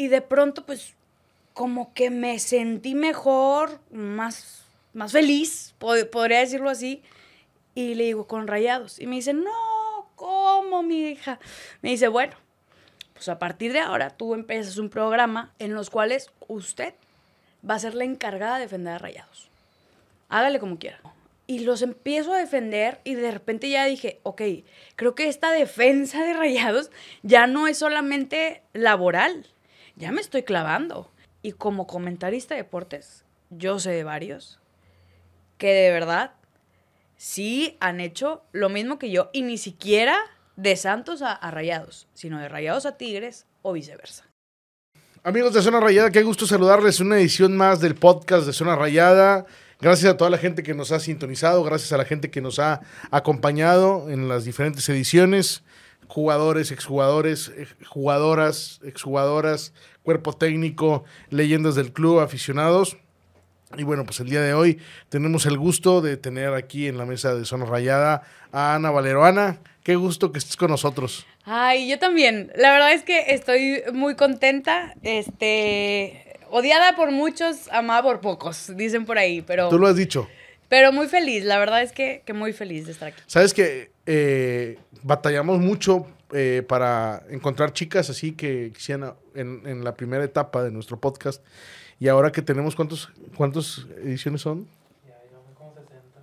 Y 0.00 0.08
de 0.08 0.22
pronto, 0.22 0.64
pues, 0.64 0.94
como 1.52 1.92
que 1.92 2.08
me 2.08 2.38
sentí 2.38 2.94
mejor, 2.94 3.82
más, 3.90 4.64
más 4.94 5.12
feliz, 5.12 5.74
podría 5.78 6.38
decirlo 6.38 6.70
así. 6.70 7.02
Y 7.74 7.92
le 7.96 8.04
digo, 8.04 8.26
con 8.26 8.46
rayados. 8.46 8.98
Y 8.98 9.06
me 9.06 9.16
dice, 9.16 9.34
no, 9.34 10.08
¿cómo, 10.16 10.82
mi 10.82 11.10
hija? 11.10 11.38
Me 11.82 11.90
dice, 11.90 12.08
bueno, 12.08 12.32
pues 13.12 13.28
a 13.28 13.38
partir 13.38 13.74
de 13.74 13.80
ahora 13.80 14.08
tú 14.08 14.32
empiezas 14.32 14.78
un 14.78 14.88
programa 14.88 15.52
en 15.58 15.74
los 15.74 15.90
cuales 15.90 16.30
usted 16.48 16.94
va 17.68 17.74
a 17.74 17.78
ser 17.78 17.94
la 17.94 18.04
encargada 18.04 18.54
de 18.54 18.62
defender 18.62 18.94
a 18.94 18.98
rayados. 18.98 19.50
Hágale 20.30 20.60
como 20.60 20.78
quiera. 20.78 20.98
Y 21.46 21.58
los 21.58 21.82
empiezo 21.82 22.32
a 22.32 22.38
defender 22.38 23.02
y 23.04 23.16
de 23.16 23.32
repente 23.32 23.68
ya 23.68 23.84
dije, 23.84 24.18
ok, 24.22 24.40
creo 24.96 25.14
que 25.14 25.28
esta 25.28 25.50
defensa 25.50 26.24
de 26.24 26.32
rayados 26.32 26.90
ya 27.22 27.46
no 27.46 27.68
es 27.68 27.76
solamente 27.76 28.62
laboral, 28.72 29.44
ya 30.00 30.10
me 30.10 30.20
estoy 30.20 30.42
clavando. 30.42 31.08
Y 31.42 31.52
como 31.52 31.86
comentarista 31.86 32.54
de 32.54 32.62
deportes, 32.62 33.24
yo 33.50 33.78
sé 33.78 33.90
de 33.90 34.04
varios 34.04 34.58
que 35.58 35.72
de 35.72 35.90
verdad 35.90 36.32
sí 37.16 37.76
han 37.80 38.00
hecho 38.00 38.42
lo 38.52 38.70
mismo 38.70 38.98
que 38.98 39.10
yo 39.10 39.30
y 39.32 39.42
ni 39.42 39.58
siquiera 39.58 40.18
de 40.56 40.74
Santos 40.76 41.22
a, 41.22 41.38
Rayados, 41.50 42.08
sino 42.14 42.38
de 42.40 42.48
Rayados 42.48 42.86
a 42.86 42.96
Tigres 42.96 43.46
o 43.62 43.72
viceversa. 43.72 44.24
Amigos 45.22 45.52
de 45.52 45.60
Zona 45.60 45.80
Rayada, 45.80 46.10
qué 46.10 46.22
gusto 46.22 46.46
saludarles. 46.46 47.00
Una 47.00 47.18
edición 47.18 47.54
más 47.56 47.80
del 47.80 47.94
podcast 47.94 48.46
de 48.46 48.54
Zona 48.54 48.74
Rayada. 48.74 49.44
Gracias 49.80 50.12
a 50.12 50.16
toda 50.16 50.30
la 50.30 50.38
gente 50.38 50.62
que 50.62 50.74
nos 50.74 50.92
ha 50.92 51.00
sintonizado, 51.00 51.62
gracias 51.62 51.92
a 51.92 51.98
la 51.98 52.06
gente 52.06 52.30
que 52.30 52.40
nos 52.40 52.58
ha 52.58 52.80
acompañado 53.10 54.10
en 54.10 54.28
las 54.28 54.44
diferentes 54.44 54.88
ediciones. 54.88 55.62
Jugadores, 56.10 56.72
exjugadores, 56.72 57.52
eh, 57.56 57.68
jugadoras, 57.86 58.80
exjugadoras, 58.82 59.72
cuerpo 60.02 60.32
técnico, 60.32 61.04
leyendas 61.28 61.76
del 61.76 61.92
club, 61.92 62.18
aficionados. 62.18 62.96
Y 63.78 63.84
bueno, 63.84 64.04
pues 64.04 64.18
el 64.18 64.28
día 64.28 64.40
de 64.40 64.52
hoy 64.52 64.80
tenemos 65.08 65.46
el 65.46 65.56
gusto 65.56 66.00
de 66.00 66.16
tener 66.16 66.52
aquí 66.54 66.88
en 66.88 66.98
la 66.98 67.06
mesa 67.06 67.36
de 67.36 67.44
Zona 67.44 67.64
Rayada 67.64 68.24
a 68.50 68.74
Ana 68.74 68.90
Valero. 68.90 69.24
Ana, 69.24 69.60
qué 69.84 69.94
gusto 69.94 70.32
que 70.32 70.38
estés 70.38 70.56
con 70.56 70.72
nosotros. 70.72 71.28
Ay, 71.44 71.88
yo 71.88 72.00
también. 72.00 72.50
La 72.56 72.72
verdad 72.72 72.92
es 72.92 73.04
que 73.04 73.26
estoy 73.28 73.84
muy 73.92 74.16
contenta. 74.16 74.96
Este, 75.02 76.40
odiada 76.50 76.96
por 76.96 77.12
muchos, 77.12 77.68
amada 77.70 78.02
por 78.02 78.20
pocos, 78.20 78.76
dicen 78.76 79.06
por 79.06 79.16
ahí, 79.16 79.42
pero... 79.42 79.68
Tú 79.68 79.78
lo 79.78 79.86
has 79.86 79.94
dicho. 79.94 80.28
Pero 80.70 80.92
muy 80.92 81.08
feliz, 81.08 81.44
la 81.44 81.58
verdad 81.58 81.82
es 81.82 81.90
que, 81.90 82.22
muy 82.32 82.52
feliz 82.52 82.86
de 82.86 82.92
estar 82.92 83.08
aquí. 83.08 83.20
Sabes 83.26 83.52
que 83.52 83.90
eh, 84.12 84.78
batallamos 85.02 85.60
mucho 85.60 86.06
eh, 86.32 86.64
para 86.66 87.22
encontrar 87.30 87.72
chicas 87.72 88.10
así 88.10 88.32
que 88.32 88.72
quisieran 88.74 89.14
en, 89.34 89.62
en 89.66 89.84
la 89.84 89.94
primera 89.94 90.24
etapa 90.24 90.64
de 90.64 90.70
nuestro 90.70 90.98
podcast 90.98 91.42
y 92.00 92.08
ahora 92.08 92.32
que 92.32 92.40
tenemos, 92.40 92.74
¿cuántos, 92.74 93.10
¿cuántas 93.36 93.86
ediciones 94.02 94.40
son? 94.40 94.66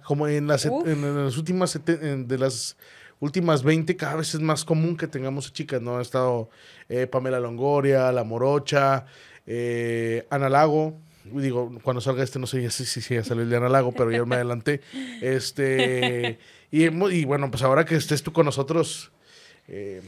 Como 0.04 0.28
en 0.28 0.48
las, 0.48 0.66
en, 0.66 1.26
las 1.26 1.38
últimas, 1.38 1.80
de 1.86 2.38
las 2.40 2.76
últimas 3.20 3.62
20, 3.62 3.96
cada 3.96 4.16
vez 4.16 4.34
es 4.34 4.42
más 4.42 4.66
común 4.66 4.98
que 4.98 5.06
tengamos 5.06 5.54
chicas, 5.54 5.80
¿no? 5.80 6.00
Ha 6.00 6.02
estado 6.02 6.50
eh, 6.90 7.06
Pamela 7.06 7.40
Longoria, 7.40 8.12
La 8.12 8.24
Morocha, 8.24 9.06
eh, 9.46 10.26
Ana 10.32 10.50
Lago. 10.50 10.98
Digo, 11.26 11.78
cuando 11.84 12.02
salga 12.02 12.24
este, 12.24 12.40
no 12.40 12.48
sé 12.48 12.68
si, 12.72 12.86
si, 12.86 13.02
si 13.02 13.14
ya 13.14 13.24
salió 13.24 13.44
el 13.44 13.50
de 13.50 13.58
Ana 13.58 13.70
Lago, 13.70 13.92
pero 13.92 14.10
ya 14.10 14.26
me 14.26 14.36
adelanté. 14.36 14.82
Este, 15.22 16.40
y, 16.72 16.86
y 16.86 17.26
bueno, 17.26 17.50
pues 17.50 17.64
ahora 17.64 17.86
que 17.86 17.96
estés 17.96 18.24
tú 18.24 18.34
con 18.34 18.46
nosotros, 18.46 19.12
eh, 19.68 20.02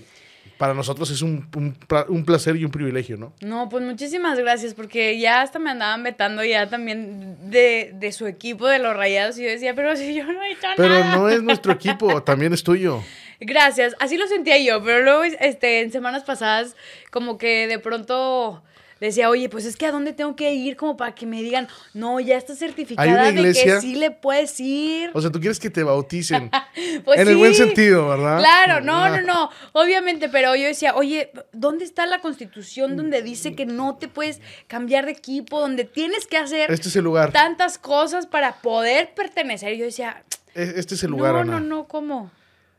para 0.58 0.74
nosotros 0.74 1.10
es 1.10 1.22
un, 1.22 1.48
un, 1.56 2.26
placer 2.26 2.58
y 2.58 2.66
un 2.66 2.72
privilegio, 2.72 3.16
¿no? 3.16 3.34
No, 3.40 3.70
pues 3.70 3.84
muchísimas 3.84 4.38
gracias, 4.38 4.74
porque 4.74 5.18
ya 5.18 5.42
hasta 5.42 5.58
me 5.58 5.70
andaban 5.70 6.04
vetando 6.04 6.44
ya 6.44 6.70
también 6.70 7.50
de, 7.50 7.92
de 7.94 8.12
su 8.12 8.28
equipo 8.28 8.68
de 8.68 8.80
los 8.80 8.94
rayados 8.94 9.38
y 9.38 9.44
yo 9.44 9.50
decía, 9.50 9.74
pero 9.74 9.96
si 9.96 10.14
yo 10.14 10.26
no 10.26 10.44
he 10.44 10.52
hecho 10.52 10.68
pero 10.76 10.90
nada. 10.96 11.12
Pero 11.12 11.18
no 11.22 11.30
es 11.30 11.42
nuestro 11.42 11.72
equipo, 11.72 12.24
también 12.24 12.52
es 12.52 12.62
tuyo. 12.64 13.02
Gracias, 13.40 13.96
así 14.00 14.18
lo 14.18 14.28
sentía 14.28 14.58
yo, 14.60 14.84
pero 14.84 15.02
luego 15.02 15.24
este, 15.24 15.80
en 15.80 15.94
semanas 15.94 16.24
pasadas 16.24 16.76
como 17.10 17.38
que 17.38 17.68
de 17.68 17.80
pronto 17.80 18.62
decía, 19.08 19.30
oye, 19.30 19.50
pues 19.50 19.66
es 19.66 19.78
que 19.78 19.86
a 19.86 19.92
dónde 19.92 20.14
tengo 20.14 20.36
que 20.36 20.54
ir 20.54 20.76
como 20.76 20.98
para 20.98 21.16
que 21.16 21.26
me 21.26 21.42
digan, 21.42 21.68
no, 21.94 22.20
ya 22.20 22.38
está 22.38 22.56
certificada 22.56 23.32
de 23.32 23.54
que 23.54 23.80
sí 23.82 23.96
le 23.96 24.12
puedes 24.12 24.60
ir. 24.60 25.12
O 25.14 25.22
sea, 25.22 25.32
tú 25.32 25.40
quieres 25.40 25.60
que 25.60 25.70
te 25.70 25.84
bauticen. 25.84 26.52
pues 27.06 27.20
en 27.20 27.28
el 27.28 27.38
buen 27.38 27.54
sentido, 27.54 28.10
¿verdad? 28.10 28.40
Claro, 28.40 28.82
no, 28.82 29.10
no, 29.10 29.22
no, 29.22 29.50
obviamente, 29.74 30.30
pero 30.30 30.56
yo 30.56 30.66
decía, 30.66 30.96
oye, 30.96 31.32
¿dónde 31.52 31.86
está 31.86 32.06
la 32.06 32.20
constitución 32.20 32.98
donde 32.98 33.22
dice 33.22 33.56
que 33.56 33.66
no 33.66 33.96
te 33.96 34.08
puedes 34.08 34.42
cambiar 34.68 35.06
de 35.06 35.12
equipo, 35.12 35.60
donde 35.60 35.86
tienes 35.86 36.28
que 36.28 36.38
hacer 36.38 36.72
este 36.72 36.90
es 36.90 36.96
el 36.96 37.04
lugar. 37.04 37.32
tantas 37.32 37.78
cosas 37.78 38.26
para 38.26 38.62
poder 38.62 39.14
pertenecer? 39.16 39.76
Yo 39.76 39.86
decía, 39.86 40.24
e-, 40.56 40.74
este 40.76 40.96
es 40.96 41.04
el 41.04 41.12
lugar. 41.12 41.34
No, 41.34 41.44
no, 41.44 41.60
no, 41.60 41.88
¿cómo? 41.88 42.32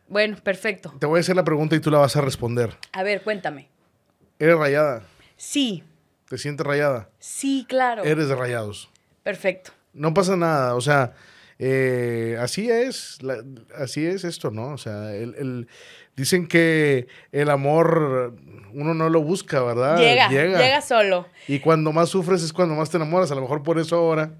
Bueno, 0.08 0.36
perfecto. 0.42 0.92
Te 0.98 1.06
voy 1.06 1.18
a 1.18 1.20
hacer 1.20 1.36
la 1.36 1.44
pregunta 1.44 1.76
y 1.76 1.80
tú 1.80 1.90
la 1.90 1.98
vas 1.98 2.16
a 2.16 2.20
responder. 2.20 2.76
A 2.92 3.02
ver, 3.02 3.22
cuéntame. 3.22 3.68
¿Eres 4.38 4.58
rayada? 4.58 5.02
Sí. 5.36 5.84
¿Te 6.30 6.38
sientes 6.38 6.64
rayada? 6.64 7.08
Sí, 7.18 7.66
claro. 7.68 8.04
Eres 8.04 8.28
de 8.28 8.36
rayados. 8.36 8.88
Perfecto. 9.24 9.72
No 9.92 10.14
pasa 10.14 10.36
nada, 10.36 10.76
o 10.76 10.80
sea, 10.80 11.12
eh, 11.58 12.38
así 12.38 12.70
es, 12.70 13.18
así 13.76 14.06
es 14.06 14.22
esto, 14.22 14.52
¿no? 14.52 14.68
O 14.68 14.78
sea, 14.78 15.12
el, 15.12 15.66
dicen 16.14 16.46
que 16.46 17.08
el 17.32 17.50
amor 17.50 18.36
uno 18.72 18.94
no 18.94 19.08
lo 19.08 19.22
busca, 19.22 19.60
¿verdad? 19.64 19.98
Llega, 19.98 20.28
llega, 20.28 20.80
solo. 20.82 21.26
Y 21.48 21.58
cuando 21.58 21.90
más 21.90 22.10
sufres 22.10 22.44
es 22.44 22.52
cuando 22.52 22.76
más 22.76 22.90
te 22.90 22.98
enamoras, 22.98 23.32
a 23.32 23.34
lo 23.34 23.40
mejor 23.40 23.64
por 23.64 23.80
eso 23.80 23.96
ahora 23.96 24.30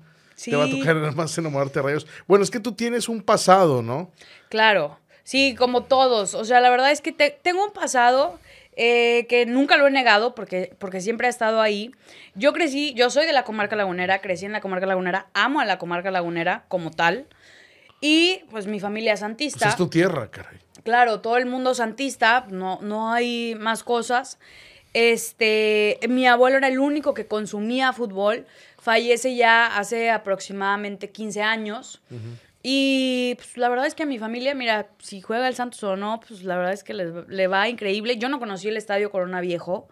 te 0.45 0.55
va 0.55 0.67
a 0.67 0.71
tocar 0.71 0.95
más 1.17 1.37
enamorarte 1.39 1.81
de 1.81 1.83
rayos. 1.83 2.07
Bueno, 2.29 2.45
es 2.45 2.53
que 2.53 2.61
tú 2.61 2.71
tienes 2.71 3.09
un 3.09 3.21
pasado, 3.21 3.83
¿no? 3.83 4.13
Claro, 4.49 4.97
sí, 5.25 5.57
como 5.59 5.83
todos. 5.83 6.35
O 6.35 6.45
sea, 6.45 6.61
la 6.61 6.71
verdad 6.71 6.93
es 6.93 7.01
que 7.01 7.11
tengo 7.11 7.65
un 7.65 7.73
pasado 7.73 8.39
eh, 8.77 9.27
que 9.29 9.47
nunca 9.47 9.77
lo 9.77 9.87
he 9.87 9.91
negado 9.91 10.35
porque, 10.35 10.75
porque 10.79 11.01
siempre 11.01 11.27
ha 11.27 11.31
estado 11.31 11.61
ahí. 11.61 11.93
Yo 12.35 12.53
crecí, 12.53 12.95
yo 12.95 13.11
soy 13.11 13.27
de 13.27 13.33
la 13.33 13.45
comarca 13.45 13.77
lagunera, 13.77 14.21
crecí 14.21 14.47
en 14.47 14.53
la 14.53 14.61
comarca 14.61 14.87
lagunera, 14.87 15.27
amo 15.35 15.61
a 15.61 15.65
la 15.65 15.79
comarca 15.79 16.11
lagunera 16.11 16.65
como 16.69 16.91
tal. 16.91 17.27
Y 18.01 18.45
pues 18.51 18.67
mi 18.67 18.81
familia 18.81 19.13
es 19.15 19.21
santista. 19.21 19.67
Pues 19.67 19.71
es 19.71 19.77
tu 19.77 19.89
tierra, 19.89 20.31
caray. 20.31 20.59
Claro, 20.85 21.21
todo 21.21 21.37
el 21.37 21.47
mundo 21.47 21.75
santista, 21.75 22.47
no, 22.49 22.79
no 22.81 23.13
hay 23.13 23.55
más 23.59 23.83
cosas. 23.83 24.39
Este, 24.93 25.99
mi 26.09 26.27
abuelo 26.27 26.57
era 26.57 26.69
el 26.69 26.79
único 26.79 27.15
que 27.15 27.27
consumía 27.27 27.93
fútbol. 27.93 28.47
Fallece 28.81 29.37
ya 29.37 29.67
hace 29.67 30.11
aproximadamente 30.11 31.11
15 31.11 31.43
años. 31.43 32.01
Y 32.63 33.35
pues, 33.37 33.57
la 33.57 33.69
verdad 33.69 33.87
es 33.87 33.95
que 33.95 34.03
a 34.03 34.07
mi 34.07 34.19
familia, 34.19 34.55
mira, 34.55 34.89
si 34.99 35.21
juega 35.21 35.49
el 35.49 35.55
Santos 35.55 35.83
o 35.83 35.97
no, 35.97 36.21
pues 36.27 36.43
la 36.43 36.57
verdad 36.57 36.73
es 36.73 36.85
que 36.85 36.93
le 36.93 37.47
va 37.47 37.69
increíble. 37.69 38.19
Yo 38.19 38.29
no 38.29 38.39
conocí 38.39 38.69
el 38.69 38.77
estadio 38.77 39.11
Corona 39.11 39.41
Viejo 39.41 39.89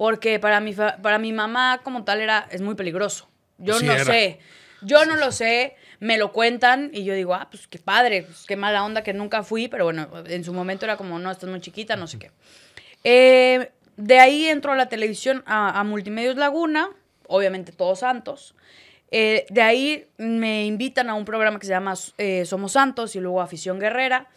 porque 0.00 0.38
para 0.38 0.60
mi, 0.60 0.72
para 0.74 1.18
mi 1.18 1.32
mamá 1.32 1.80
como 1.84 2.04
tal 2.04 2.20
era, 2.20 2.48
es 2.50 2.62
muy 2.62 2.74
peligroso. 2.74 3.28
Yo 3.58 3.78
no 3.80 3.98
sé, 3.98 4.38
yo 4.80 5.04
no 5.04 5.16
lo 5.16 5.30
sé, 5.32 5.76
me 5.98 6.16
lo 6.16 6.32
cuentan 6.32 6.90
y 6.94 7.04
yo 7.04 7.12
digo, 7.12 7.34
ah, 7.34 7.48
pues 7.50 7.66
qué 7.66 7.78
padre, 7.78 8.22
pues, 8.22 8.46
qué 8.46 8.56
mala 8.56 8.82
onda 8.82 9.02
que 9.02 9.12
nunca 9.12 9.42
fui, 9.42 9.68
pero 9.68 9.84
bueno, 9.84 10.08
en 10.26 10.42
su 10.42 10.54
momento 10.54 10.86
era 10.86 10.96
como, 10.96 11.18
no, 11.18 11.30
estás 11.30 11.50
muy 11.50 11.60
chiquita, 11.60 11.96
no 11.96 12.06
sé 12.06 12.18
qué. 12.18 12.30
Eh, 13.04 13.72
de 13.98 14.18
ahí 14.18 14.46
entró 14.46 14.72
a 14.72 14.76
la 14.76 14.88
televisión 14.88 15.42
a, 15.44 15.78
a 15.78 15.84
Multimedios 15.84 16.36
Laguna, 16.36 16.88
obviamente 17.26 17.70
todos 17.70 17.98
santos. 17.98 18.54
Eh, 19.10 19.46
de 19.50 19.62
ahí 19.62 20.06
me 20.18 20.66
invitan 20.66 21.10
a 21.10 21.14
un 21.14 21.24
programa 21.24 21.58
que 21.58 21.66
se 21.66 21.72
llama 21.72 21.94
eh, 22.18 22.44
Somos 22.46 22.72
Santos 22.72 23.16
y 23.16 23.20
luego 23.20 23.40
Afición 23.40 23.78
Guerrera. 23.78 24.28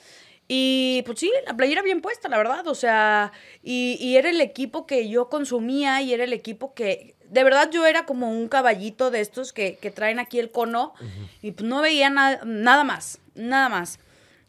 Y 0.48 1.04
pues 1.06 1.20
sí, 1.20 1.32
la 1.46 1.56
playera 1.56 1.82
bien 1.82 2.02
puesta, 2.02 2.28
la 2.28 2.38
verdad. 2.38 2.68
O 2.68 2.76
sea, 2.76 3.32
y, 3.62 4.16
era 4.16 4.30
el 4.30 4.42
equipo 4.42 4.86
que 4.86 5.08
yo 5.10 5.30
consumía 5.30 6.02
y 6.02 6.14
era 6.14 6.24
el 6.24 6.34
equipo 6.34 6.74
que, 6.74 7.16
de 7.30 7.44
verdad 7.44 7.70
yo 7.72 7.86
era 7.86 8.06
como 8.06 8.30
un 8.30 8.48
caballito 8.48 9.10
de 9.10 9.22
estos 9.22 9.54
que, 9.54 9.78
traen 9.96 10.20
aquí 10.20 10.40
el 10.40 10.52
cono 10.52 10.94
y 11.42 11.52
pues 11.52 11.68
no 11.68 11.82
veía 11.82 12.10
nada 12.10 12.84
más, 12.84 13.20
nada 13.36 13.70
más. 13.70 14.00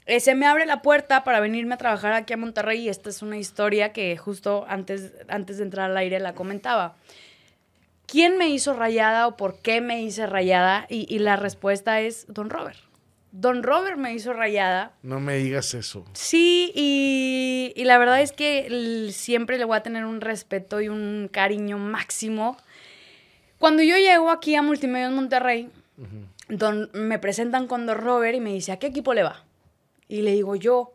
Eh, 0.07 0.21
se 0.21 0.35
me 0.35 0.47
abre 0.47 0.67
la 0.67 0.83
puerta 0.83 1.25
para 1.25 1.41
venirme 1.41 1.75
a 1.75 1.79
trabajar 1.79 2.13
aquí 2.13 2.35
a 2.35 2.37
Monterrey 2.37 2.81
y 2.81 2.89
esta 2.91 3.09
es 3.09 3.23
una 3.23 3.39
historia 3.39 3.95
que 3.95 4.17
justo 4.19 4.67
antes, 4.69 5.13
antes 5.29 5.57
de 5.57 5.63
entrar 5.63 5.91
al 5.91 5.97
aire 5.97 6.21
la 6.21 6.35
comentaba. 6.35 6.97
¿Quién 8.07 8.39
me 8.39 8.49
hizo 8.49 8.75
rayada 8.75 9.27
o 9.27 9.37
por 9.37 9.59
qué 9.59 9.81
me 9.81 10.03
hice 10.03 10.27
rayada? 10.27 10.87
Y, 10.89 11.19
la 11.19 11.37
respuesta 11.37 12.01
es 12.01 12.27
Don 12.29 12.51
Robert. 12.51 12.79
Don 13.33 13.63
Robert 13.63 13.99
me 13.99 14.15
hizo 14.15 14.33
rayada. 14.33 14.93
No 15.03 15.19
me 15.19 15.37
digas 15.37 15.75
eso. 15.75 16.05
Sí, 16.13 16.73
y, 16.75 17.85
la 17.85 17.99
verdad 17.99 18.21
es 18.21 18.33
que 18.33 19.11
siempre 19.13 19.59
le 19.59 19.65
voy 19.65 19.77
a 19.77 19.83
tener 19.83 20.05
un 20.05 20.21
respeto 20.21 20.81
y 20.81 20.89
un 20.89 21.29
cariño 21.31 21.79
máximo. 21.79 22.57
Cuando 23.59 23.83
yo 23.83 23.97
llego 23.97 24.31
aquí 24.31 24.55
a 24.55 24.63
Multimedia 24.63 25.11
Monterrey, 25.11 25.71
don, 26.49 26.91
me 26.93 27.19
presentan 27.19 27.67
con 27.67 27.87
Don 27.87 27.99
Robert 27.99 28.37
y 28.37 28.41
me 28.41 28.53
dice, 28.53 28.73
¿a 28.73 28.79
qué 28.79 28.89
equipo 28.89 29.15
le 29.15 29.23
va? 29.23 29.45
Y 30.07 30.23
le 30.23 30.33
digo 30.33 30.55
yo, 30.55 30.95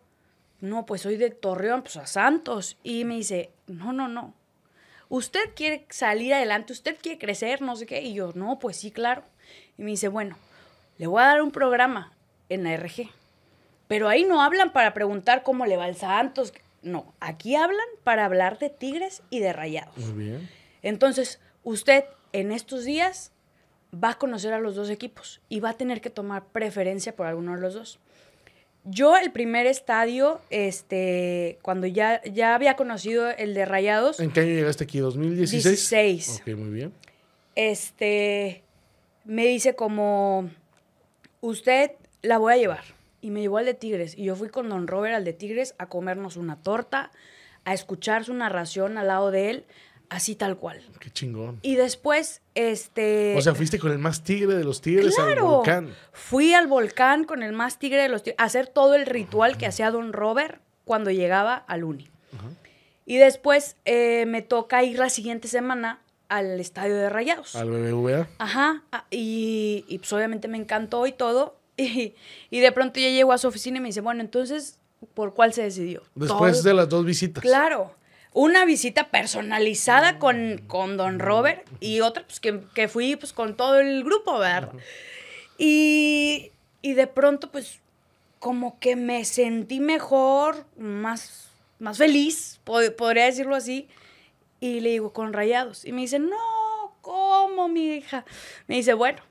no, 0.62 0.86
pues 0.86 1.02
soy 1.02 1.18
de 1.18 1.32
Torreón, 1.32 1.82
pues 1.82 1.98
a 1.98 2.06
Santos. 2.06 2.78
Y 2.84 3.06
me 3.06 3.16
dice, 3.16 3.52
no, 3.68 3.92
no, 3.92 4.08
no, 4.08 4.34
usted 5.10 5.54
quiere 5.56 5.86
salir 5.90 6.34
adelante, 6.34 6.74
usted 6.74 6.98
quiere 7.02 7.20
crecer, 7.20 7.62
no 7.62 7.76
sé 7.76 7.86
qué. 7.86 8.02
Y 8.02 8.14
yo, 8.14 8.32
no, 8.36 8.60
pues 8.60 8.78
sí, 8.78 8.92
claro. 8.92 9.24
Y 9.78 9.84
me 9.84 9.92
dice, 9.92 10.08
bueno, 10.08 10.38
le 10.98 11.08
voy 11.08 11.22
a 11.22 11.28
dar 11.28 11.42
un 11.42 11.52
programa 11.52 12.14
en 12.48 12.64
la 12.64 12.76
RG. 12.78 13.10
Pero 13.88 14.08
ahí 14.08 14.24
no 14.24 14.42
hablan 14.42 14.72
para 14.72 14.94
preguntar 14.94 15.44
cómo 15.44 15.66
le 15.66 15.76
va 15.76 15.88
el 15.88 15.96
Santos. 15.96 16.54
No, 16.82 17.14
aquí 17.20 17.56
hablan 17.56 17.88
para 18.04 18.26
hablar 18.26 18.60
de 18.60 18.70
Tigres 18.70 19.24
y 19.30 19.40
de 19.40 19.52
Rayados. 19.52 19.98
Muy 19.98 20.26
bien. 20.26 20.50
Entonces, 20.82 21.40
usted 21.64 22.06
en 22.32 22.52
estos 22.52 22.86
días 22.86 23.32
va 23.92 24.12
a 24.12 24.18
conocer 24.18 24.54
a 24.54 24.60
los 24.60 24.76
dos 24.76 24.90
equipos 24.90 25.42
y 25.50 25.60
va 25.60 25.72
a 25.72 25.74
tener 25.74 26.02
que 26.02 26.10
tomar 26.10 26.46
preferencia 26.46 27.16
por 27.16 27.26
alguno 27.26 27.56
de 27.56 27.62
los 27.62 27.74
dos. 27.74 28.00
Yo 28.92 29.18
el 29.18 29.32
primer 29.32 29.68
estadio, 29.68 30.42
este, 30.50 31.60
cuando 31.62 31.86
ya, 31.86 32.22
ya 32.24 32.56
había 32.56 32.76
conocido 32.76 33.30
el 33.30 33.54
de 33.54 33.66
Rayados, 33.66 34.20
¿En 34.20 34.32
qué 34.32 34.40
año 34.42 34.50
llegaste 34.50 34.84
aquí? 34.86 35.00
¿2016? 35.00 35.46
16. 35.46 36.42
Ok, 36.42 36.58
muy 36.58 36.70
bien. 36.70 36.94
este, 37.56 38.64
me 39.26 39.46
dice 39.46 39.76
como, 39.76 40.50
usted 41.42 41.92
la 42.22 42.38
voy 42.38 42.54
a 42.54 42.58
llevar. 42.58 42.84
Y 43.22 43.32
me 43.32 43.42
llevó 43.42 43.58
al 43.58 43.66
de 43.66 43.74
Tigres. 43.74 44.18
Y 44.18 44.24
yo 44.24 44.36
fui 44.36 44.50
con 44.50 44.70
Don 44.70 44.88
Robert 44.88 45.14
al 45.14 45.26
de 45.26 45.34
Tigres 45.34 45.76
a 45.78 45.88
comernos 45.88 46.38
una 46.38 46.56
torta, 46.56 47.12
a 47.66 47.74
escuchar 47.74 48.24
su 48.24 48.34
narración 48.34 48.98
al 48.98 49.08
lado 49.08 49.30
de 49.30 49.50
él, 49.50 49.66
así 50.10 50.36
tal 50.36 50.58
cual. 50.58 50.82
Qué 51.00 51.10
chingón. 51.12 51.60
Y 51.62 51.76
después, 51.76 52.42
este... 52.56 53.36
O 53.38 53.42
sea, 53.42 53.56
fuiste 53.56 53.80
con 53.80 53.92
el 53.92 54.00
más 54.00 54.24
tigre 54.24 54.56
de 54.56 54.64
los 54.64 54.82
tigres 54.82 55.18
al 55.20 55.40
volcán. 55.40 55.94
Fui 56.12 56.54
al 56.54 56.68
volcán 56.68 57.24
con 57.24 57.44
el 57.44 57.54
más 57.54 57.80
tigre 57.80 58.02
de 58.02 58.10
los 58.10 58.24
tigres 58.24 58.40
a 58.40 58.44
hacer 58.46 58.68
todo 58.68 58.96
el 58.96 59.06
ritual 59.06 59.58
que 59.58 59.66
hacía 59.68 59.92
Don 59.92 60.14
Robert 60.14 60.62
cuando 60.86 61.12
llegaba 61.12 61.56
al 61.56 61.84
Uni. 61.84 62.10
Y 63.06 63.18
después 63.18 63.76
eh, 63.86 64.26
me 64.28 64.42
toca 64.44 64.84
ir 64.84 65.00
la 65.00 65.10
siguiente 65.10 65.48
semana 65.48 66.00
al 66.28 66.60
estadio 66.60 66.96
de 66.96 67.10
Rayados. 67.10 67.56
Al 67.56 67.70
BBVA. 67.72 68.28
Ajá, 68.38 68.84
y, 69.10 69.84
y, 69.88 69.98
pues 69.98 70.14
obviamente 70.14 70.48
me 70.48 70.58
encantó 70.58 71.06
y 71.08 71.12
todo. 71.12 71.56
Y, 71.80 72.14
y 72.50 72.60
de 72.60 72.74
pronto 72.74 73.00
ya 73.00 73.08
llego 73.10 73.32
a 73.32 73.38
su 73.38 73.48
oficina 73.48 73.78
y 73.78 73.80
me 73.80 73.88
dice, 73.88 74.02
bueno, 74.02 74.20
entonces, 74.20 74.80
¿por 75.14 75.34
cuál 75.34 75.54
se 75.54 75.64
decidió? 75.64 76.04
Después 76.14 76.58
Todo- 76.58 76.64
de 76.64 76.74
las 76.74 76.90
dos 76.90 77.06
visitas. 77.06 77.42
Claro, 77.42 77.96
una 78.34 78.66
visita 78.66 79.10
personalizada 79.10 80.20
con, 80.20 80.64
con 80.68 80.98
Don 80.98 81.20
Robert 81.20 81.68
y 81.80 82.02
otra 82.02 82.24
pues 82.24 82.40
que, 82.40 82.62
que 82.76 82.88
fui 82.88 83.16
pues 83.16 83.34
con 83.34 83.58
todo 83.58 83.80
el 83.80 84.04
grupo, 84.04 84.38
¿verdad? 84.40 84.72
Y, 85.58 86.52
y 86.82 86.94
de 86.94 87.08
pronto 87.08 87.52
pues 87.52 87.80
como 88.40 88.80
que 88.80 88.96
me 88.96 89.26
sentí 89.26 89.80
mejor, 89.80 90.66
más, 90.78 91.50
más 91.80 91.98
feliz, 91.98 92.62
po- 92.64 92.80
podría 92.98 93.26
decirlo 93.26 93.56
así. 93.56 93.88
Y 94.62 94.80
le 94.82 94.90
digo, 94.92 95.12
con 95.14 95.34
rayados. 95.34 95.86
Y 95.86 95.92
me 95.92 96.02
dice, 96.02 96.20
no, 96.20 96.96
¿cómo, 97.02 97.68
mi 97.68 97.96
hija? 97.96 98.26
Me 98.68 98.76
dice, 98.76 98.94
bueno, 98.94 99.22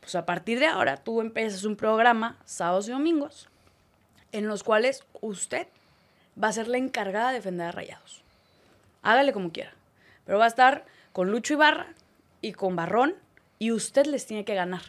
pues 0.00 0.14
a 0.14 0.24
partir 0.24 0.58
de 0.58 0.66
ahora 0.66 0.96
tú 0.98 1.20
empiezas 1.20 1.64
un 1.64 1.76
programa 1.76 2.38
sábados 2.44 2.88
y 2.88 2.92
domingos 2.92 3.48
en 4.32 4.46
los 4.48 4.62
cuales 4.62 5.04
usted 5.20 5.66
va 6.42 6.48
a 6.48 6.52
ser 6.52 6.68
la 6.68 6.78
encargada 6.78 7.28
de 7.30 7.36
defender 7.36 7.66
a 7.66 7.72
Rayados. 7.72 8.19
Hágale 9.02 9.32
como 9.32 9.52
quiera. 9.52 9.74
Pero 10.24 10.38
va 10.38 10.44
a 10.44 10.48
estar 10.48 10.84
con 11.12 11.30
Lucho 11.30 11.54
Ibarra 11.54 11.94
y 12.40 12.52
con 12.52 12.76
Barrón 12.76 13.14
y 13.58 13.72
usted 13.72 14.06
les 14.06 14.26
tiene 14.26 14.44
que 14.44 14.54
ganar. 14.54 14.82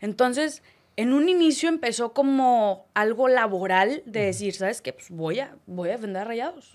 Entonces, 0.00 0.62
en 0.96 1.12
un 1.12 1.28
inicio 1.28 1.68
empezó 1.68 2.12
como 2.12 2.86
algo 2.94 3.28
laboral 3.28 4.02
de 4.06 4.26
decir, 4.26 4.54
¿sabes 4.54 4.80
qué? 4.80 4.92
Pues 4.92 5.10
voy 5.10 5.40
a, 5.40 5.56
voy 5.66 5.88
a 5.88 5.92
defender 5.92 6.22
a 6.22 6.24
Rayados. 6.24 6.72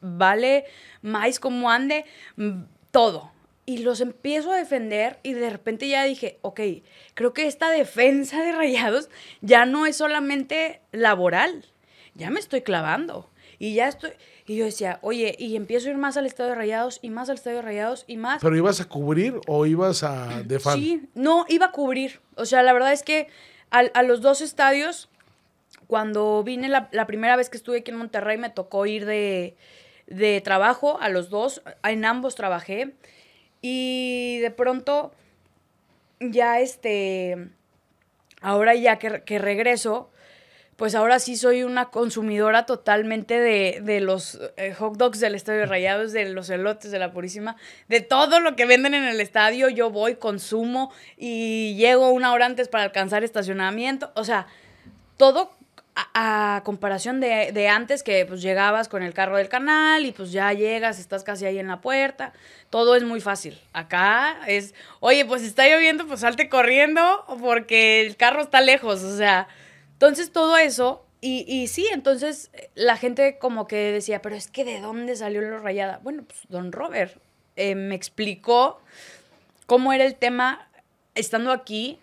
Vale 0.00 0.64
más 1.00 1.38
como 1.38 1.70
ande, 1.70 2.04
mm, 2.36 2.62
todo. 2.90 3.30
Y 3.64 3.78
los 3.78 4.00
empiezo 4.00 4.50
a 4.50 4.56
defender 4.56 5.20
y 5.22 5.34
de 5.34 5.48
repente 5.48 5.88
ya 5.88 6.02
dije, 6.02 6.38
ok, 6.42 6.60
creo 7.14 7.32
que 7.32 7.46
esta 7.46 7.70
defensa 7.70 8.42
de 8.42 8.52
Rayados 8.52 9.08
ya 9.40 9.64
no 9.64 9.86
es 9.86 9.96
solamente 9.96 10.80
laboral, 10.90 11.64
ya 12.14 12.30
me 12.30 12.40
estoy 12.40 12.62
clavando. 12.62 13.30
Y 13.62 13.74
ya 13.74 13.86
estoy, 13.86 14.10
y 14.48 14.56
yo 14.56 14.64
decía, 14.64 14.98
oye, 15.02 15.36
y 15.38 15.54
empiezo 15.54 15.86
a 15.86 15.92
ir 15.92 15.96
más 15.96 16.16
al 16.16 16.26
estadio 16.26 16.50
de 16.50 16.56
Rayados 16.56 16.98
y 17.00 17.10
más 17.10 17.28
al 17.30 17.36
estadio 17.36 17.58
de 17.58 17.62
Rayados 17.62 18.04
y 18.08 18.16
más. 18.16 18.42
¿Pero 18.42 18.56
ibas 18.56 18.80
a 18.80 18.86
cubrir 18.86 19.38
o 19.46 19.66
ibas 19.66 20.02
a 20.02 20.42
de 20.42 20.58
fan? 20.58 20.80
Sí, 20.80 21.08
no, 21.14 21.46
iba 21.48 21.66
a 21.66 21.70
cubrir. 21.70 22.18
O 22.34 22.44
sea, 22.44 22.64
la 22.64 22.72
verdad 22.72 22.92
es 22.92 23.04
que 23.04 23.28
al- 23.70 23.92
a, 23.94 24.02
los 24.02 24.20
dos 24.20 24.40
estadios, 24.40 25.08
cuando 25.86 26.42
vine 26.42 26.68
la, 26.68 26.88
la 26.90 27.06
primera 27.06 27.36
vez 27.36 27.50
que 27.50 27.56
estuve 27.56 27.78
aquí 27.78 27.92
en 27.92 27.98
Monterrey, 27.98 28.36
me 28.36 28.50
tocó 28.50 28.84
ir 28.84 29.06
de, 29.06 29.54
de 30.08 30.40
trabajo 30.40 30.98
a 31.00 31.08
los 31.08 31.30
dos. 31.30 31.62
En 31.84 32.04
ambos 32.04 32.34
trabajé. 32.34 32.94
Y 33.60 34.38
de 34.40 34.50
pronto, 34.50 35.12
ya 36.18 36.58
este, 36.58 37.48
ahora 38.40 38.74
ya 38.74 38.98
que, 38.98 39.22
que 39.22 39.38
regreso, 39.38 40.10
pues 40.82 40.96
ahora 40.96 41.20
sí 41.20 41.36
soy 41.36 41.62
una 41.62 41.90
consumidora 41.90 42.66
totalmente 42.66 43.38
de, 43.38 43.78
de 43.84 44.00
los 44.00 44.40
eh, 44.56 44.74
hot 44.74 44.96
dogs 44.96 45.20
del 45.20 45.36
Estadio 45.36 45.64
Rayados, 45.64 46.10
de 46.10 46.28
los 46.30 46.50
elotes 46.50 46.90
de 46.90 46.98
la 46.98 47.12
Purísima, 47.12 47.54
de 47.86 48.00
todo 48.00 48.40
lo 48.40 48.56
que 48.56 48.66
venden 48.66 48.92
en 48.92 49.04
el 49.04 49.20
estadio. 49.20 49.68
Yo 49.68 49.90
voy, 49.90 50.16
consumo 50.16 50.92
y 51.16 51.76
llego 51.76 52.10
una 52.10 52.32
hora 52.32 52.46
antes 52.46 52.66
para 52.66 52.82
alcanzar 52.82 53.22
estacionamiento. 53.22 54.10
O 54.16 54.24
sea, 54.24 54.48
todo 55.18 55.52
a, 55.94 56.56
a 56.56 56.64
comparación 56.64 57.20
de, 57.20 57.52
de 57.52 57.68
antes 57.68 58.02
que 58.02 58.26
pues 58.26 58.42
llegabas 58.42 58.88
con 58.88 59.04
el 59.04 59.14
carro 59.14 59.36
del 59.36 59.48
canal 59.48 60.04
y 60.04 60.10
pues 60.10 60.32
ya 60.32 60.52
llegas, 60.52 60.98
estás 60.98 61.22
casi 61.22 61.46
ahí 61.46 61.60
en 61.60 61.68
la 61.68 61.80
puerta. 61.80 62.32
Todo 62.70 62.96
es 62.96 63.04
muy 63.04 63.20
fácil. 63.20 63.56
Acá 63.72 64.36
es, 64.48 64.74
oye, 64.98 65.24
pues 65.26 65.42
está 65.42 65.64
lloviendo, 65.68 66.08
pues 66.08 66.18
salte 66.18 66.48
corriendo 66.48 67.24
porque 67.40 68.00
el 68.00 68.16
carro 68.16 68.42
está 68.42 68.60
lejos. 68.60 69.04
O 69.04 69.16
sea, 69.16 69.46
entonces 70.02 70.32
todo 70.32 70.56
eso, 70.56 71.06
y, 71.20 71.68
sí, 71.68 71.86
entonces 71.92 72.50
la 72.74 72.96
gente 72.96 73.38
como 73.38 73.68
que 73.68 73.92
decía, 73.92 74.20
pero 74.20 74.34
es 74.34 74.48
que 74.48 74.64
¿de 74.64 74.80
dónde 74.80 75.14
salió 75.14 75.40
lo 75.42 75.60
rayada? 75.60 76.00
Bueno, 76.02 76.24
pues 76.24 76.40
don 76.48 76.72
Robert 76.72 77.16
eh, 77.54 77.76
me 77.76 77.94
explicó 77.94 78.80
cómo 79.66 79.92
era 79.92 80.04
el 80.04 80.16
tema 80.16 80.68
estando 81.14 81.52
aquí. 81.52 82.00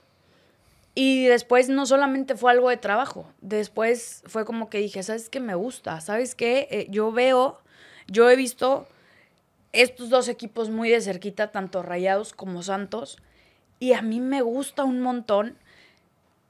Y 0.95 1.25
después 1.25 1.67
no 1.67 1.85
solamente 1.85 2.37
fue 2.37 2.51
algo 2.51 2.69
de 2.69 2.77
trabajo, 2.77 3.25
después 3.41 4.23
fue 4.27 4.45
como 4.45 4.69
que 4.69 4.77
dije, 4.77 5.03
¿sabes 5.03 5.29
qué 5.29 5.41
me 5.41 5.55
gusta? 5.55 5.99
¿Sabes 5.99 6.35
qué? 6.35 6.69
Eh, 6.71 6.87
yo 6.89 7.11
veo, 7.11 7.59
yo 8.07 8.29
he 8.29 8.37
visto 8.37 8.87
estos 9.73 10.09
dos 10.09 10.29
equipos 10.29 10.69
muy 10.69 10.89
de 10.89 11.01
cerquita, 11.01 11.51
tanto 11.51 11.83
Rayados 11.83 12.31
como 12.31 12.63
Santos, 12.63 13.17
y 13.77 13.91
a 13.91 14.01
mí 14.01 14.21
me 14.21 14.41
gusta 14.41 14.85
un 14.85 15.01
montón 15.01 15.57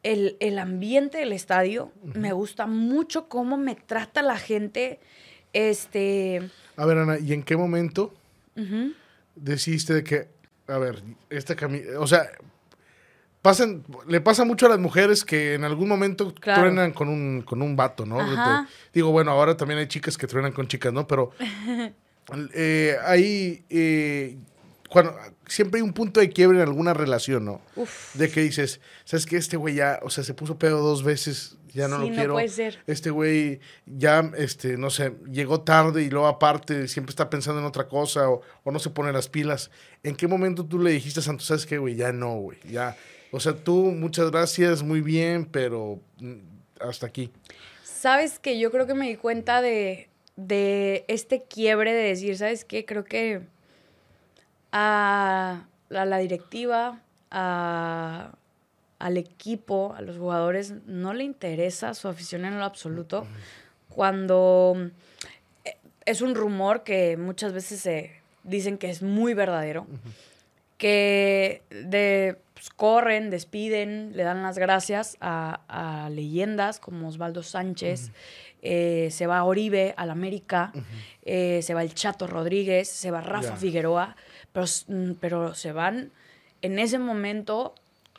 el, 0.03 0.37
el 0.39 0.59
ambiente 0.59 1.17
del 1.17 1.33
estadio, 1.33 1.91
me 2.13 2.31
gusta 2.33 2.67
mucho 2.67 3.27
cómo 3.27 3.57
me 3.57 3.75
trata 3.75 4.21
la 4.21 4.37
gente, 4.37 4.99
este... 5.53 6.49
A 6.77 6.85
ver, 6.85 6.97
Ana, 6.99 7.19
¿y 7.19 7.33
en 7.33 7.43
qué 7.43 7.57
momento 7.57 8.13
ujú. 8.55 8.93
decidiste 9.35 9.93
de 9.93 10.03
que, 10.03 10.27
a 10.67 10.77
ver, 10.77 11.03
esta 11.29 11.55
camisa, 11.55 11.99
o 11.99 12.07
sea, 12.07 12.29
pasan, 13.41 13.83
le 14.07 14.21
pasa 14.21 14.45
mucho 14.45 14.65
a 14.65 14.69
las 14.69 14.79
mujeres 14.79 15.23
que 15.25 15.53
en 15.55 15.63
algún 15.63 15.87
momento 15.89 16.33
Claro. 16.35 16.61
truenan 16.61 16.91
con 16.93 17.09
un, 17.09 17.41
con 17.41 17.61
un 17.61 17.75
vato, 17.75 18.05
¿no? 18.05 18.17
Te- 18.43 18.71
digo, 18.93 19.11
bueno, 19.11 19.31
ahora 19.31 19.57
también 19.57 19.79
hay 19.79 19.87
chicas 19.87 20.17
que 20.17 20.27
truenan 20.27 20.51
con 20.53 20.67
chicas, 20.67 20.93
¿no? 20.93 21.07
Pero 21.07 21.31
eh, 22.53 22.95
ahí, 23.03 23.65
eh, 23.69 24.37
cuando, 24.89 25.13
siempre 25.49 25.79
hay 25.79 25.83
un 25.83 25.93
punto 25.93 26.19
de 26.19 26.29
quiebre 26.29 26.57
en 26.57 26.63
alguna 26.63 26.93
relación, 26.93 27.43
¿no? 27.45 27.61
Uf. 27.75 28.15
De 28.15 28.29
que 28.29 28.41
dices, 28.41 28.79
¿sabes 29.05 29.25
qué? 29.25 29.37
Este 29.37 29.57
güey 29.57 29.75
ya, 29.75 29.99
o 30.03 30.09
sea, 30.09 30.23
se 30.23 30.33
puso 30.33 30.57
pedo 30.57 30.79
dos 30.81 31.03
veces, 31.03 31.57
ya 31.73 31.87
no 31.87 31.97
Sí, 31.97 32.03
lo 32.03 32.09
no 32.09 32.15
quiero. 32.15 32.33
puede 32.33 32.47
ser. 32.47 32.79
Este 32.87 33.09
güey 33.09 33.59
ya, 33.85 34.31
este, 34.37 34.77
no 34.77 34.89
sé, 34.89 35.13
llegó 35.31 35.61
tarde 35.61 36.03
y 36.03 36.09
luego 36.09 36.27
aparte 36.27 36.87
siempre 36.87 37.11
está 37.11 37.29
pensando 37.29 37.59
en 37.59 37.65
otra 37.67 37.87
cosa 37.87 38.29
o, 38.29 38.41
o 38.63 38.71
no 38.71 38.79
se 38.79 38.89
pone 38.89 39.11
las 39.11 39.27
pilas. 39.29 39.69
¿En 40.03 40.15
qué 40.15 40.27
momento 40.27 40.65
tú 40.65 40.79
le 40.79 40.91
dijiste 40.91 41.19
a 41.19 41.23
Santos, 41.23 41.47
sabes 41.47 41.65
qué, 41.65 41.77
güey? 41.77 41.95
Ya 41.95 42.11
no, 42.11 42.35
güey, 42.37 42.57
ya. 42.69 42.95
O 43.31 43.39
sea, 43.39 43.53
tú, 43.53 43.91
muchas 43.91 44.31
gracias, 44.31 44.81
muy 44.81 45.01
bien, 45.01 45.45
pero 45.45 45.99
mm, 46.19 46.33
hasta 46.79 47.05
aquí. 47.05 47.31
Sabes 47.83 48.39
que 48.39 48.57
yo 48.59 48.71
creo 48.71 48.87
que 48.87 48.93
me 48.95 49.07
di 49.09 49.15
cuenta 49.17 49.61
de, 49.61 50.09
de 50.37 51.03
este 51.07 51.43
quiebre 51.43 51.93
de 51.93 52.03
decir, 52.03 52.37
¿sabes 52.37 52.63
qué? 52.65 52.85
Creo 52.85 53.03
que 53.03 53.41
a, 54.71 55.65
a 55.89 56.05
la 56.05 56.17
directiva, 56.17 56.99
a- 57.31 58.31
al 58.99 59.15
equipo, 59.17 59.93
a 59.97 60.01
los 60.01 60.17
jugadores, 60.17 60.73
no 60.85 61.13
le 61.13 61.23
interesa 61.23 61.93
su 61.93 62.07
afición 62.09 62.43
en 62.43 62.57
lo 62.59 62.65
absoluto. 62.65 63.25
Cuando 63.89 64.89
eh, 65.65 65.77
es 66.05 66.21
un 66.21 66.35
rumor 66.35 66.83
que 66.83 67.15
muchas 67.15 67.53
veces 67.53 67.79
se 67.79 68.11
dicen 68.43 68.77
que 68.77 68.89
es 68.89 69.01
muy 69.01 69.33
verdadero, 69.33 69.87
que 70.77 71.61
de, 71.69 72.37
pues, 72.53 72.69
corren, 72.69 73.29
despiden, 73.29 74.11
le 74.15 74.23
dan 74.23 74.43
las 74.43 74.57
gracias 74.57 75.17
a, 75.21 75.61
a 75.67 76.09
leyendas 76.09 76.79
como 76.79 77.07
Osvaldo 77.07 77.43
Sánchez, 77.43 78.11
eh, 78.61 79.09
se 79.11 79.27
va 79.27 79.43
Oribe 79.43 79.93
al 79.97 80.09
América, 80.09 80.71
eh, 81.23 81.61
se 81.63 81.73
va 81.73 81.81
el 81.83 81.93
Chato 81.93 82.27
Rodríguez, 82.27 82.89
se 82.89 83.11
va 83.11 83.21
Rafa. 83.21 83.55
Figueroa, 83.57 84.15
pero, 84.53 84.65
mm, 84.87 85.11
pero 85.19 85.53
se 85.55 85.71
van 85.71 86.11
en 86.61 86.79
ese 86.79 86.99
momento 86.99 87.73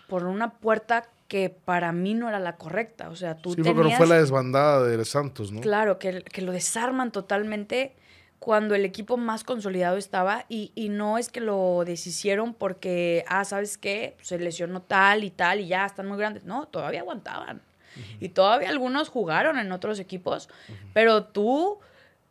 por 0.08 0.24
una 0.24 0.50
puerta 0.54 1.08
que 1.28 1.48
para 1.50 1.92
mí 1.92 2.14
no 2.14 2.28
era 2.28 2.40
la 2.40 2.56
correcta. 2.56 3.08
O 3.10 3.16
sea, 3.16 3.36
tú 3.36 3.54
Sí, 3.54 3.62
tenías... 3.62 3.96
fue 3.96 4.06
la 4.08 4.16
desbandada 4.16 4.82
de 4.84 5.04
Santos, 5.04 5.52
¿no? 5.52 5.60
Claro, 5.60 5.98
que, 5.98 6.22
que 6.22 6.42
lo 6.42 6.50
desarman 6.52 7.12
totalmente 7.12 7.94
cuando 8.40 8.74
el 8.74 8.84
equipo 8.84 9.16
más 9.18 9.44
consolidado 9.44 9.96
estaba 9.98 10.46
y, 10.48 10.72
y 10.74 10.88
no 10.88 11.18
es 11.18 11.28
que 11.28 11.40
lo 11.40 11.84
deshicieron 11.84 12.54
porque, 12.54 13.24
ah, 13.28 13.44
¿sabes 13.44 13.76
qué? 13.78 14.16
Se 14.22 14.38
lesionó 14.38 14.80
tal 14.82 15.22
y 15.24 15.30
tal 15.30 15.60
y 15.60 15.68
ya 15.68 15.84
están 15.86 16.08
muy 16.08 16.16
grandes. 16.18 16.44
No, 16.44 16.66
todavía 16.66 17.00
aguantaban. 17.00 17.60
Y 18.18 18.30
todavía 18.30 18.70
algunos 18.70 19.08
jugaron 19.08 19.58
en 19.58 19.70
otros 19.72 19.98
equipos, 19.98 20.48
pero 20.94 21.24
tú 21.24 21.78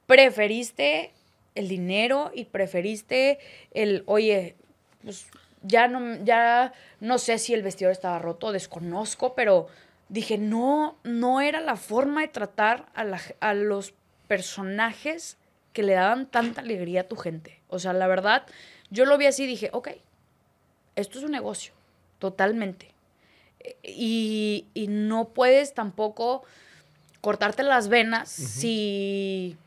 preferiste 0.07 1.13
el 1.59 1.67
dinero 1.67 2.31
y 2.33 2.45
preferiste 2.45 3.39
el, 3.73 4.03
oye, 4.05 4.55
pues 5.03 5.27
ya 5.61 5.87
no, 5.87 6.23
ya 6.23 6.73
no 6.99 7.17
sé 7.17 7.37
si 7.37 7.53
el 7.53 7.63
vestidor 7.63 7.91
estaba 7.91 8.17
roto, 8.19 8.51
desconozco, 8.51 9.35
pero 9.35 9.67
dije, 10.07 10.37
no, 10.37 10.97
no 11.03 11.41
era 11.41 11.59
la 11.61 11.75
forma 11.75 12.21
de 12.21 12.29
tratar 12.29 12.85
a, 12.95 13.03
la 13.03 13.19
ge- 13.19 13.35
a 13.41 13.53
los 13.53 13.93
personajes 14.27 15.37
que 15.73 15.83
le 15.83 15.93
daban 15.93 16.25
tanta 16.27 16.61
alegría 16.61 17.01
a 17.01 17.07
tu 17.07 17.15
gente. 17.15 17.59
O 17.67 17.77
sea, 17.79 17.93
la 17.93 18.07
verdad, 18.07 18.43
yo 18.89 19.05
lo 19.05 19.17
vi 19.17 19.25
así 19.27 19.43
y 19.43 19.47
dije, 19.47 19.69
ok, 19.73 19.89
esto 20.95 21.17
es 21.19 21.23
un 21.25 21.31
negocio, 21.31 21.73
totalmente. 22.19 22.91
Y, 23.83 24.65
y 24.73 24.87
no 24.87 25.29
puedes 25.29 25.73
tampoco 25.73 26.43
cortarte 27.21 27.63
las 27.63 27.89
venas 27.89 28.29
si 28.29 29.57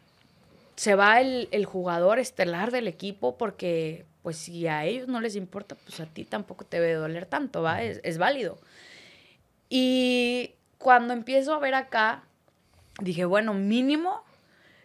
se 0.83 0.97
va 0.97 1.21
el, 1.21 1.47
el 1.53 1.65
jugador 1.65 2.19
estelar 2.19 2.73
del 2.73 2.89
equipo 2.89 3.39
porque 3.39 4.05
pues 4.23 4.37
si 4.37 4.67
a 4.67 4.85
ellos 4.85 5.07
no 5.07 5.21
les 5.21 5.37
importa, 5.37 5.77
pues 5.77 6.01
a 6.01 6.07
ti 6.07 6.25
tampoco 6.25 6.65
te 6.65 6.81
debe 6.81 6.95
doler 6.95 7.25
tanto, 7.25 7.63
¿va? 7.63 7.83
Es, 7.83 8.01
es 8.03 8.19
válido. 8.19 8.59
Y 9.69 10.55
cuando 10.79 11.13
empiezo 11.15 11.55
a 11.55 11.61
ver 11.61 11.75
acá, 11.75 12.25
dije, 13.01 13.25
bueno, 13.25 13.55
mínimo 13.55 14.25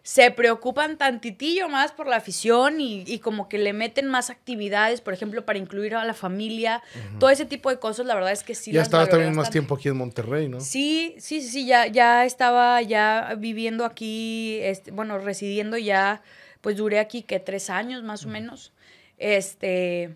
se 0.07 0.31
preocupan 0.31 0.97
tantitillo 0.97 1.67
más 1.67 1.91
por 1.91 2.07
la 2.07 2.15
afición 2.15 2.79
y, 2.79 3.03
y 3.05 3.19
como 3.19 3.49
que 3.49 3.57
le 3.57 3.73
meten 3.73 4.07
más 4.07 4.29
actividades, 4.29 5.01
por 5.01 5.13
ejemplo, 5.13 5.43
para 5.43 5.59
incluir 5.59 5.95
a 5.95 6.05
la 6.05 6.13
familia, 6.13 6.81
todo 7.19 7.29
ese 7.29 7.43
tipo 7.45 7.69
de 7.69 7.77
cosas, 7.77 8.05
la 8.05 8.15
verdad 8.15 8.31
es 8.31 8.41
que 8.41 8.55
sí. 8.55 8.71
ya 8.71 8.85
valoré 8.85 9.11
también 9.11 9.35
más 9.35 9.49
tiempo 9.49 9.75
aquí 9.75 9.89
en 9.89 9.97
Monterrey, 9.97 10.47
¿no? 10.47 10.61
Sí, 10.61 11.15
sí, 11.17 11.41
sí, 11.41 11.49
sí, 11.49 11.65
ya, 11.65 11.87
ya 11.87 12.23
estaba 12.23 12.81
ya 12.81 13.35
viviendo 13.37 13.83
aquí, 13.83 14.59
este, 14.61 14.91
bueno, 14.91 15.17
residiendo 15.17 15.77
ya, 15.77 16.21
pues 16.61 16.77
duré 16.77 16.99
aquí 16.99 17.23
que 17.23 17.41
tres 17.41 17.69
años 17.69 18.01
más 18.01 18.25
o 18.25 18.29
menos. 18.29 18.71
Este, 19.17 20.15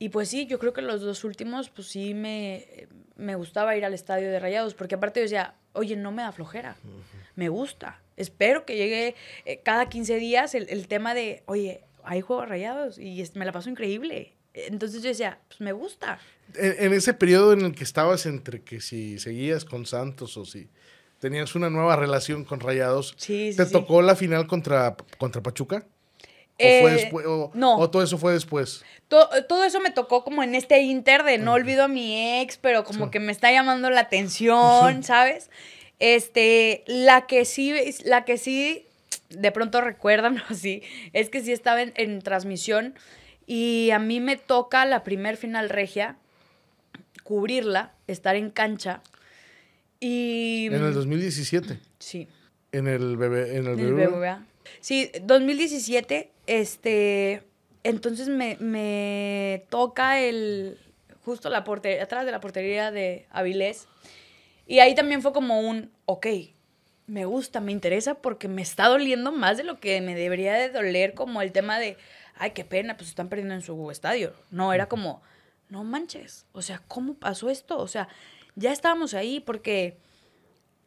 y 0.00 0.08
pues 0.08 0.30
sí, 0.30 0.46
yo 0.46 0.58
creo 0.58 0.72
que 0.72 0.82
los 0.82 1.00
dos 1.00 1.22
últimos, 1.22 1.70
pues 1.70 1.86
sí 1.86 2.12
me, 2.12 2.88
me 3.14 3.36
gustaba 3.36 3.76
ir 3.76 3.84
al 3.84 3.94
estadio 3.94 4.32
de 4.32 4.40
Rayados, 4.40 4.74
porque 4.74 4.96
aparte 4.96 5.20
yo 5.20 5.22
decía, 5.22 5.54
oye, 5.74 5.94
no 5.94 6.10
me 6.10 6.22
da 6.22 6.32
flojera, 6.32 6.74
me 7.36 7.48
gusta. 7.48 8.00
Espero 8.18 8.64
que 8.66 8.76
llegue 8.76 9.14
eh, 9.44 9.60
cada 9.64 9.88
15 9.88 10.16
días 10.16 10.54
el, 10.54 10.68
el 10.68 10.88
tema 10.88 11.14
de, 11.14 11.42
oye, 11.46 11.82
hay 12.04 12.20
juegos 12.20 12.48
Rayados 12.48 12.98
y 12.98 13.20
es- 13.20 13.34
me 13.36 13.44
la 13.44 13.52
paso 13.52 13.70
increíble. 13.70 14.34
Entonces 14.54 15.02
yo 15.02 15.08
decía, 15.08 15.38
pues 15.48 15.60
me 15.60 15.72
gusta. 15.72 16.18
En, 16.54 16.86
en 16.86 16.92
ese 16.94 17.14
periodo 17.14 17.52
en 17.52 17.60
el 17.64 17.74
que 17.74 17.84
estabas 17.84 18.26
entre 18.26 18.62
que 18.62 18.80
si 18.80 19.18
seguías 19.18 19.64
con 19.64 19.86
Santos 19.86 20.36
o 20.36 20.44
si 20.44 20.68
tenías 21.20 21.54
una 21.54 21.70
nueva 21.70 21.96
relación 21.96 22.44
con 22.44 22.60
Rayados, 22.60 23.14
Sí, 23.18 23.52
sí, 23.52 23.56
¿te 23.56 23.66
sí. 23.66 23.72
tocó 23.72 24.02
la 24.02 24.16
final 24.16 24.46
contra, 24.46 24.96
contra 25.18 25.42
Pachuca? 25.42 25.84
¿O, 26.60 26.60
Eh, 26.60 26.78
fue 26.80 26.92
después, 26.92 27.26
o, 27.28 27.52
no. 27.54 27.76
o 27.78 27.88
todo 27.88 28.02
eso 28.02 28.18
fue 28.18 28.32
después? 28.32 28.84
To- 29.06 29.28
todo 29.48 29.62
eso 29.62 29.78
me 29.78 29.90
tocó 29.92 30.24
como 30.24 30.42
en 30.42 30.56
este 30.56 30.80
inter 30.82 31.22
de 31.22 31.38
no 31.38 31.52
olvido 31.52 31.84
a 31.84 31.88
mi 31.88 32.40
ex, 32.40 32.56
pero 32.58 32.82
como 32.82 33.12
que 33.12 33.20
me 33.20 33.30
está 33.30 33.52
llamando 33.52 33.90
la 33.90 34.00
atención, 34.00 35.04
¿sabes? 35.04 35.50
Este, 35.98 36.84
la 36.86 37.26
que 37.26 37.44
sí, 37.44 37.74
la 38.04 38.24
que 38.24 38.38
sí, 38.38 38.86
de 39.30 39.52
pronto 39.52 39.80
recuerdan 39.80 40.42
así, 40.48 40.82
es 41.12 41.28
que 41.30 41.42
sí 41.42 41.52
estaba 41.52 41.82
en, 41.82 41.92
en 41.96 42.20
transmisión 42.22 42.94
y 43.46 43.90
a 43.92 43.98
mí 43.98 44.20
me 44.20 44.36
toca 44.36 44.84
la 44.84 45.02
primer 45.04 45.36
final 45.36 45.70
regia, 45.70 46.16
cubrirla, 47.22 47.94
estar 48.06 48.36
en 48.36 48.50
cancha 48.50 49.02
y... 50.00 50.66
En 50.66 50.84
el 50.84 50.94
2017, 50.94 51.78
Sí. 51.98 52.28
en 52.72 52.86
el 52.86 53.16
bebé, 53.16 53.56
en 53.56 53.66
el. 53.66 53.76
BBVA. 53.76 54.46
Sí, 54.80 55.10
2017, 55.22 56.30
este, 56.46 57.42
entonces 57.82 58.28
me, 58.28 58.56
me 58.60 59.64
toca 59.70 60.20
el, 60.20 60.78
justo 61.24 61.50
la 61.50 61.64
portería, 61.64 62.02
atrás 62.04 62.24
de 62.26 62.32
la 62.32 62.40
portería 62.40 62.90
de 62.90 63.26
Avilés. 63.30 63.88
Y 64.68 64.80
ahí 64.80 64.94
también 64.94 65.22
fue 65.22 65.32
como 65.32 65.60
un, 65.60 65.90
ok, 66.04 66.26
me 67.06 67.24
gusta, 67.24 67.60
me 67.60 67.72
interesa 67.72 68.16
porque 68.16 68.48
me 68.48 68.60
está 68.60 68.86
doliendo 68.86 69.32
más 69.32 69.56
de 69.56 69.64
lo 69.64 69.80
que 69.80 70.00
me 70.02 70.14
debería 70.14 70.52
de 70.52 70.68
doler 70.68 71.14
como 71.14 71.40
el 71.40 71.52
tema 71.52 71.78
de, 71.78 71.96
ay, 72.36 72.50
qué 72.50 72.66
pena, 72.66 72.98
pues 72.98 73.08
están 73.08 73.30
perdiendo 73.30 73.54
en 73.54 73.62
su 73.62 73.90
estadio. 73.90 74.34
No, 74.50 74.74
era 74.74 74.86
como, 74.86 75.22
no 75.70 75.84
manches, 75.84 76.44
o 76.52 76.60
sea, 76.60 76.82
¿cómo 76.86 77.14
pasó 77.14 77.48
esto? 77.48 77.78
O 77.78 77.88
sea, 77.88 78.08
ya 78.56 78.70
estábamos 78.70 79.14
ahí 79.14 79.40
porque 79.40 79.96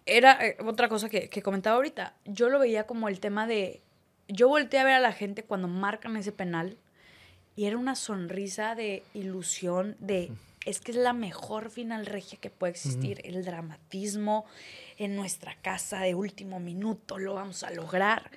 era 0.06 0.38
eh, 0.46 0.58
otra 0.64 0.88
cosa 0.88 1.10
que, 1.10 1.28
que 1.28 1.42
comentaba 1.42 1.76
ahorita. 1.78 2.14
Yo 2.26 2.50
lo 2.50 2.60
veía 2.60 2.86
como 2.86 3.08
el 3.08 3.20
tema 3.20 3.48
de. 3.48 3.82
Yo 4.28 4.48
volteé 4.48 4.80
a 4.80 4.84
ver 4.84 4.94
a 4.94 5.00
la 5.00 5.12
gente 5.12 5.44
cuando 5.44 5.68
marcan 5.68 6.16
ese 6.18 6.32
penal 6.32 6.78
y 7.56 7.66
era 7.66 7.78
una 7.78 7.96
sonrisa 7.96 8.76
de 8.76 9.04
ilusión, 9.16 9.96
de. 10.00 10.32
Es 10.66 10.80
que 10.80 10.92
es 10.92 10.98
la 10.98 11.14
mejor 11.14 11.72
final 11.72 12.06
regia 12.06 12.38
que 12.40 12.50
puede 12.52 12.72
existir. 12.72 13.20
El 13.24 13.44
dramatismo 13.44 14.46
en 14.98 15.16
nuestra 15.16 15.56
casa 15.56 16.02
de 16.02 16.14
último 16.14 16.60
minuto, 16.60 17.18
lo 17.18 17.34
vamos 17.34 17.64
a 17.64 17.72
lograr. 17.72 18.30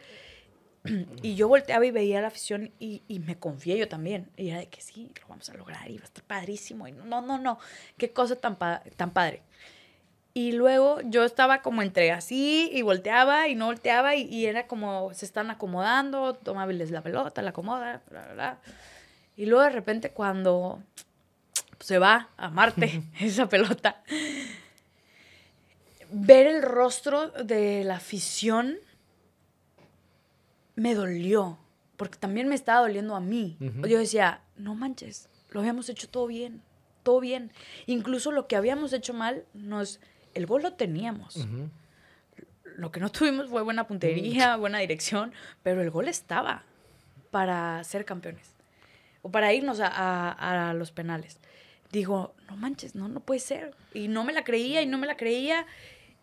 Y 1.22 1.34
yo 1.34 1.48
volteaba 1.48 1.86
y 1.86 1.90
veía 1.90 2.18
a 2.18 2.22
la 2.22 2.28
afición 2.28 2.70
y, 2.78 3.02
y 3.08 3.18
me 3.18 3.38
confié 3.38 3.78
yo 3.78 3.88
también. 3.88 4.28
Y 4.36 4.50
era 4.50 4.58
de 4.58 4.68
que 4.68 4.80
sí, 4.82 5.10
lo 5.22 5.28
vamos 5.28 5.48
a 5.48 5.54
lograr 5.54 5.90
y 5.90 5.96
va 5.96 6.02
a 6.02 6.06
estar 6.06 6.22
padrísimo. 6.24 6.86
Y 6.88 6.92
no, 6.92 7.22
no, 7.22 7.38
no. 7.38 7.58
Qué 7.96 8.12
cosa 8.12 8.36
tan, 8.36 8.56
pa- 8.56 8.82
tan 8.96 9.10
padre. 9.12 9.42
Y 10.34 10.52
luego 10.52 11.00
yo 11.02 11.24
estaba 11.24 11.62
como 11.62 11.80
entre 11.80 12.10
así 12.12 12.68
y 12.72 12.82
volteaba 12.82 13.48
y 13.48 13.54
no 13.54 13.66
volteaba 13.66 14.14
y, 14.16 14.22
y 14.24 14.46
era 14.46 14.66
como 14.66 15.14
se 15.14 15.24
están 15.24 15.50
acomodando, 15.50 16.34
toma 16.34 16.66
Viles 16.66 16.90
la 16.90 17.02
pelota, 17.02 17.40
la 17.40 17.50
acomoda, 17.50 18.02
bla, 18.10 18.22
bla, 18.24 18.34
bla. 18.34 18.58
Y 19.36 19.46
luego 19.46 19.62
de 19.64 19.70
repente 19.70 20.10
cuando 20.10 20.82
se 21.84 21.98
va 21.98 22.30
a 22.38 22.48
Marte 22.48 23.02
esa 23.20 23.46
pelota, 23.48 24.02
ver 26.10 26.46
el 26.46 26.62
rostro 26.62 27.28
de 27.30 27.84
la 27.84 27.96
afición 27.96 28.76
me 30.76 30.94
dolió, 30.94 31.58
porque 31.96 32.18
también 32.18 32.48
me 32.48 32.54
estaba 32.54 32.80
doliendo 32.80 33.14
a 33.14 33.20
mí. 33.20 33.56
Yo 33.88 33.98
decía, 33.98 34.40
no 34.56 34.74
manches, 34.74 35.28
lo 35.50 35.60
habíamos 35.60 35.88
hecho 35.88 36.08
todo 36.08 36.26
bien, 36.26 36.62
todo 37.02 37.20
bien. 37.20 37.52
Incluso 37.86 38.32
lo 38.32 38.46
que 38.48 38.56
habíamos 38.56 38.92
hecho 38.92 39.12
mal, 39.14 39.44
nos, 39.54 40.00
el 40.34 40.46
gol 40.46 40.62
lo 40.62 40.72
teníamos. 40.72 41.46
Lo 42.76 42.90
que 42.90 42.98
no 42.98 43.10
tuvimos 43.10 43.48
fue 43.50 43.62
buena 43.62 43.86
puntería, 43.86 44.56
buena 44.56 44.78
dirección, 44.78 45.32
pero 45.62 45.80
el 45.82 45.90
gol 45.90 46.08
estaba 46.08 46.64
para 47.30 47.82
ser 47.84 48.04
campeones 48.04 48.52
o 49.22 49.30
para 49.30 49.52
irnos 49.52 49.78
a, 49.80 49.86
a- 49.88 50.70
a 50.70 50.74
los 50.74 50.90
penales. 50.90 51.38
Digo, 51.94 52.34
no 52.48 52.56
manches, 52.56 52.96
no, 52.96 53.06
no 53.06 53.20
puede 53.20 53.38
ser. 53.38 53.72
Y 53.94 54.08
no 54.08 54.24
me 54.24 54.32
la 54.32 54.42
creía 54.42 54.82
y 54.82 54.86
no 54.86 54.98
me 54.98 55.06
la 55.06 55.16
creía. 55.16 55.64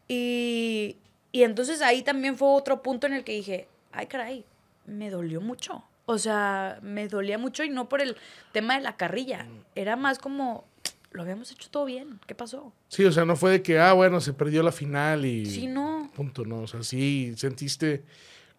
Y, 0.10 0.98
y 1.32 1.44
entonces 1.44 1.82
ahí 1.82 2.02
también 2.04 2.38
fue 2.38 2.50
otro 2.50 2.82
punto 2.82 3.08
en 3.08 3.14
el 3.14 3.24
que 3.24 3.32
dije, 3.32 3.70
ay 3.94 4.08
caray, 4.08 4.44
me 4.86 5.10
dolió 5.10 5.40
mucho. 5.40 5.84
O 6.06 6.18
sea, 6.18 6.78
me 6.82 7.08
dolía 7.08 7.38
mucho 7.38 7.64
y 7.64 7.70
no 7.70 7.88
por 7.88 8.02
el 8.02 8.18
tema 8.52 8.76
de 8.76 8.82
la 8.82 8.98
carrilla. 8.98 9.48
Era 9.76 9.96
más 9.96 10.20
como, 10.20 10.66
lo 11.12 11.22
habíamos 11.22 11.50
hecho 11.54 11.70
todo 11.70 11.86
bien. 11.86 12.20
¿Qué 12.28 12.36
pasó? 12.36 12.74
Sí, 12.90 13.06
o 13.06 13.12
sea, 13.14 13.24
no 13.24 13.38
fue 13.38 13.52
de 13.52 13.62
que, 13.64 13.80
ah, 13.80 13.94
bueno, 13.94 14.20
se 14.20 14.34
perdió 14.34 14.64
la 14.64 14.74
final 14.74 15.26
y 15.26 15.46
Sí, 15.46 15.68
no. 15.68 16.12
punto, 16.14 16.44
no. 16.44 16.64
O 16.64 16.68
sea, 16.68 16.84
sí 16.84 17.34
sentiste 17.38 18.04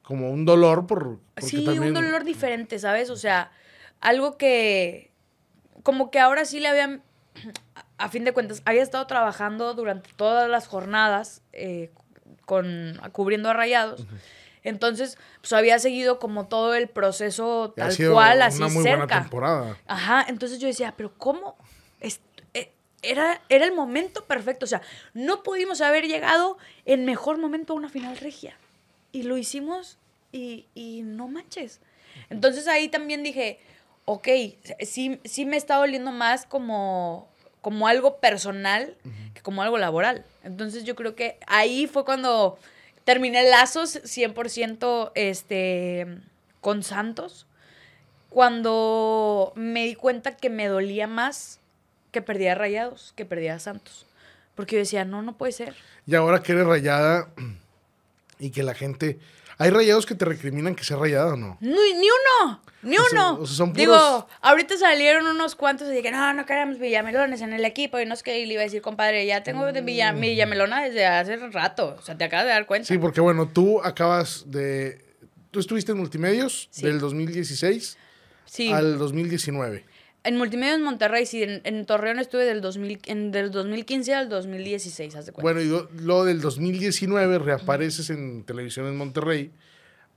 como 0.00 0.31
un 0.31 0.47
dolor 0.47 0.87
por... 0.87 1.19
Sí, 1.42 1.62
también- 1.62 1.88
un 1.88 1.92
dolor 1.92 2.25
diferente, 2.25 2.78
¿sabes? 2.78 3.11
O 3.11 3.16
sea, 3.16 3.52
algo 4.00 4.38
que 4.38 5.11
como 5.83 6.11
que 6.11 6.19
ahora 6.19 6.45
sí 6.45 6.61
le 6.61 6.69
habían, 6.69 7.03
a 7.99 8.09
fin 8.09 8.25
de 8.25 8.33
cuentas, 8.33 8.62
había 8.65 8.83
estado 8.83 9.07
trabajando 9.07 9.75
durante 9.75 10.11
todas 10.15 10.49
las 10.49 10.67
jornadas 10.67 11.43
eh, 11.53 11.91
con, 12.45 13.01
cubriendo 13.12 13.51
a 13.51 13.53
Rayados. 13.53 14.05
Entonces, 14.65 15.19
pues 15.41 15.53
había 15.53 15.79
seguido 15.81 16.19
como 16.21 16.47
todo 16.47 16.75
el 16.75 16.89
proceso 16.89 17.73
ha 17.77 17.81
tal 17.81 17.93
sido 17.93 18.12
cual, 18.15 18.43
así 18.43 18.62
muy 18.62 18.73
buena 18.75 18.99
cerca. 19.01 19.21
temporada. 19.23 19.77
Ajá, 19.87 20.25
entonces 20.29 20.61
yo 20.61 20.69
decía, 20.69 20.95
pero 20.97 21.12
¿cómo? 21.19 21.57
Eh, 22.55 22.71
era, 23.03 23.41
era 23.49 23.65
el 23.65 23.75
momento 23.75 24.25
perfecto. 24.27 24.65
O 24.65 24.69
sea, 24.69 24.81
no 25.15 25.43
pudimos 25.43 25.81
haber 25.81 26.07
llegado 26.07 26.59
en 26.85 27.05
mejor 27.05 27.39
momento 27.39 27.73
a 27.73 27.77
una 27.77 27.89
final 27.89 28.17
regia. 28.17 28.57
Y 29.11 29.25
lo 29.25 29.37
hicimos 29.37 29.99
y, 30.31 30.67
y 30.75 31.03
no 31.03 31.27
manches. 31.27 31.81
Entonces 32.31 32.69
ahí 32.69 32.89
también 32.89 33.25
dije, 33.25 33.59
ok, 34.04 34.28
sí, 34.80 35.21
sí 35.25 35.47
me 35.47 35.56
está 35.56 35.76
doliendo 35.76 36.12
más 36.12 36.47
como, 36.47 37.28
como 37.61 37.88
algo 37.88 38.18
personal 38.18 38.97
que 39.35 39.42
como 39.42 39.62
algo 39.62 39.78
laboral. 39.78 40.25
Entonces 40.44 40.85
yo 40.85 40.94
creo 40.94 41.14
que 41.14 41.38
ahí 41.47 41.87
fue 41.87 42.04
cuando 42.04 42.59
terminé 43.04 43.42
lazos 43.49 43.97
100% 44.02 45.12
este, 45.14 46.06
con 46.61 46.82
Santos 46.82 47.47
cuando 48.32 49.52
me 49.56 49.85
di 49.85 49.94
cuenta 49.94 50.37
que 50.37 50.49
me 50.49 50.66
dolía 50.66 51.06
más 51.06 51.61
que 52.12 52.23
perdía 52.23 52.52
a 52.52 52.54
Rayados, 52.54 53.12
que 53.14 53.26
perdía 53.26 53.54
a 53.54 53.59
Santos. 53.59 54.06
Porque 54.54 54.76
yo 54.76 54.80
decía, 54.80 55.04
no, 55.04 55.23
no 55.23 55.37
puede 55.37 55.52
ser. 55.52 55.75
Y 56.06 56.14
ahora 56.14 56.42
que 56.42 56.52
eres 56.52 56.66
rayada 56.66 57.28
y 58.38 58.50
que 58.50 58.62
la 58.62 58.75
gente... 58.75 59.18
¿Hay 59.59 59.71
rayados 59.71 60.06
que 60.06 60.14
te 60.14 60.25
recriminan 60.25 60.75
que 60.75 60.85
sea 60.85 60.97
rayada 60.97 61.35
o 61.35 61.37
no? 61.37 61.56
Ni, 61.61 61.71
ni 61.71 62.06
uno, 62.06 62.61
ni 62.82 62.97
O 62.97 63.04
sea, 63.04 63.32
uno. 63.32 63.42
o 63.42 63.47
sea, 63.47 63.56
son 63.56 63.73
Digo, 63.73 63.94
puros- 63.94 64.26
ahorita 64.40 64.76
salieron 64.76 65.26
unos 65.26 65.54
cuantos 65.54 65.88
y 65.88 65.92
dije, 65.92 66.11
no, 66.11 66.32
no 66.35 66.47
queremos 66.47 66.78
villamelones 66.78 67.40
en 67.42 67.52
el 67.52 67.64
equipo. 67.64 67.99
Y 68.00 68.06
no 68.06 68.14
es 68.14 68.23
que 68.23 68.40
y 68.40 68.47
le 68.47 68.54
iba 68.54 68.62
a 68.62 68.64
decir, 68.64 68.82
compadre, 68.82 69.25
ya 69.26 69.42
tengo 69.42 69.71
de 69.73 69.80
villa- 69.82 70.12
villamelona 70.12 70.82
desde 70.85 71.06
hace 71.06 71.37
rato. 71.37 71.97
O 71.99 72.02
sea, 72.02 72.16
te 72.16 72.25
acabas 72.25 72.47
de 72.47 72.52
dar 72.52 72.66
cuenta. 72.66 72.88
Sí, 72.88 72.99
porque 72.99 73.21
bueno, 73.21 73.49
tú 73.49 73.80
acabas 73.82 74.44
de... 74.50 75.04
Tú 75.50 75.61
estuviste 75.61 75.92
en 75.92 75.99
Multimedios 75.99 76.68
Sí. 76.71 76.82
del 76.87 76.99
2016 76.99 77.99
Sí. 78.47 78.73
al 78.73 78.99
2019. 78.99 79.85
En 80.25 80.37
Multimedia 80.38 80.75
en 80.75 80.83
Monterrey, 80.83 81.26
sí. 81.26 81.43
En, 81.43 81.61
en 81.64 81.85
Torreón 81.85 82.19
estuve 82.21 82.45
del, 82.45 82.61
2000, 82.61 83.00
en- 83.07 83.33
del 83.33 83.50
2015 83.50 84.14
al 84.14 84.29
2016, 84.29 85.17
haz 85.17 85.26
de 85.26 85.33
cuenta. 85.33 85.43
Bueno, 85.43 85.61
y 85.61 85.69
lo, 85.69 85.88
lo 86.00 86.25
del 86.25 86.41
2019 86.41 87.38
reapareces 87.41 88.09
en 88.11 88.45
televisión 88.45 88.87
en 88.87 88.97
Monterrey 88.97 89.50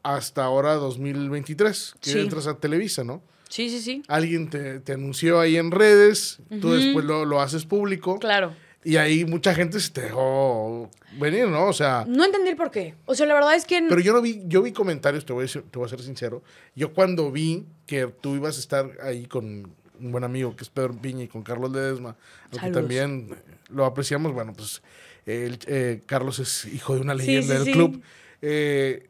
hasta 0.04 0.44
ahora 0.44 0.76
2023, 0.76 1.96
que 2.00 2.10
Sí. 2.12 2.20
entras 2.20 2.48
a 2.48 2.58
Televisa, 2.60 3.04
¿no? 3.04 3.24
Sí, 3.50 3.70
sí, 3.70 3.80
sí. 3.82 4.04
Alguien 4.08 4.50
te, 4.50 4.80
te 4.80 4.94
anunció 4.94 5.40
ahí 5.40 5.58
en 5.58 5.72
redes, 5.72 6.40
tú 6.62 6.74
después 6.74 7.06
lo, 7.06 7.26
lo 7.26 7.42
haces 7.42 7.66
público 7.66 8.20
Claro. 8.20 8.54
y 8.84 8.98
ahí 8.98 9.24
mucha 9.26 9.54
gente 9.56 9.80
se 9.80 9.92
te 9.92 10.02
dejó 10.02 10.90
venir, 11.20 11.48
¿no? 11.48 11.68
O 11.68 11.74
sea, 11.74 12.06
No 12.08 12.26
entendí 12.26 12.50
el 12.50 12.56
por 12.58 12.70
qué. 12.72 12.96
O 13.06 13.16
sea, 13.16 13.26
la 13.26 13.34
verdad 13.34 13.56
es 13.56 13.66
que... 13.66 13.82
pero 13.88 14.02
yo 14.02 14.14
no 14.14 14.22
vi, 14.22 14.42
yo 14.48 14.62
vi 14.62 14.72
comentarios, 14.72 15.26
te 15.26 15.34
voy 15.34 15.44
a, 15.44 15.48
decir- 15.48 15.64
te 15.72 15.80
voy 15.80 15.86
a 15.86 15.90
ser 15.90 16.02
sincero, 16.02 16.44
yo 16.76 16.94
cuando 16.94 17.32
vi 17.32 17.66
que 17.88 18.08
tú 18.08 18.36
ibas 18.36 18.58
a 18.58 18.60
estar 18.60 18.92
ahí 19.02 19.26
con 19.26 19.74
un 20.00 20.12
buen 20.12 20.24
amigo 20.24 20.56
que 20.56 20.64
es 20.64 20.70
Pedro 20.70 20.94
Piña 20.94 21.24
y 21.24 21.28
con 21.28 21.44
Carlos 21.44 21.72
Ledesma, 21.72 22.16
que 22.52 22.70
también 22.72 23.36
lo 23.70 23.86
apreciamos, 23.86 24.34
bueno, 24.34 24.54
pues 24.54 24.82
el- 25.26 25.60
eh, 25.68 26.02
Carlos 26.06 26.40
es 26.40 26.66
hijo 26.66 26.96
de 26.96 27.02
una 27.02 27.14
leyenda 27.14 27.48
sí, 27.48 27.54
del 27.54 27.64
sí. 27.66 27.72
club. 27.72 28.02
Eh, 28.42 29.08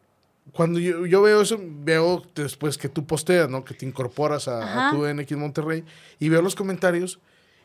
cuando 0.51 0.79
yo, 0.79 1.05
yo 1.05 1.21
veo 1.21 1.41
eso, 1.41 1.59
veo 1.59 2.23
después 2.35 2.77
que 2.77 2.87
tú 2.87 3.05
posteas, 3.05 3.49
¿no? 3.49 3.65
Que 3.65 3.73
te 3.73 3.85
incorporas 3.85 4.47
a, 4.47 4.91
tu 4.91 5.03
DNX 5.03 5.31
Monterrey 5.33 5.83
y 6.19 6.29
veo 6.29 6.41
los 6.41 6.55
comentarios 6.55 7.19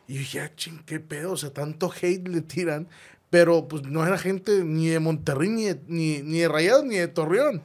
y 0.07 0.15
yo 0.15 0.19
dije, 0.19 0.39
ah, 0.41 0.51
ching, 0.55 0.83
qué 0.85 0.99
pedo, 0.99 1.33
o 1.33 1.37
sea, 1.37 1.51
tanto 1.51 1.91
hate 1.91 2.27
le 2.27 2.41
tiran, 2.41 2.87
pero 3.29 3.67
pues 3.67 3.83
no 3.83 4.05
era 4.05 4.17
gente 4.17 4.63
ni 4.63 4.87
de 4.87 4.99
Monterrey, 4.99 5.49
ni 5.49 5.65
de, 5.65 5.79
ni, 5.87 6.21
ni 6.21 6.39
de 6.39 6.47
Rayados, 6.47 6.83
ni 6.83 6.97
de 6.97 7.07
Torreón. 7.07 7.61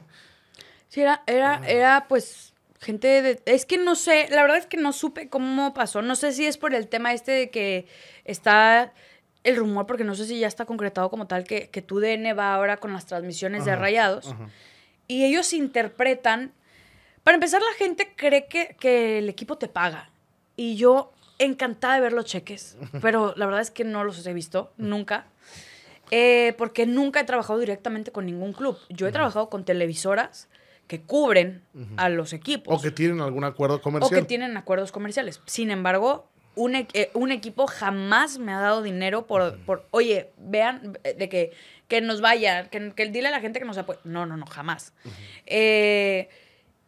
Sí, 0.87 1.01
era, 1.01 1.23
era, 1.27 1.67
era 1.67 2.05
pues 2.07 2.53
gente 2.79 3.21
de... 3.21 3.41
Es 3.45 3.65
que 3.65 3.77
no 3.77 3.95
sé, 3.95 4.27
la 4.29 4.41
verdad 4.41 4.57
es 4.57 4.65
que 4.65 4.77
no 4.77 4.93
supe 4.93 5.29
cómo 5.29 5.73
pasó. 5.73 6.01
No 6.01 6.15
sé 6.15 6.31
si 6.31 6.45
es 6.45 6.57
por 6.57 6.73
el 6.73 6.87
tema 6.87 7.13
este 7.13 7.31
de 7.31 7.49
que 7.49 7.87
está 8.25 8.93
el 9.43 9.55
rumor, 9.55 9.85
porque 9.87 10.03
no 10.03 10.15
sé 10.15 10.25
si 10.25 10.39
ya 10.39 10.47
está 10.47 10.65
concretado 10.65 11.09
como 11.09 11.27
tal, 11.27 11.43
que, 11.43 11.69
que 11.69 11.81
tu 11.81 11.99
DN 11.99 12.33
va 12.33 12.53
ahora 12.53 12.77
con 12.77 12.93
las 12.93 13.05
transmisiones 13.05 13.65
de 13.65 13.75
Rayados. 13.75 14.31
ajá. 14.31 14.49
Y 15.07 15.23
ellos 15.23 15.53
interpretan... 15.53 16.51
Para 17.23 17.35
empezar, 17.35 17.61
la 17.61 17.77
gente 17.77 18.13
cree 18.15 18.47
que, 18.47 18.75
que 18.79 19.19
el 19.19 19.29
equipo 19.29 19.57
te 19.57 19.67
paga. 19.67 20.09
Y 20.55 20.75
yo 20.75 21.11
encantada 21.39 21.95
de 21.95 22.01
ver 22.01 22.13
los 22.13 22.25
cheques, 22.25 22.77
pero 23.01 23.33
la 23.35 23.45
verdad 23.45 23.61
es 23.61 23.71
que 23.71 23.83
no 23.83 24.03
los 24.03 24.25
he 24.25 24.33
visto, 24.33 24.71
nunca. 24.77 25.25
Eh, 26.09 26.55
porque 26.57 26.85
nunca 26.85 27.19
he 27.19 27.23
trabajado 27.25 27.59
directamente 27.59 28.11
con 28.11 28.25
ningún 28.25 28.53
club. 28.53 28.77
Yo 28.89 29.07
he 29.07 29.11
trabajado 29.11 29.49
con 29.49 29.65
televisoras 29.65 30.47
que 30.87 31.01
cubren 31.01 31.61
a 31.97 32.09
los 32.09 32.33
equipos. 32.33 32.77
O 32.77 32.81
que 32.81 32.91
tienen 32.91 33.21
algún 33.21 33.43
acuerdo 33.43 33.75
o 33.75 33.81
comercial. 33.81 34.21
que 34.21 34.25
tienen 34.25 34.55
acuerdos 34.57 34.91
comerciales. 34.91 35.41
Sin 35.45 35.69
embargo, 35.69 36.27
un, 36.55 36.75
e- 36.75 36.87
eh, 36.93 37.11
un 37.13 37.31
equipo 37.31 37.67
jamás 37.67 38.39
me 38.39 38.51
ha 38.53 38.59
dado 38.59 38.81
dinero 38.81 39.27
por, 39.27 39.59
por 39.59 39.85
oye, 39.91 40.31
vean, 40.37 40.97
eh, 41.03 41.13
de 41.13 41.29
que, 41.29 41.51
que 41.87 42.01
nos 42.01 42.21
vaya, 42.21 42.69
que, 42.69 42.93
que 42.93 43.05
dile 43.09 43.27
a 43.27 43.31
la 43.31 43.41
gente 43.41 43.59
que 43.59 43.65
nos 43.65 43.77
apoye. 43.77 43.99
No, 44.05 44.25
no, 44.25 44.37
no, 44.37 44.45
jamás. 44.45 44.93
Eh, 45.45 46.29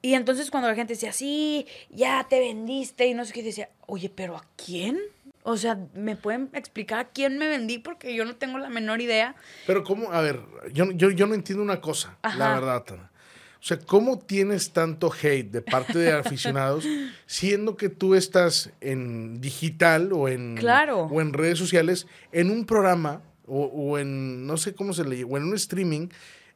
y 0.01 0.13
entonces 0.13 0.49
cuando 0.49 0.69
la 0.69 0.75
gente 0.75 0.93
decía, 0.93 1.11
sí, 1.11 1.67
ya 1.89 2.25
te 2.29 2.39
vendiste 2.39 3.05
y 3.07 3.13
no 3.13 3.25
sé 3.25 3.33
qué, 3.33 3.43
decía, 3.43 3.69
oye, 3.85 4.09
pero 4.09 4.37
¿a 4.37 4.45
quién? 4.55 4.97
O 5.43 5.57
sea, 5.57 5.77
¿me 5.93 6.15
pueden 6.15 6.49
explicar 6.53 6.99
a 6.99 7.05
quién 7.09 7.37
me 7.37 7.47
vendí? 7.47 7.79
Porque 7.79 8.13
yo 8.15 8.23
no 8.25 8.35
tengo 8.35 8.57
la 8.59 8.69
menor 8.69 9.01
idea. 9.01 9.35
Pero 9.67 9.83
cómo, 9.83 10.11
a 10.11 10.21
ver, 10.21 10.39
yo, 10.71 10.91
yo, 10.91 11.09
yo 11.11 11.27
no 11.27 11.33
entiendo 11.35 11.63
una 11.63 11.81
cosa, 11.81 12.17
la 12.37 12.53
verdad, 12.53 12.83
Tana. 12.83 13.11
O 13.61 13.65
sea, 13.65 13.77
¿cómo 13.77 14.19
tienes 14.19 14.71
tanto 14.71 15.11
hate 15.11 15.51
de 15.51 15.61
parte 15.61 15.99
de 15.99 16.13
aficionados 16.13 16.85
siendo 17.25 17.75
que 17.75 17.89
tú 17.89 18.15
estás 18.15 18.71
en 18.79 19.41
digital 19.41 20.13
o 20.13 20.29
en, 20.29 20.55
Claro. 20.55 21.01
o 21.03 21.19
en 21.19 21.33
redes 21.33 21.57
sociales, 21.59 22.07
en 22.31 22.51
un 22.51 22.65
programa 22.65 23.21
o, 23.45 23.65
o 23.65 23.97
en, 23.99 24.47
no 24.47 24.55
sé 24.57 24.73
cómo 24.73 24.93
se 24.93 25.03
le 25.03 25.23
o 25.25 25.35
en 25.37 25.43
un 25.43 25.55
streaming 25.55 26.07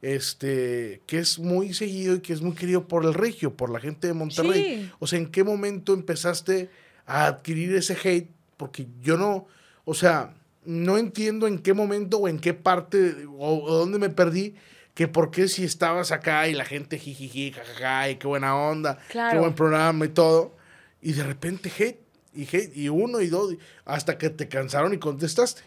este, 0.04 1.00
que 1.06 1.18
es 1.18 1.38
muy 1.38 1.72
seguido 1.72 2.16
y 2.16 2.20
que 2.20 2.32
es 2.32 2.42
muy 2.42 2.54
querido 2.54 2.86
por 2.86 3.04
el 3.04 3.14
regio, 3.14 3.54
por 3.56 3.70
la 3.70 3.80
gente 3.80 4.06
de 4.06 4.12
Monterrey? 4.12 4.62
Sí. 4.62 4.90
O 4.98 5.06
sea, 5.06 5.18
¿en 5.18 5.26
qué 5.26 5.42
momento 5.44 5.94
empezaste 5.94 6.70
a 7.06 7.26
adquirir 7.26 7.74
ese 7.74 7.96
hate? 8.02 8.30
Porque 8.56 8.86
yo 9.02 9.16
no, 9.16 9.46
o 9.84 9.94
sea, 9.94 10.34
no 10.64 10.98
entiendo 10.98 11.46
en 11.46 11.58
qué 11.58 11.72
momento 11.74 12.18
o 12.18 12.28
en 12.28 12.38
qué 12.38 12.54
parte 12.54 13.26
o, 13.38 13.64
o 13.64 13.78
dónde 13.78 13.98
me 13.98 14.10
perdí, 14.10 14.54
que 14.94 15.08
por 15.08 15.30
qué 15.30 15.48
si 15.48 15.64
estabas 15.64 16.12
acá 16.12 16.46
y 16.48 16.54
la 16.54 16.64
gente 16.64 16.98
jijiji, 16.98 17.52
jajaja, 17.52 18.10
y 18.10 18.16
qué 18.16 18.26
buena 18.26 18.56
onda, 18.56 18.98
qué 19.06 19.12
Claro. 19.12 19.40
buen 19.40 19.54
programa 19.54 20.04
y 20.04 20.08
todo, 20.08 20.54
y 21.02 21.12
de 21.12 21.24
repente 21.24 21.70
hate, 21.76 21.98
y 22.32 22.42
hate, 22.44 22.76
y 22.76 22.88
uno 22.88 23.20
y 23.20 23.26
dos, 23.28 23.54
hasta 23.84 24.18
que 24.18 24.30
te 24.30 24.48
cansaron 24.48 24.94
y 24.94 24.98
contestaste. 24.98 25.62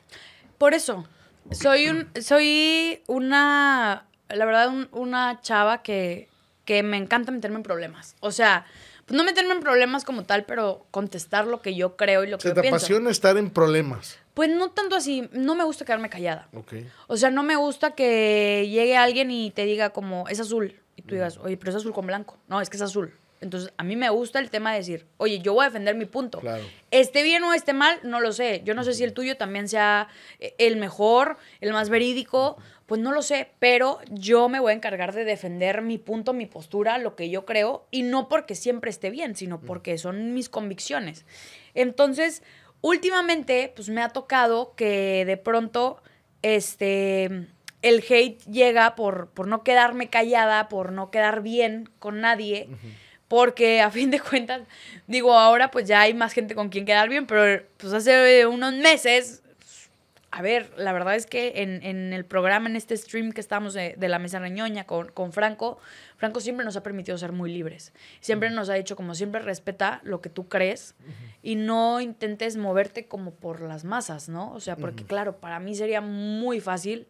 Por 0.57 0.73
eso, 0.73 1.05
soy 1.51 1.89
un, 1.89 2.07
soy 2.21 3.01
una, 3.07 4.05
la 4.29 4.45
verdad, 4.45 4.69
un- 4.69 4.87
una 4.91 5.41
chava 5.41 5.81
que, 5.83 6.29
que 6.65 6.83
me 6.83 6.97
encanta 6.97 7.31
meterme 7.31 7.57
en 7.57 7.63
problemas. 7.63 8.15
O 8.21 8.31
sea, 8.31 8.65
pues 9.05 9.17
no 9.17 9.23
meterme 9.23 9.53
en 9.53 9.59
problemas 9.61 10.03
como 10.03 10.23
tal, 10.25 10.45
pero 10.45 10.85
contestar 10.91 11.47
lo 11.47 11.61
que 11.61 11.75
yo 11.75 11.95
creo 11.95 12.23
y 12.23 12.27
lo 12.29 12.37
que 12.37 12.43
Se 12.43 12.47
yo 12.49 12.55
te 12.55 12.61
pienso. 12.61 12.75
apasiona 12.77 13.09
estar 13.09 13.37
en 13.37 13.49
problemas. 13.49 14.17
Pues 14.37 14.51
no 14.51 14.69
tanto 14.69 14.95
así, 14.95 15.27
no 15.31 15.55
me 15.55 15.63
gusta 15.63 15.83
quedarme 15.83 16.11
callada. 16.11 16.47
Ok. 16.53 16.73
O 17.07 17.17
sea, 17.17 17.31
no 17.31 17.41
me 17.41 17.55
gusta 17.55 17.95
que 17.95 18.67
llegue 18.69 18.95
alguien 18.95 19.31
y 19.31 19.49
te 19.49 19.65
diga 19.65 19.89
como, 19.89 20.27
es 20.27 20.39
azul. 20.39 20.79
Y 20.95 21.01
tú 21.01 21.15
digas, 21.15 21.39
oye, 21.39 21.57
pero 21.57 21.71
es 21.71 21.77
azul 21.77 21.91
con 21.91 22.05
blanco. 22.05 22.37
No, 22.47 22.61
es 22.61 22.69
que 22.69 22.77
es 22.77 22.83
azul. 22.83 23.15
Entonces, 23.41 23.73
a 23.77 23.83
mí 23.83 23.95
me 23.95 24.11
gusta 24.11 24.37
el 24.37 24.51
tema 24.51 24.73
de 24.73 24.77
decir, 24.77 25.07
oye, 25.17 25.39
yo 25.39 25.55
voy 25.55 25.63
a 25.63 25.69
defender 25.69 25.95
mi 25.95 26.05
punto. 26.05 26.39
Claro. 26.39 26.63
Esté 26.91 27.23
bien 27.23 27.43
o 27.45 27.53
esté 27.55 27.73
mal, 27.73 27.97
no 28.03 28.19
lo 28.19 28.31
sé. 28.31 28.61
Yo 28.63 28.75
no 28.75 28.83
sé 28.83 28.93
si 28.93 29.03
el 29.03 29.13
tuyo 29.13 29.37
también 29.37 29.67
sea 29.67 30.07
eh, 30.39 30.53
el 30.59 30.77
mejor, 30.77 31.37
el 31.59 31.73
más 31.73 31.89
verídico, 31.89 32.57
pues 32.85 33.01
no 33.01 33.11
lo 33.13 33.23
sé, 33.23 33.49
pero 33.57 34.01
yo 34.11 34.49
me 34.49 34.59
voy 34.59 34.71
a 34.71 34.75
encargar 34.75 35.15
de 35.15 35.25
defender 35.25 35.81
mi 35.81 35.97
punto, 35.97 36.33
mi 36.33 36.45
postura, 36.45 36.99
lo 36.99 37.15
que 37.15 37.31
yo 37.31 37.43
creo, 37.43 37.87
y 37.89 38.03
no 38.03 38.29
porque 38.29 38.53
siempre 38.53 38.91
esté 38.91 39.09
bien, 39.09 39.35
sino 39.35 39.59
porque 39.59 39.97
son 39.97 40.35
mis 40.35 40.47
convicciones. 40.47 41.25
Entonces, 41.73 42.43
últimamente, 42.81 43.71
pues 43.75 43.89
me 43.89 44.01
ha 44.01 44.09
tocado 44.09 44.75
que 44.75 45.23
de 45.25 45.37
pronto, 45.37 46.01
este, 46.41 47.47
el 47.81 48.03
hate 48.07 48.43
llega 48.45 48.95
por, 48.95 49.29
por 49.31 49.47
no 49.47 49.63
quedarme 49.63 50.09
callada, 50.09 50.69
por 50.69 50.91
no 50.91 51.11
quedar 51.11 51.41
bien 51.41 51.89
con 51.99 52.21
nadie. 52.21 52.69
Porque 53.27 53.81
a 53.81 53.91
fin 53.91 54.11
de 54.11 54.19
cuentas, 54.19 54.61
digo, 55.07 55.33
ahora 55.33 55.71
pues 55.71 55.87
ya 55.87 56.01
hay 56.01 56.13
más 56.13 56.33
gente 56.33 56.55
con 56.55 56.69
quien 56.69 56.85
quedar 56.85 57.09
bien, 57.09 57.27
pero 57.27 57.63
pues 57.77 57.93
hace 57.93 58.45
unos 58.45 58.73
meses, 58.73 59.43
a 60.29 60.41
ver, 60.41 60.71
la 60.77 60.91
verdad 60.91 61.15
es 61.15 61.25
que 61.25 61.63
en, 61.63 61.81
en 61.83 62.11
el 62.11 62.25
programa, 62.25 62.69
en 62.69 62.75
este 62.75 62.97
stream 62.97 63.31
que 63.31 63.39
estamos 63.39 63.73
de, 63.73 63.95
de 63.97 64.09
la 64.09 64.19
mesa 64.19 64.39
reñoña 64.39 64.85
con, 64.85 65.09
con 65.09 65.31
Franco, 65.31 65.79
Franco 66.17 66.41
siempre 66.41 66.65
nos 66.65 66.75
ha 66.75 66.83
permitido 66.83 67.17
ser 67.17 67.31
muy 67.31 67.51
libres. 67.51 67.93
Siempre 68.19 68.49
nos 68.49 68.69
ha 68.69 68.73
dicho, 68.73 68.95
como 68.95 69.15
siempre, 69.15 69.41
respeta 69.41 70.01
lo 70.03 70.21
que 70.21 70.29
tú 70.29 70.49
crees 70.49 70.95
y 71.41 71.55
no 71.55 72.01
intentes 72.01 72.57
moverte 72.57 73.07
como 73.07 73.31
por 73.31 73.61
las 73.61 73.85
masas, 73.85 74.27
¿no? 74.27 74.51
O 74.51 74.59
sea, 74.59 74.75
porque 74.75 75.05
claro, 75.05 75.37
para 75.37 75.59
mí 75.59 75.75
sería 75.75 76.01
muy 76.01 76.59
fácil 76.59 77.07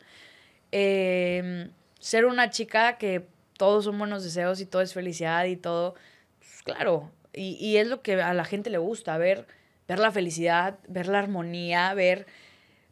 eh, 0.72 1.70
ser 2.00 2.26
una 2.26 2.50
chica 2.52 2.98
que 2.98 3.26
todos 3.58 3.86
son 3.86 3.98
buenos 3.98 4.24
deseos 4.24 4.62
y 4.62 4.66
todo 4.66 4.84
es 4.84 4.94
felicidad 4.94 5.46
y 5.46 5.58
todo, 5.58 5.96
pues, 6.40 6.62
claro, 6.64 7.12
y, 7.34 7.58
y, 7.60 7.78
es 7.78 7.88
lo 7.88 8.02
que 8.02 8.22
a 8.22 8.34
la 8.34 8.46
gente 8.46 8.70
le 8.70 8.78
gusta, 8.78 9.18
ver, 9.18 9.48
ver 9.88 10.00
la 10.00 10.12
felicidad, 10.12 10.80
ver 10.88 11.08
la 11.08 11.20
armonía, 11.20 11.94
ver, 11.94 12.28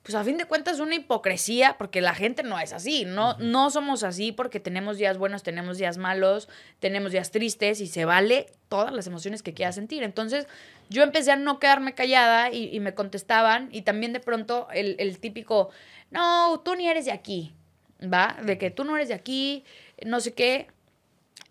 pues 0.05 0.13
a 0.13 0.23
fin 0.23 0.37
de 0.37 0.45
cuentas 0.45 0.79
una 0.79 0.93
hipocresía, 0.93 1.77
porque 1.79 1.99
la 1.99 2.13
gente 2.13 2.43
no 2.43 2.59
es 2.59 2.73
así, 2.73 3.05
no, 3.05 3.35
no 3.39 3.71
somos 3.71 4.03
así 4.03 4.31
porque 4.31 4.59
tenemos 4.59 4.99
días 4.99 5.17
buenos, 5.17 5.41
tenemos 5.41 5.79
días 5.79 5.97
malos, 5.97 6.47
tenemos 6.79 7.11
días 7.11 7.31
tristes 7.31 7.81
y 7.81 7.87
se 7.87 8.05
vale 8.05 8.45
todas 8.69 8.93
las 8.93 9.07
emociones 9.07 9.41
que 9.41 9.55
quieras 9.55 9.73
sentir. 9.73 10.03
Entonces 10.03 10.45
yo 10.89 11.01
empecé 11.01 11.31
a 11.31 11.37
no 11.37 11.59
quedarme 11.59 11.95
callada 11.95 12.51
y, 12.51 12.69
y 12.71 12.79
me 12.81 12.93
contestaban 12.93 13.67
y 13.71 13.81
también 13.81 14.13
de 14.13 14.19
pronto 14.19 14.67
el, 14.71 14.95
el 14.99 15.17
típico, 15.17 15.71
no, 16.11 16.61
tú 16.63 16.75
ni 16.75 16.87
eres 16.87 17.05
de 17.05 17.11
aquí, 17.11 17.55
¿va? 18.01 18.37
De 18.43 18.59
que 18.59 18.69
tú 18.69 18.83
no 18.83 18.95
eres 18.97 19.07
de 19.07 19.15
aquí, 19.15 19.63
no 20.05 20.19
sé 20.19 20.35
qué. 20.35 20.67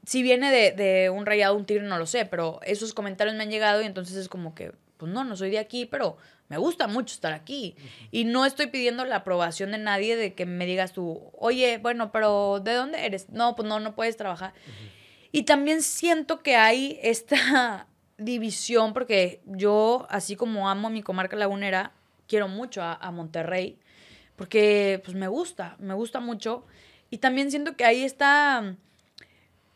Si 0.06 0.22
viene 0.22 0.52
de, 0.52 0.70
de 0.70 1.10
un 1.10 1.26
rayado, 1.26 1.56
un 1.56 1.66
tigre, 1.66 1.82
no 1.82 1.98
lo 1.98 2.06
sé, 2.06 2.24
pero 2.24 2.60
esos 2.62 2.94
comentarios 2.94 3.34
me 3.34 3.42
han 3.42 3.50
llegado 3.50 3.82
y 3.82 3.86
entonces 3.86 4.16
es 4.16 4.28
como 4.28 4.54
que, 4.54 4.70
pues 4.96 5.10
no, 5.10 5.24
no 5.24 5.34
soy 5.34 5.50
de 5.50 5.58
aquí, 5.58 5.86
pero 5.86 6.18
me 6.48 6.58
gusta 6.58 6.86
mucho 6.86 7.14
estar 7.14 7.32
aquí. 7.32 7.76
Y 8.10 8.24
no 8.24 8.44
estoy 8.44 8.66
pidiendo 8.66 9.04
la 9.04 9.16
aprobación 9.16 9.72
de 9.72 9.78
nadie 9.78 10.16
de 10.16 10.34
que 10.34 10.46
me 10.46 10.66
digas 10.66 10.92
tú, 10.92 11.30
oye, 11.38 11.78
bueno, 11.78 12.12
pero 12.12 12.60
¿de 12.60 12.74
dónde 12.74 13.06
eres? 13.06 13.30
No, 13.30 13.56
pues 13.56 13.68
no, 13.68 13.80
no 13.80 13.94
puedes 13.94 14.16
trabajar. 14.16 14.52
Y 15.32 15.42
también 15.42 15.82
siento 15.82 16.42
que 16.42 16.56
hay 16.56 16.98
esta 17.02 17.88
división, 18.18 18.92
porque 18.92 19.42
yo, 19.46 20.06
así 20.10 20.36
como 20.36 20.68
amo 20.68 20.90
mi 20.90 21.02
comarca 21.02 21.36
lagunera, 21.36 21.92
quiero 22.28 22.48
mucho 22.48 22.82
a, 22.82 23.10
Monterrey, 23.10 23.78
porque 24.36 25.00
pues 25.04 25.16
me 25.16 25.28
gusta, 25.28 25.76
me 25.78 25.94
gusta 25.94 26.20
mucho. 26.20 26.64
Y 27.10 27.18
también 27.18 27.50
siento 27.50 27.76
que 27.76 27.84
ahí 27.84 28.04
está 28.04 28.76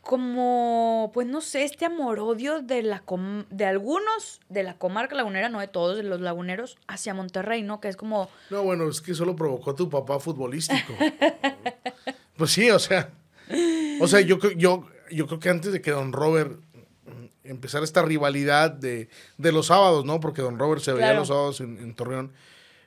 como, 0.09 1.11
pues 1.13 1.27
no 1.27 1.39
sé, 1.39 1.65
este 1.65 1.85
amor-odio 1.85 2.63
de, 2.63 2.81
la 2.81 3.03
de 3.51 3.65
algunos 3.65 4.39
de 4.49 4.63
la 4.63 4.75
comarca 4.75 5.13
lagunera, 5.13 5.49
no 5.49 5.59
de 5.59 5.67
todos, 5.67 5.97
de 5.97 6.01
los 6.01 6.19
laguneros, 6.19 6.79
hacia 6.87 7.13
Monterrey, 7.13 7.61
¿no? 7.61 7.79
Que 7.79 7.89
es 7.89 7.95
como... 7.95 8.27
No, 8.49 8.63
bueno, 8.63 8.89
es 8.89 9.01
que 9.01 9.11
eso 9.11 9.23
lo 9.23 9.35
provocó 9.35 9.75
tu 9.75 9.87
papá 9.87 10.19
futbolístico. 10.19 10.95
pues 12.37 12.49
sí, 12.49 12.71
o 12.71 12.79
sea, 12.79 13.11
o 14.01 14.07
sea, 14.07 14.21
yo, 14.21 14.39
yo, 14.57 14.87
yo 15.11 15.27
creo 15.27 15.39
que 15.39 15.49
antes 15.49 15.73
de 15.73 15.79
que 15.79 15.91
Don 15.91 16.11
Robert 16.11 16.59
empezara 17.43 17.83
esta 17.83 18.01
rivalidad 18.01 18.71
de, 18.71 19.09
de 19.37 19.51
los 19.51 19.67
sábados, 19.67 20.05
¿no? 20.05 20.19
Porque 20.19 20.41
Don 20.41 20.57
Robert 20.57 20.81
se 20.81 20.91
veía 20.91 21.13
los 21.13 21.27
sábados 21.27 21.61
en, 21.61 21.77
en 21.77 21.93
Torreón 21.93 22.33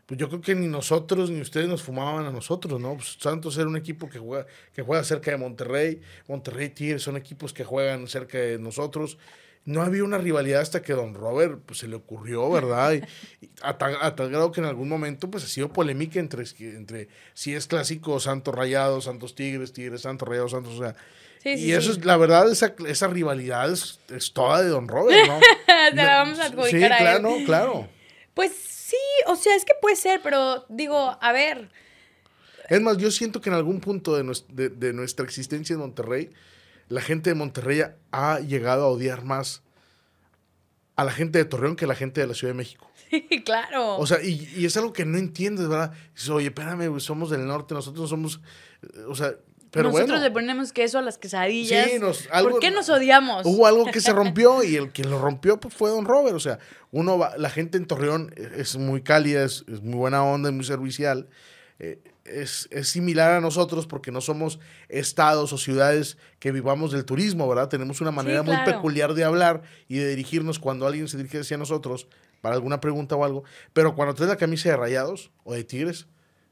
pues 0.07 0.19
yo 0.19 0.29
creo 0.29 0.41
que 0.41 0.55
ni 0.55 0.67
nosotros 0.67 1.31
ni 1.31 1.41
ustedes 1.41 1.69
nos 1.69 1.83
fumaban 1.83 2.27
a 2.27 2.31
nosotros, 2.31 2.81
¿no? 2.81 2.97
Pues 2.97 3.17
Santos 3.21 3.57
era 3.57 3.69
un 3.69 3.77
equipo 3.77 4.09
que 4.09 4.19
juega, 4.19 4.47
que 4.75 4.83
juega 4.83 5.05
cerca 5.05 5.31
de 5.31 5.37
Monterrey, 5.37 6.01
Monterrey 6.29 6.71
Tigres 6.71 7.03
son 7.03 7.17
equipos 7.17 7.53
que 7.53 7.65
juegan 7.65 8.07
cerca 8.09 8.39
de 8.39 8.59
nosotros. 8.59 9.19
No 9.65 9.81
había 9.83 10.03
una 10.03 10.19
rivalidad 10.19 10.61
hasta 10.61 10.83
que 10.83 10.93
Don 10.93 11.15
Robert 11.15 11.61
pues, 11.65 11.79
se 11.79 11.87
le 11.87 11.95
ocurrió, 11.95 12.51
¿verdad? 12.51 12.95
Y, 12.95 13.45
y 13.45 13.51
a, 13.63 13.79
tal, 13.79 13.97
a, 14.01 14.17
tal, 14.17 14.29
grado 14.29 14.51
que 14.51 14.61
en 14.61 14.67
algún 14.67 14.89
momento 14.89 15.31
pues 15.31 15.45
ha 15.45 15.47
sido 15.47 15.73
polémica 15.73 16.19
entre, 16.19 16.45
entre 16.59 17.09
si 17.33 17.55
es 17.55 17.69
clásico 17.69 18.19
Santos 18.19 18.53
Rayados, 18.53 19.05
Santos 19.05 19.37
Tigres, 19.37 19.73
Tigres 19.73 20.01
Santos 20.01 20.29
Rayados, 20.29 20.51
Santos, 20.51 20.75
o 20.75 20.83
sea... 20.83 20.97
Sí, 21.43 21.57
sí, 21.57 21.65
y 21.65 21.73
eso 21.73 21.93
sí. 21.93 21.99
es, 21.99 22.05
la 22.05 22.17
verdad, 22.17 22.51
esa, 22.51 22.75
esa 22.87 23.09
rivalidad 23.09 23.71
es, 23.71 23.99
es, 24.15 24.33
toda 24.33 24.63
de 24.63 24.69
Don 24.69 24.87
Robert, 24.87 25.27
¿no? 25.27 25.41
Te 25.91 25.97
la 25.97 26.19
vamos 26.23 26.39
a 26.39 26.47
adjudicar 26.47 26.71
Sí, 26.71 26.85
a 26.85 26.99
claro, 26.99 27.37
él. 27.37 27.45
claro. 27.45 27.89
Pues 28.35 28.53
Sí, 28.93 28.99
o 29.27 29.37
sea, 29.37 29.57
es 29.57 29.65
que 29.65 29.73
puede 29.81 29.97
ser, 29.97 30.21
pero 30.23 30.67
digo, 30.69 31.17
a 31.19 31.33
ver. 31.33 31.71
Es 32.69 32.79
más, 32.83 32.99
yo 32.99 33.11
siento 33.11 33.41
que 33.41 33.49
en 33.49 33.57
algún 33.57 33.81
punto 33.81 34.15
de, 34.15 34.23
nuestra, 34.23 34.55
de, 34.55 34.69
de 34.69 34.93
nuestra 34.93 35.25
existencia 35.25 35.73
en 35.73 35.81
Monterrey, 35.81 36.29
la 36.89 37.01
gente 37.01 37.31
de 37.31 37.35
Monterrey 37.35 37.85
ha 38.11 38.41
llegado 38.41 38.85
a 38.85 38.89
odiar 38.89 39.25
más 39.25 39.63
a 40.95 41.05
la 41.05 41.11
gente 41.11 41.39
de 41.39 41.47
Torreón 41.47 41.75
que 41.75 41.87
a 41.87 41.89
la 41.89 41.95
gente 41.95 42.21
de 42.21 42.27
la 42.27 42.35
Ciudad 42.35 42.53
de 42.53 42.59
México. 42.59 42.91
Sí, 43.13 43.43
claro. 43.45 43.97
O 43.97 44.07
sea, 44.07 44.23
y, 44.23 44.51
y 44.57 44.65
es 44.65 44.75
algo 44.79 44.95
que 44.95 45.05
no 45.05 45.19
entiendes, 45.19 45.69
¿verdad? 45.69 45.93
Dices, 46.15 46.31
oye, 46.31 46.47
espérame, 46.47 46.99
somos 46.99 47.29
del 47.29 47.47
norte, 47.47 47.75
nosotros 47.75 48.09
somos, 48.09 48.41
o 49.07 49.15
sea, 49.15 49.35
pero 49.73 49.89
Nosotros 49.89 50.11
bueno. 50.11 50.25
le 50.25 50.31
ponemos 50.31 50.71
queso 50.71 50.99
a 50.99 51.03
las 51.03 51.17
quesadillas. 51.17 51.91
Sí, 51.91 51.99
nos, 51.99 52.29
algo, 52.31 52.51
¿Por 52.51 52.61
qué 52.61 52.71
nos 52.71 52.91
odiamos? 52.91 53.47
Hubo 53.47 53.67
algo 53.67 53.87
que 53.87 54.03
se 54.03 54.13
rompió 54.13 54.63
y 54.65 54.77
el 54.77 54.93
que 54.93 55.03
lo 55.03 55.19
rompió 55.19 55.59
pues, 55.59 55.73
fue 55.73 55.89
Don 55.89 56.05
Robert. 56.05 56.37
O 56.37 56.41
sea, 56.41 56.59
uno 56.91 57.17
va, 57.17 57.39
la 57.39 57.49
gente 57.49 57.79
en 57.79 57.87
Torreón 57.87 58.35
es 58.37 58.77
muy 58.77 59.01
cálida, 59.01 59.43
es, 59.43 59.65
es 59.73 59.81
muy 59.81 59.95
buena 59.95 60.23
onda, 60.25 60.51
es 60.51 60.55
muy 60.55 60.67
servicial. 60.67 61.27
Eh, 61.79 61.99
es, 62.27 62.69
es, 62.71 62.91
similar 62.91 63.33
a 63.33 63.41
nosotros 63.41 63.87
porque 63.87 64.13
no 64.13 64.21
somos 64.21 64.61
estados 64.91 65.55
o 65.55 65.59
ciudades 65.59 66.19
que 66.39 66.53
vivamos 66.53 66.93
del 66.93 67.07
turismo, 67.07 67.49
¿verdad? 67.49 67.71
Tenemos 67.71 68.03
una 68.03 68.11
manera 68.11 68.41
sí, 68.41 68.45
claro. 68.45 68.63
muy 68.63 68.73
peculiar 68.73 69.15
de 69.15 69.25
hablar 69.25 69.63
y 69.89 69.97
de 69.97 70.09
dirigirnos 70.09 70.59
cuando 70.59 70.87
alguien 70.87 71.09
se 71.09 71.17
dirige 71.17 71.41
hacia 71.41 71.57
nosotros 71.57 72.09
para 72.43 72.57
alguna 72.57 72.79
pregunta 72.79 73.17
o 73.17 73.25
algo. 73.25 73.43
Pero 73.73 73.95
cuando 73.95 74.15
traes 74.15 74.29
la 74.29 74.37
camisa 74.37 74.69
de 74.69 74.77
rayados 74.77 75.31
o 75.45 75.55
de 75.55 75.65
tigres, 75.65 76.09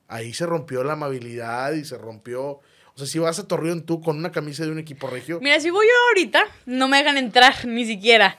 ahí 0.08 0.32
se 0.32 0.46
rompió 0.46 0.82
la 0.84 0.94
amabilidad 0.94 1.74
y 1.74 1.84
se 1.84 1.98
rompió 1.98 2.60
o 3.00 3.04
sea, 3.06 3.10
si 3.10 3.18
vas 3.18 3.38
a 3.38 3.48
Torreón 3.48 3.80
tú 3.80 4.02
con 4.02 4.18
una 4.18 4.30
camisa 4.30 4.62
de 4.62 4.70
un 4.70 4.78
equipo 4.78 5.06
regio. 5.06 5.38
Mira, 5.40 5.58
si 5.58 5.70
voy 5.70 5.86
yo 5.86 5.92
ahorita, 6.08 6.44
no 6.66 6.86
me 6.86 6.98
dejan 6.98 7.16
entrar 7.16 7.64
ni 7.64 7.86
siquiera. 7.86 8.38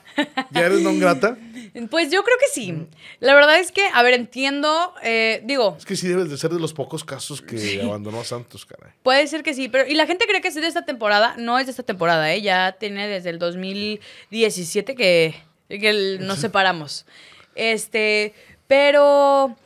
¿Ya 0.52 0.66
eres 0.66 0.80
non 0.82 1.00
grata? 1.00 1.36
Pues 1.90 2.10
yo 2.10 2.22
creo 2.22 2.36
que 2.38 2.48
sí. 2.52 2.86
La 3.18 3.34
verdad 3.34 3.58
es 3.58 3.72
que, 3.72 3.86
a 3.86 4.02
ver, 4.02 4.12
entiendo, 4.12 4.92
eh, 5.02 5.40
digo. 5.44 5.74
Es 5.78 5.86
que 5.86 5.96
sí 5.96 6.06
debes 6.06 6.28
de 6.28 6.36
ser 6.36 6.50
de 6.50 6.60
los 6.60 6.74
pocos 6.74 7.02
casos 7.02 7.40
que 7.40 7.56
sí. 7.56 7.80
abandonó 7.80 8.20
a 8.20 8.24
Santos, 8.24 8.66
caray. 8.66 8.92
Puede 9.02 9.26
ser 9.26 9.42
que 9.42 9.54
sí, 9.54 9.70
pero. 9.70 9.88
Y 9.88 9.94
la 9.94 10.06
gente 10.06 10.26
cree 10.26 10.42
que 10.42 10.48
es 10.48 10.54
de 10.54 10.66
esta 10.66 10.84
temporada. 10.84 11.34
No 11.38 11.58
es 11.58 11.64
de 11.64 11.70
esta 11.70 11.82
temporada, 11.82 12.30
¿eh? 12.30 12.42
Ya 12.42 12.72
tiene 12.72 13.08
desde 13.08 13.30
el 13.30 13.38
2017 13.38 14.94
que, 14.94 15.34
que 15.70 16.18
nos 16.20 16.38
separamos. 16.40 17.06
Este. 17.54 18.34
Pero 18.68 19.56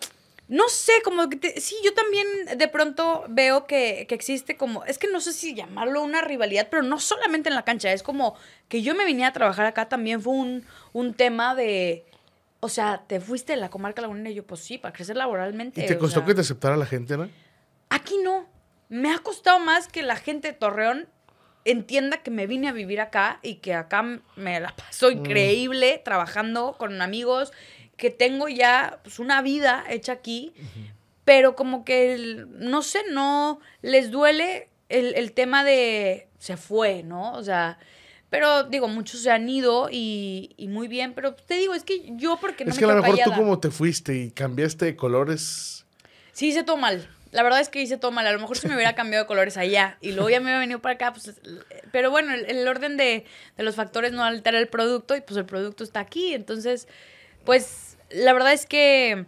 no 0.48 0.68
sé, 0.68 0.92
como 1.02 1.28
que 1.28 1.37
te, 1.37 1.61
sí, 1.61 1.74
yo 1.85 1.92
también 1.92 2.26
de 2.56 2.68
pronto 2.68 3.24
veo 3.28 3.66
que, 3.66 4.06
que, 4.09 4.14
existe 4.14 4.56
como, 4.56 4.85
es 4.85 4.98
que 4.98 5.09
no 5.09 5.20
sé 5.20 5.32
si 5.32 5.54
llamarlo 5.54 6.02
una 6.02 6.20
rivalidad, 6.20 6.68
pero 6.70 6.82
no 6.82 7.00
solamente 7.00 7.48
en 7.48 7.56
la 7.56 7.64
cancha, 7.64 7.92
es 7.92 8.02
como 8.02 8.37
que 8.68 8.82
yo 8.82 8.94
me 8.94 9.04
vine 9.04 9.24
a 9.24 9.32
trabajar 9.32 9.66
acá 9.66 9.88
también 9.88 10.22
fue 10.22 10.35
un, 10.35 10.64
un 10.92 11.14
tema 11.14 11.56
de, 11.56 12.04
o 12.61 12.68
sea, 12.68 13.02
te 13.09 13.20
fuiste 13.20 13.54
de 13.54 13.61
la 13.61 13.70
comarca 13.70 14.02
lagunera 14.02 14.30
y 14.30 14.35
yo, 14.35 14.46
pues 14.46 14.61
sí, 14.61 14.78
para 14.78 14.92
crecer 14.92 15.16
laboralmente. 15.16 15.85
¿Y 15.85 15.87
te 15.87 15.98
costó 15.98 16.20
sea, 16.20 16.26
que 16.26 16.35
te 16.35 16.40
aceptara 16.42 16.76
la 16.76 16.87
gente, 16.87 17.16
no? 17.16 17.28
Aquí 17.90 18.16
no, 18.22 18.46
me 18.88 19.12
ha 19.12 19.18
costado 19.18 19.59
más 19.59 19.88
que 19.88 20.02
la 20.02 20.16
gente 20.16 20.48
de 20.48 20.54
Torreón 20.54 21.09
entienda 21.64 22.18
que 22.18 22.30
me 22.30 22.46
vine 22.46 22.68
a 22.68 22.72
vivir 22.72 23.00
acá 23.00 23.40
y 23.42 23.56
que 23.56 23.74
acá 23.74 24.20
me 24.37 24.61
la 24.61 24.74
paso 24.76 25.11
increíble 25.11 25.98
mm. 25.98 26.04
trabajando 26.04 26.76
con 26.78 27.02
amigos 27.02 27.52
que 27.96 28.11
tengo 28.11 28.48
ya 28.48 29.00
pues, 29.02 29.18
una 29.18 29.42
vida 29.42 29.85
hecha 29.88 30.12
aquí, 30.12 30.52
uh 30.56 30.61
-huh. 30.62 30.92
pero 31.24 31.56
como 31.56 31.85
que, 31.85 32.14
el, 32.14 32.46
no 32.59 32.82
sé, 32.82 33.00
no 33.11 33.61
les 33.82 34.11
duele 34.11 34.68
el, 34.88 35.14
el, 35.14 35.32
tema 35.32 35.64
de 35.64 36.28
se 36.38 36.56
fue, 36.56 37.02
¿no? 37.02 37.32
O 37.32 37.42
sea, 37.42 37.78
pero 38.30 38.64
digo, 38.64 38.88
muchos 38.88 39.20
se 39.20 39.30
han 39.30 39.48
ido 39.48 39.88
y, 39.90 40.54
y 40.56 40.68
muy 40.68 40.88
bien, 40.88 41.14
pero 41.14 41.35
te 41.35 41.54
digo, 41.54 41.74
es 41.74 41.85
que 41.85 42.12
yo 42.16 42.38
porque 42.40 42.64
no 42.64 42.70
Es 42.70 42.76
me 42.76 42.80
que 42.80 42.85
a 42.85 42.88
lo 42.88 42.94
mejor 42.96 43.16
callada. 43.16 43.35
tú 43.37 43.40
como 43.40 43.59
te 43.59 43.70
fuiste 43.70 44.14
y 44.14 44.30
cambiaste 44.30 44.85
de 44.85 44.96
colores. 44.96 45.87
Sí, 46.32 46.48
hice 46.48 46.62
todo 46.64 46.76
mal. 46.76 47.09
La 47.32 47.42
verdad 47.42 47.61
es 47.61 47.68
que 47.68 47.82
hice 47.82 47.98
todo 47.98 48.12
mal. 48.12 48.26
A 48.26 48.32
lo 48.32 48.38
mejor 48.38 48.56
si 48.56 48.68
me 48.68 48.74
hubiera 48.74 48.94
cambiado 48.94 49.24
de 49.24 49.28
colores 49.28 49.56
allá 49.56 49.98
y 50.00 50.12
luego 50.12 50.30
ya 50.30 50.38
me 50.38 50.44
hubiera 50.44 50.59
venido 50.61 50.80
para 50.80 50.94
acá, 50.94 51.12
pues. 51.12 51.35
Pero 51.92 52.11
bueno, 52.11 52.32
el, 52.32 52.44
el 52.46 52.66
orden 52.68 52.96
de, 52.96 53.24
de 53.56 53.62
los 53.62 53.74
factores 53.74 54.12
no 54.12 54.22
altera 54.24 54.59
el 54.59 54.68
producto 54.68 55.16
y 55.16 55.20
pues 55.20 55.37
el 55.37 55.44
producto 55.44 55.82
está 55.85 56.00
aquí. 56.00 56.35
Entonces, 56.35 56.88
pues 57.46 57.96
la 58.11 58.35
verdad 58.35 58.52
es 58.52 58.66
que 58.66 59.24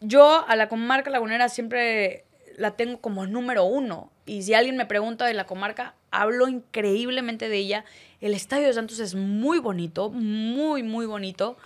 yo 0.00 0.44
a 0.46 0.56
la 0.56 0.68
comarca 0.68 1.08
lagunera 1.10 1.48
siempre 1.48 2.24
la 2.56 2.72
tengo 2.72 3.00
como 3.00 3.26
número 3.26 3.64
uno. 3.64 4.10
Y 4.26 4.42
si 4.42 4.54
alguien 4.54 4.76
me 4.76 4.86
pregunta 4.86 5.24
de 5.24 5.34
la 5.34 5.46
comarca, 5.46 5.94
hablo 6.10 6.48
increíblemente 6.48 7.48
de 7.48 7.56
ella. 7.56 7.84
El 8.20 8.34
Estadio 8.34 8.66
de 8.66 8.74
Santos 8.74 8.98
es 8.98 9.14
muy 9.14 9.58
bonito, 9.58 10.10
muy, 10.10 10.82
muy 10.82 11.06
bonito. 11.06 11.56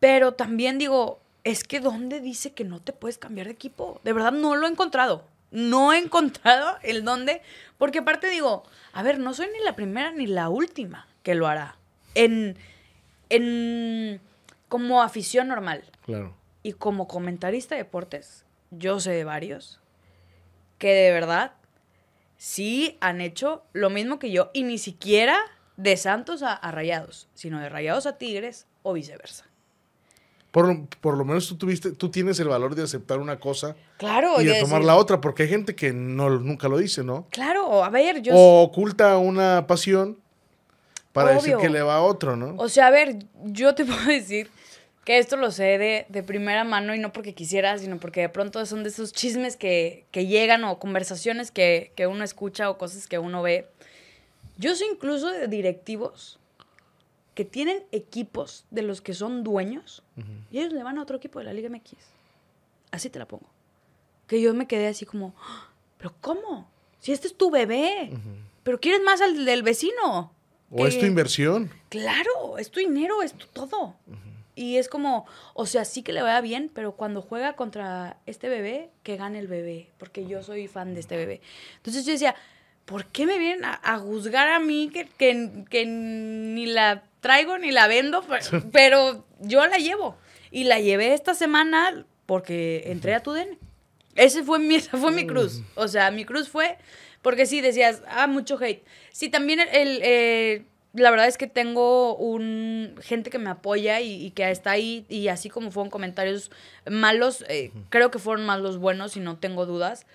Pero 0.00 0.32
también 0.32 0.78
digo, 0.78 1.20
es 1.44 1.64
que 1.64 1.80
¿dónde 1.80 2.20
dice 2.20 2.52
que 2.52 2.64
no 2.64 2.80
te 2.80 2.92
puedes 2.92 3.18
cambiar 3.18 3.46
de 3.46 3.52
equipo? 3.52 4.00
De 4.04 4.12
verdad 4.12 4.32
no 4.32 4.56
lo 4.56 4.66
he 4.66 4.70
encontrado. 4.70 5.24
No 5.50 5.92
he 5.92 5.98
encontrado 6.04 6.76
el 6.82 7.04
dónde. 7.04 7.42
Porque 7.78 8.00
aparte 8.00 8.28
digo, 8.28 8.64
a 8.92 9.02
ver, 9.02 9.18
no 9.18 9.32
soy 9.34 9.46
ni 9.52 9.64
la 9.64 9.76
primera 9.76 10.10
ni 10.10 10.26
la 10.26 10.48
última 10.48 11.06
que 11.22 11.34
lo 11.34 11.46
hará. 11.46 11.76
En, 12.14 12.56
en 13.28 14.20
como 14.72 15.02
afición 15.02 15.48
normal. 15.48 15.84
Claro. 16.06 16.34
Y 16.62 16.72
como 16.72 17.06
comentarista 17.06 17.74
de 17.74 17.82
deportes, 17.82 18.46
yo 18.70 19.00
sé 19.00 19.10
de 19.10 19.24
varios 19.24 19.80
que 20.78 20.88
de 20.94 21.12
verdad 21.12 21.52
sí 22.38 22.96
han 23.02 23.20
hecho 23.20 23.64
lo 23.74 23.90
mismo 23.90 24.18
que 24.18 24.30
yo. 24.30 24.50
Y 24.54 24.62
ni 24.64 24.78
siquiera 24.78 25.36
de 25.76 25.96
Santos 25.98 26.42
a, 26.42 26.54
a 26.54 26.70
Rayados, 26.70 27.28
sino 27.34 27.60
de 27.60 27.68
Rayados 27.68 28.06
a 28.06 28.16
Tigres 28.16 28.66
o 28.82 28.94
viceversa. 28.94 29.44
por, 30.50 30.88
por 31.00 31.16
lo 31.18 31.24
menos 31.26 31.46
tú 31.48 31.56
tuviste, 31.56 31.92
tú 31.92 32.10
tienes 32.10 32.40
el 32.40 32.48
valor 32.48 32.74
de 32.74 32.82
aceptar 32.84 33.18
una 33.18 33.38
cosa 33.38 33.76
Claro. 33.98 34.40
y 34.40 34.44
de 34.46 34.60
tomar 34.60 34.80
decir- 34.80 34.86
la 34.86 34.96
otra, 34.96 35.20
porque 35.20 35.42
hay 35.44 35.48
gente 35.50 35.74
que 35.76 35.92
no, 35.92 36.30
nunca 36.30 36.68
lo 36.68 36.78
dice, 36.78 37.04
¿no? 37.04 37.26
Claro, 37.30 37.84
a 37.84 37.90
ver, 37.90 38.22
yo... 38.22 38.34
O 38.34 38.62
oculta 38.62 39.18
una 39.18 39.66
pasión 39.66 40.18
para 41.12 41.32
decir 41.32 41.56
que 41.58 41.68
le 41.68 41.82
va 41.82 41.96
a 41.96 42.02
otro, 42.02 42.36
¿no? 42.36 42.54
O 42.56 42.68
sea, 42.70 42.86
a 42.86 42.90
ver, 42.90 43.18
yo 43.44 43.74
te 43.74 43.84
puedo 43.86 44.04
decir 44.06 44.50
que 45.04 45.18
esto 45.18 45.36
lo 45.36 45.50
sé 45.50 45.78
de, 45.78 46.06
de 46.08 46.22
primera 46.22 46.64
mano 46.64 46.94
y 46.94 46.98
no 46.98 47.12
porque 47.12 47.34
quisiera, 47.34 47.76
sino 47.78 47.98
porque 47.98 48.20
de 48.22 48.28
pronto 48.28 48.64
son 48.66 48.82
de 48.84 48.90
esos 48.90 49.12
chismes 49.12 49.56
que, 49.56 50.06
que 50.12 50.26
llegan 50.26 50.62
o 50.64 50.78
conversaciones 50.78 51.50
que, 51.50 51.92
que 51.96 52.06
uno 52.06 52.22
escucha 52.24 52.70
o 52.70 52.78
cosas 52.78 53.06
que 53.08 53.18
uno 53.18 53.42
ve. 53.42 53.68
Yo 54.58 54.74
soy 54.76 54.88
incluso 54.92 55.28
de 55.30 55.48
directivos 55.48 56.38
que 57.34 57.44
tienen 57.44 57.82
equipos 57.92 58.64
de 58.70 58.82
los 58.82 59.00
que 59.00 59.14
son 59.14 59.42
dueños 59.42 60.02
y 60.50 60.58
ellos 60.60 60.72
le 60.72 60.82
van 60.82 60.98
a 60.98 61.02
otro 61.02 61.16
equipo 61.16 61.38
de 61.38 61.46
la 61.46 61.52
Liga 61.52 61.68
MX. 61.70 61.94
Así 62.90 63.08
te 63.10 63.18
la 63.18 63.26
pongo. 63.26 63.46
Que 64.26 64.40
yo 64.40 64.52
me 64.54 64.66
quedé 64.68 64.86
así 64.86 65.04
como, 65.06 65.34
"Ah, 65.40 65.68
¿pero 65.98 66.14
cómo? 66.20 66.70
Si 67.00 67.10
este 67.10 67.26
es 67.26 67.36
tu 67.36 67.50
bebé, 67.50 68.10
pero 68.62 68.78
quieres 68.78 69.02
más 69.02 69.20
al 69.20 69.44
del 69.44 69.62
vecino. 69.62 70.32
o 70.70 70.86
es 70.86 70.98
tu 70.98 71.06
inversión. 71.06 71.70
Claro, 71.88 72.56
es 72.58 72.70
tu 72.70 72.80
dinero, 72.80 73.22
es 73.22 73.32
tu 73.34 73.46
todo. 73.48 73.96
Y 74.54 74.76
es 74.76 74.88
como, 74.88 75.26
o 75.54 75.64
sea, 75.66 75.84
sí 75.84 76.02
que 76.02 76.12
le 76.12 76.20
vaya 76.22 76.40
bien, 76.42 76.70
pero 76.74 76.92
cuando 76.92 77.22
juega 77.22 77.54
contra 77.54 78.18
este 78.26 78.48
bebé, 78.48 78.90
que 79.02 79.16
gane 79.16 79.38
el 79.38 79.46
bebé, 79.48 79.88
porque 79.98 80.26
yo 80.26 80.42
soy 80.42 80.68
fan 80.68 80.92
de 80.94 81.00
este 81.00 81.16
bebé. 81.16 81.40
Entonces 81.76 82.04
yo 82.04 82.12
decía, 82.12 82.34
¿por 82.84 83.06
qué 83.06 83.24
me 83.26 83.38
vienen 83.38 83.64
a, 83.64 83.80
a 83.82 83.98
juzgar 83.98 84.48
a 84.48 84.60
mí 84.60 84.90
que, 84.92 85.06
que- 85.06 85.64
que 85.70 85.86
ni 85.86 86.66
la 86.66 87.02
traigo 87.20 87.56
ni 87.58 87.70
la 87.70 87.86
vendo? 87.88 88.22
Pero, 88.28 88.64
pero 88.72 89.24
yo 89.40 89.66
la 89.66 89.78
llevo. 89.78 90.16
Y 90.50 90.64
la 90.64 90.80
llevé 90.80 91.14
esta 91.14 91.32
semana 91.34 92.04
porque 92.26 92.82
entré 92.86 93.14
a 93.14 93.22
tu 93.22 93.32
DN. 93.32 93.56
Ese 94.16 94.42
fue 94.42 94.58
mi, 94.58 94.74
esa 94.76 94.98
fue 94.98 95.12
mi 95.12 95.26
cruz. 95.26 95.62
O 95.76 95.88
sea, 95.88 96.10
mi 96.10 96.26
cruz 96.26 96.50
fue 96.50 96.76
porque 97.22 97.46
sí 97.46 97.60
decías, 97.62 98.02
ah, 98.08 98.26
mucho 98.26 98.58
hate. 98.60 98.84
Sí, 99.12 99.30
también 99.30 99.60
el, 99.60 99.68
el, 99.70 100.00
eh, 100.02 100.64
la 100.94 101.10
verdad 101.10 101.26
es 101.26 101.38
que 101.38 101.46
tengo 101.46 102.16
un 102.16 102.96
gente 103.00 103.30
que 103.30 103.38
me 103.38 103.50
apoya 103.50 104.00
y, 104.00 104.26
y 104.26 104.30
que 104.32 104.50
está 104.50 104.72
ahí 104.72 105.06
y 105.08 105.28
así 105.28 105.48
como 105.48 105.70
fueron 105.70 105.90
comentarios 105.90 106.50
malos, 106.90 107.44
eh, 107.48 107.72
creo 107.88 108.10
que 108.10 108.18
fueron 108.18 108.44
más 108.44 108.60
los 108.60 108.78
buenos 108.78 109.16
y 109.16 109.20
no 109.20 109.38
tengo 109.38 109.64
dudas. 109.64 110.06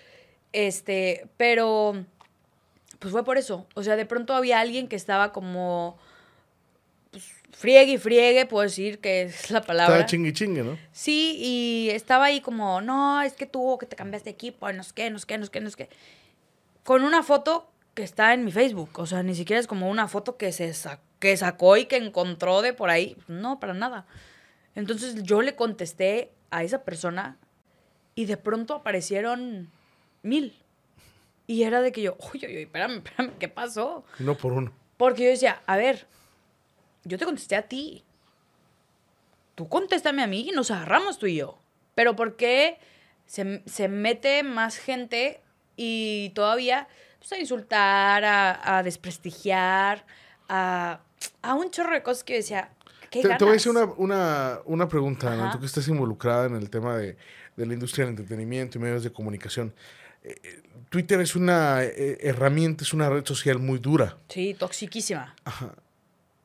Este, 0.54 1.28
pero 1.38 2.06
pues 3.00 3.12
fue 3.12 3.24
por 3.24 3.38
eso. 3.38 3.68
O 3.74 3.84
sea, 3.84 3.96
de 3.96 4.06
pronto 4.06 4.34
había 4.34 4.60
alguien 4.60 4.88
que 4.88 4.96
estaba 4.96 5.34
como 5.34 5.98
pues, 7.12 7.26
friegue 7.52 7.94
y 7.94 7.98
friegue, 7.98 8.46
puedo 8.46 8.64
decir 8.64 9.00
que 9.00 9.24
es 9.24 9.50
la 9.50 9.62
palabra. 9.62 9.96
Está 9.96 10.08
chingue 10.08 10.34
chingue, 10.34 10.64
¿no? 10.64 10.78
Sí, 10.92 11.38
y 11.40 11.90
estaba 11.92 12.26
ahí 12.26 12.42
como, 12.42 12.82
no, 12.82 13.22
es 13.22 13.34
que 13.34 13.46
tú, 13.46 13.78
que 13.80 13.88
te 13.88 13.96
cambiaste 13.96 14.30
de 14.30 14.34
equipo, 14.34 14.72
no 14.72 14.84
sé 14.84 14.92
qué, 14.94 15.10
no 15.10 15.18
sé 15.20 15.26
qué, 15.26 15.38
no 15.38 15.46
sé 15.46 15.52
qué, 15.52 15.60
no 15.60 15.70
sé 15.70 15.78
qué. 15.78 15.90
Con 16.84 17.04
una 17.04 17.24
foto 17.24 17.70
que 17.98 18.04
está 18.04 18.34
en 18.36 18.46
mi 18.46 18.52
Facebook. 18.52 18.92
O 19.00 19.08
sea, 19.08 19.24
ni 19.24 19.34
siquiera 19.34 19.60
es 19.60 19.66
como 19.66 19.90
una 19.90 20.08
foto 20.08 20.38
que 20.38 20.52
se 20.52 20.72
sa- 20.76 21.00
que 21.20 21.36
sacó 21.36 21.78
y 21.78 21.86
que 21.88 21.98
encontró 21.98 22.62
de 22.62 22.72
por 22.74 22.92
ahí. 22.92 23.18
No, 23.28 23.60
para 23.60 23.74
nada. 23.74 24.06
Entonces 24.76 25.24
yo 25.24 25.42
le 25.42 25.56
contesté 25.56 26.32
a 26.52 26.64
esa 26.64 26.84
persona 26.84 27.38
y 28.14 28.26
de 28.26 28.38
pronto 28.38 28.76
aparecieron 28.76 29.72
mil. 30.22 30.56
Y 31.48 31.64
era 31.64 31.82
de 31.82 31.92
que 31.92 32.04
yo, 32.04 32.16
oye, 32.34 32.46
oye, 32.46 32.62
espérame, 32.64 32.98
espérame, 32.98 33.32
¿qué 33.40 33.48
pasó? 33.48 34.06
No 34.20 34.38
por 34.38 34.54
uno. 34.54 34.72
Porque 34.98 35.24
yo 35.24 35.30
decía, 35.32 35.64
a 35.66 35.76
ver, 35.78 36.06
yo 37.04 37.18
te 37.18 37.26
contesté 37.26 37.56
a 37.56 37.64
ti. 37.64 38.04
Tú 39.56 39.68
contéstame 39.68 40.22
a 40.22 40.28
mí 40.28 40.48
y 40.48 40.52
nos 40.52 40.70
agarramos 40.72 41.18
tú 41.18 41.26
y 41.26 41.38
yo. 41.38 41.58
Pero 41.96 42.16
¿por 42.16 42.36
qué 42.36 42.78
se, 43.26 43.64
se 43.66 43.88
mete 43.88 44.44
más 44.44 44.78
gente 44.78 45.42
y 45.76 46.30
todavía 46.36 46.88
pues, 47.20 47.32
a 47.32 47.38
insultar, 47.38 48.24
a, 48.24 48.78
a 48.78 48.84
desprestigiar, 48.84 50.06
a, 50.50 51.00
a 51.42 51.54
un 51.54 51.70
chorro 51.72 51.94
de 51.94 52.04
cosas 52.04 52.24
que 52.24 52.34
yo 52.34 52.38
decía, 52.38 52.72
¿qué 53.10 53.22
Te, 53.22 53.30
te 53.36 53.44
voy 53.44 53.52
a 53.52 53.54
decir 53.54 53.72
una, 53.72 53.86
una, 53.86 54.60
una 54.66 54.88
pregunta, 54.88 55.34
Ajá. 55.34 55.52
tú 55.52 55.60
que 55.60 55.66
estás 55.66 55.88
involucrada 55.88 56.46
en 56.48 56.56
el 56.56 56.70
tema 56.70 56.98
de, 56.98 57.18
de 57.56 57.66
la 57.66 57.74
industria 57.74 58.06
del 58.06 58.14
entretenimiento 58.14 58.78
y 58.78 58.82
medios 58.82 59.04
de 59.04 59.12
comunicación. 59.12 59.74
Eh, 60.24 60.36
eh, 60.44 60.62
Twitter 60.90 61.20
es 61.22 61.36
una 61.36 61.84
eh, 61.84 62.18
herramienta, 62.22 62.84
es 62.84 62.94
una 62.94 63.10
red 63.10 63.26
social 63.26 63.60
muy 63.60 63.80
dura. 63.80 64.18
Sí, 64.30 64.54
toxiquísima. 64.54 65.36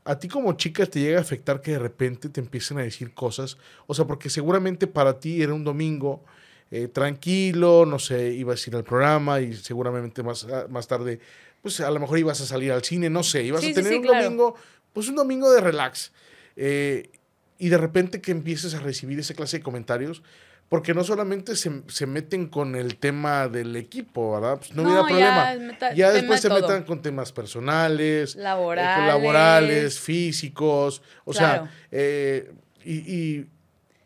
¿A 0.05 0.19
ti 0.19 0.27
como 0.27 0.55
chica 0.55 0.85
te 0.87 0.99
llega 0.99 1.19
a 1.19 1.21
afectar 1.23 1.61
que 1.61 1.73
de 1.73 1.79
repente 1.79 2.29
te 2.29 2.41
empiecen 2.41 2.79
a 2.79 2.83
decir 2.83 3.15
cosas? 3.15 3.57
O 3.87 3.95
sea, 3.95 4.05
porque 4.05 4.31
seguramente 4.31 4.89
para 4.89 5.21
ti 5.21 5.43
era 5.43 5.55
un 5.55 5.63
domingo 5.63 6.25
eh, 6.73 6.89
tranquilo, 6.89 7.87
no 7.87 7.99
sé, 8.01 8.33
ibas 8.33 8.67
a 8.67 8.71
ir 8.71 8.77
al 8.77 8.83
programa 8.85 9.41
y 9.41 9.53
seguramente 9.55 10.23
más, 10.25 10.45
ah, 10.45 10.67
más 10.69 10.89
tarde, 10.89 11.21
pues 11.63 11.79
a 11.81 11.91
lo 11.91 12.01
mejor 12.01 12.19
ibas 12.19 12.41
a 12.41 12.47
salir 12.47 12.73
al 12.73 12.83
cine, 12.83 13.09
no 13.11 13.23
sé, 13.23 13.45
ibas 13.45 13.61
Sí, 13.61 13.71
a 13.71 13.75
tener 13.75 13.93
sí, 13.93 13.99
un 13.99 14.03
claro. 14.03 14.25
domingo, 14.25 14.55
pues 14.93 15.09
un 15.09 15.15
domingo 15.15 15.53
de 15.53 15.61
relax. 15.61 16.11
Eh, 16.57 17.11
y 17.59 17.69
de 17.69 17.79
repente 17.79 18.21
que 18.21 18.33
empieces 18.33 18.75
a 18.75 18.81
recibir 18.81 19.19
esa 19.21 19.35
clase 19.35 19.59
de 19.59 19.63
comentarios, 19.63 20.23
porque 20.69 20.95
no 20.95 21.05
solamente 21.05 21.55
se, 21.55 21.83
se 21.89 22.07
meten 22.07 22.47
con 22.49 22.75
el 22.75 22.97
tema 22.97 23.47
del 23.49 23.77
equipo, 23.77 24.33
¿verdad? 24.33 24.57
Pues 24.57 24.73
no, 24.73 24.83
No, 24.83 24.89
hubiera 24.89 25.05
problema. 25.07 25.55
meta- 25.61 25.93
ya 25.95 26.11
después 26.11 26.41
se 26.41 26.49
todo. 26.49 26.63
metan 26.63 26.83
con 26.85 27.03
temas 27.03 27.31
personales, 27.31 28.35
eh, 28.35 28.39
Laborales. 28.41 29.07
laborales, 29.07 30.01
físicos, 30.01 31.03
o 31.27 31.33
Claro. 31.33 31.65
sea, 31.65 31.71
eh, 31.91 32.51
y, 32.85 32.95
y 33.15 33.47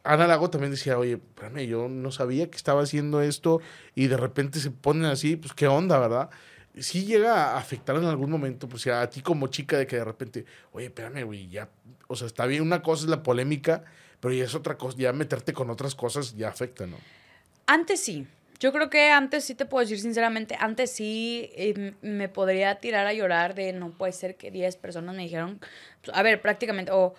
Ana 0.07 0.27
Lago 0.27 0.51
también 0.51 0.71
decía, 0.71 0.99
oye, 0.99 1.15
espérame, 1.15 1.67
yo 1.67 1.89
no 1.89 2.11
sabía 2.11 2.49
que 2.51 2.57
estaba 2.57 2.83
haciendo 2.83 3.21
esto 3.21 3.61
y 3.95 4.07
de 4.07 4.17
repente 4.17 4.61
se 4.61 4.71
ponen 4.71 5.07
así, 5.07 5.37
pues 5.37 5.53
qué 5.53 5.67
onda, 5.67 5.99
¿verdad? 5.99 6.31
Sí 6.79 7.05
llega 7.05 7.53
a 7.53 7.59
afectar 7.59 7.97
en 7.97 8.05
algún 8.05 8.31
momento, 8.31 8.69
pues 8.69 8.87
a 8.87 9.09
ti 9.09 9.23
como 9.23 9.49
chica 9.49 9.79
de 9.79 9.87
que 9.87 9.97
de 9.97 10.05
repente, 10.05 10.45
oye, 10.73 10.87
espérame, 10.87 11.25
güey, 11.25 11.49
ya, 11.49 11.71
o 12.07 12.17
sea, 12.17 12.27
está 12.27 12.47
bien, 12.47 12.63
una 12.63 12.83
cosa 12.83 13.05
es 13.05 13.11
la 13.11 13.23
polémica, 13.23 13.85
pero 14.21 14.35
ya 14.35 14.45
es 14.45 14.55
otra 14.55 14.77
cosa, 14.77 14.97
ya 14.99 15.13
meterte 15.13 15.53
con 15.53 15.71
otras 15.71 15.95
cosas 15.95 16.37
ya 16.37 16.49
afecta, 16.49 16.87
¿no? 16.87 16.97
Antes 17.67 18.01
sí. 18.01 18.27
Yo 18.59 18.73
creo 18.73 18.89
que 18.89 19.11
antes 19.11 19.45
sí 19.45 19.55
te 19.55 19.67
puedo 19.67 19.83
decir 19.83 20.01
sinceramente, 20.01 20.57
antes 20.59 20.91
sí 20.91 21.51
eh, 21.57 21.93
me 22.01 22.29
podría 22.31 22.77
tirar 22.77 23.07
a 23.07 23.13
llorar 23.13 23.55
de 23.55 23.75
no 23.75 23.91
puede 23.91 24.13
ser 24.13 24.37
que 24.37 24.51
10 24.51 24.77
personas 24.77 25.15
me 25.15 25.25
dijeron, 25.25 25.61
pues, 26.03 26.17
a 26.17 26.23
ver, 26.23 26.41
prácticamente, 26.41 26.91
o, 26.91 27.15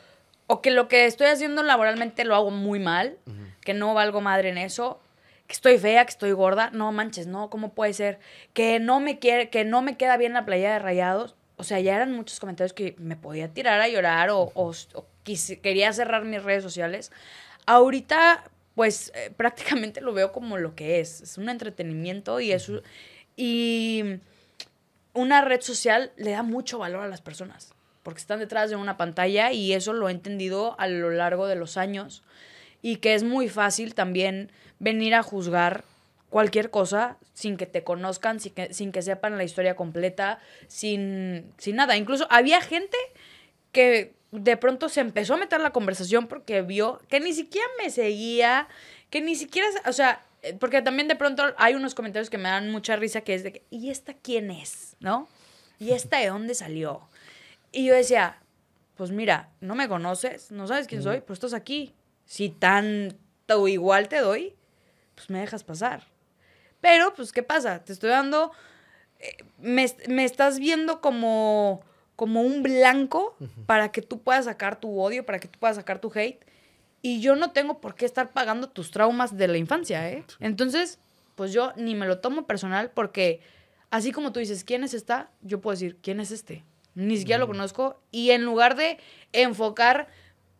o 0.47 0.61
que 0.61 0.71
lo 0.71 0.87
que 0.87 1.05
estoy 1.05 1.27
haciendo 1.27 1.61
laboralmente 1.63 2.23
lo 2.25 2.35
hago 2.35 2.51
muy 2.51 2.79
mal, 2.79 3.17
que 3.61 3.73
no 3.73 3.93
valgo 3.93 4.21
madre 4.21 4.49
en 4.49 4.57
eso, 4.57 4.99
que 5.45 5.53
estoy 5.53 5.77
fea, 5.77 6.03
que 6.05 6.11
estoy 6.11 6.31
gorda, 6.31 6.69
no 6.71 6.91
manches, 6.91 7.27
no, 7.27 7.49
¿cómo 7.49 7.73
puede 7.73 7.93
ser? 7.93 8.19
Que 8.53 8.79
no 8.79 8.99
me 8.99 9.19
quiere, 9.19 9.49
que 9.49 9.65
no 9.65 9.81
me 9.81 9.97
queda 9.97 10.17
bien 10.17 10.33
la 10.33 10.45
playa 10.45 10.73
de 10.73 10.79
rayados. 10.79 11.35
O 11.57 11.63
sea, 11.63 11.79
ya 11.79 11.95
eran 11.95 12.11
muchos 12.13 12.39
comentarios 12.39 12.73
que 12.73 12.95
me 12.99 13.15
podía 13.15 13.47
tirar 13.53 13.81
a 13.81 13.87
llorar 13.87 14.29
o, 14.29 14.51
o- 14.53 14.71
o 14.93 15.05
quise- 15.23 15.59
quería 15.59 15.91
cerrar 15.91 16.23
mis 16.25 16.43
redes 16.43 16.63
sociales. 16.63 17.11
Ahorita, 17.65 18.43
pues 18.75 19.11
eh, 19.15 19.31
prácticamente 19.37 20.01
lo 20.01 20.13
veo 20.13 20.31
como 20.31 20.57
lo 20.57 20.75
que 20.75 20.99
es. 20.99 21.21
Es 21.21 21.37
un 21.37 21.49
entretenimiento 21.49 22.39
y 22.39 22.51
es 22.51 22.71
y 23.35 24.19
una 25.13 25.41
red 25.41 25.61
social 25.61 26.11
le 26.17 26.31
da 26.31 26.43
mucho 26.43 26.77
valor 26.79 27.03
a 27.03 27.07
las 27.07 27.21
personas 27.21 27.73
porque 28.07 28.21
están 28.21 28.39
detrás 28.39 28.69
de 28.69 28.77
una 28.77 28.95
pantalla 28.95 29.51
y 29.51 29.73
eso 29.73 29.91
lo 29.91 30.07
he 30.07 30.13
entendido 30.13 30.79
a 30.79 30.87
lo 30.87 31.09
largo 31.09 31.45
de 31.45 31.57
los 31.57 31.75
años 31.75 32.23
y 32.81 32.99
que 32.99 33.15
es 33.15 33.23
muy 33.23 33.49
fácil 33.49 33.95
también 33.95 34.49
venir 34.79 35.13
a 35.13 35.23
juzgar 35.23 35.83
cualquier 36.29 36.69
cosa 36.69 37.17
sin 37.33 37.57
que 37.57 37.65
te 37.65 37.83
conozcan, 37.83 38.39
sin 38.39 38.53
que, 38.53 38.73
sin 38.73 38.93
que 38.93 39.01
sepan 39.01 39.37
la 39.37 39.43
historia 39.43 39.75
completa, 39.75 40.39
sin, 40.69 41.51
sin 41.57 41.75
nada. 41.75 41.97
Incluso 41.97 42.27
había 42.29 42.61
gente 42.61 42.95
que 43.73 44.13
de 44.31 44.55
pronto 44.55 44.87
se 44.87 45.01
empezó 45.01 45.33
a 45.33 45.37
meter 45.39 45.59
la 45.59 45.71
conversación 45.71 46.27
porque 46.27 46.61
vio 46.61 47.01
que 47.09 47.19
ni 47.19 47.33
siquiera 47.33 47.67
me 47.77 47.89
seguía, 47.89 48.69
que 49.09 49.19
ni 49.19 49.35
siquiera, 49.35 49.67
o 49.85 49.91
sea, 49.91 50.23
eh, 50.43 50.55
porque 50.57 50.81
también 50.81 51.09
de 51.09 51.17
pronto 51.17 51.43
hay 51.57 51.75
unos 51.75 51.93
comentarios 51.93 52.29
que 52.29 52.37
me 52.37 52.47
dan 52.47 52.71
mucha 52.71 52.95
risa 52.95 53.19
que 53.19 53.33
es 53.33 53.43
de 53.43 53.51
que, 53.51 53.63
¿y 53.69 53.89
esta 53.89 54.13
quién 54.13 54.49
es? 54.49 54.95
¿No? 55.01 55.27
¿Y 55.77 55.91
esta 55.91 56.19
de 56.19 56.27
dónde 56.27 56.55
salió? 56.55 57.01
Y 57.71 57.85
yo 57.85 57.93
decía, 57.93 58.41
pues 58.95 59.11
mira, 59.11 59.49
no 59.61 59.75
me 59.75 59.87
conoces, 59.87 60.51
no 60.51 60.67
sabes 60.67 60.87
quién 60.87 61.03
soy, 61.03 61.21
pero 61.21 61.33
estás 61.33 61.53
aquí. 61.53 61.93
Si 62.25 62.49
tanto 62.49 63.67
igual 63.67 64.09
te 64.09 64.19
doy, 64.19 64.55
pues 65.15 65.29
me 65.29 65.39
dejas 65.39 65.63
pasar. 65.63 66.03
Pero, 66.81 67.13
pues, 67.13 67.31
¿qué 67.31 67.43
pasa? 67.43 67.83
Te 67.83 67.93
estoy 67.93 68.09
dando, 68.09 68.51
eh, 69.19 69.37
me, 69.59 69.85
me 70.07 70.23
estás 70.25 70.59
viendo 70.59 71.01
como, 71.01 71.81
como 72.15 72.41
un 72.41 72.63
blanco 72.63 73.35
para 73.65 73.91
que 73.91 74.01
tú 74.01 74.19
puedas 74.21 74.45
sacar 74.45 74.79
tu 74.79 74.99
odio, 74.99 75.25
para 75.25 75.39
que 75.39 75.47
tú 75.47 75.59
puedas 75.59 75.77
sacar 75.77 75.99
tu 75.99 76.11
hate. 76.13 76.45
Y 77.01 77.21
yo 77.21 77.35
no 77.35 77.51
tengo 77.51 77.79
por 77.79 77.95
qué 77.95 78.05
estar 78.05 78.31
pagando 78.31 78.69
tus 78.69 78.91
traumas 78.91 79.37
de 79.37 79.47
la 79.47 79.57
infancia, 79.57 80.09
¿eh? 80.09 80.23
Entonces, 80.39 80.99
pues 81.35 81.53
yo 81.53 81.71
ni 81.75 81.93
me 81.93 82.07
lo 82.07 82.19
tomo 82.19 82.47
personal 82.47 82.89
porque 82.91 83.41
así 83.91 84.11
como 84.11 84.31
tú 84.31 84.39
dices, 84.39 84.63
¿quién 84.63 84.83
es 84.83 84.93
esta? 84.93 85.29
Yo 85.41 85.61
puedo 85.61 85.75
decir, 85.75 85.97
¿quién 86.01 86.19
es 86.19 86.31
este? 86.31 86.63
Ni 86.97 87.15
siquiera 87.17 87.37
lo 87.37 87.45
conozco. 87.45 88.01
Y 88.09 88.31
en 88.31 88.43
lugar 88.43 88.75
de 88.75 88.97
enfocar 89.31 90.07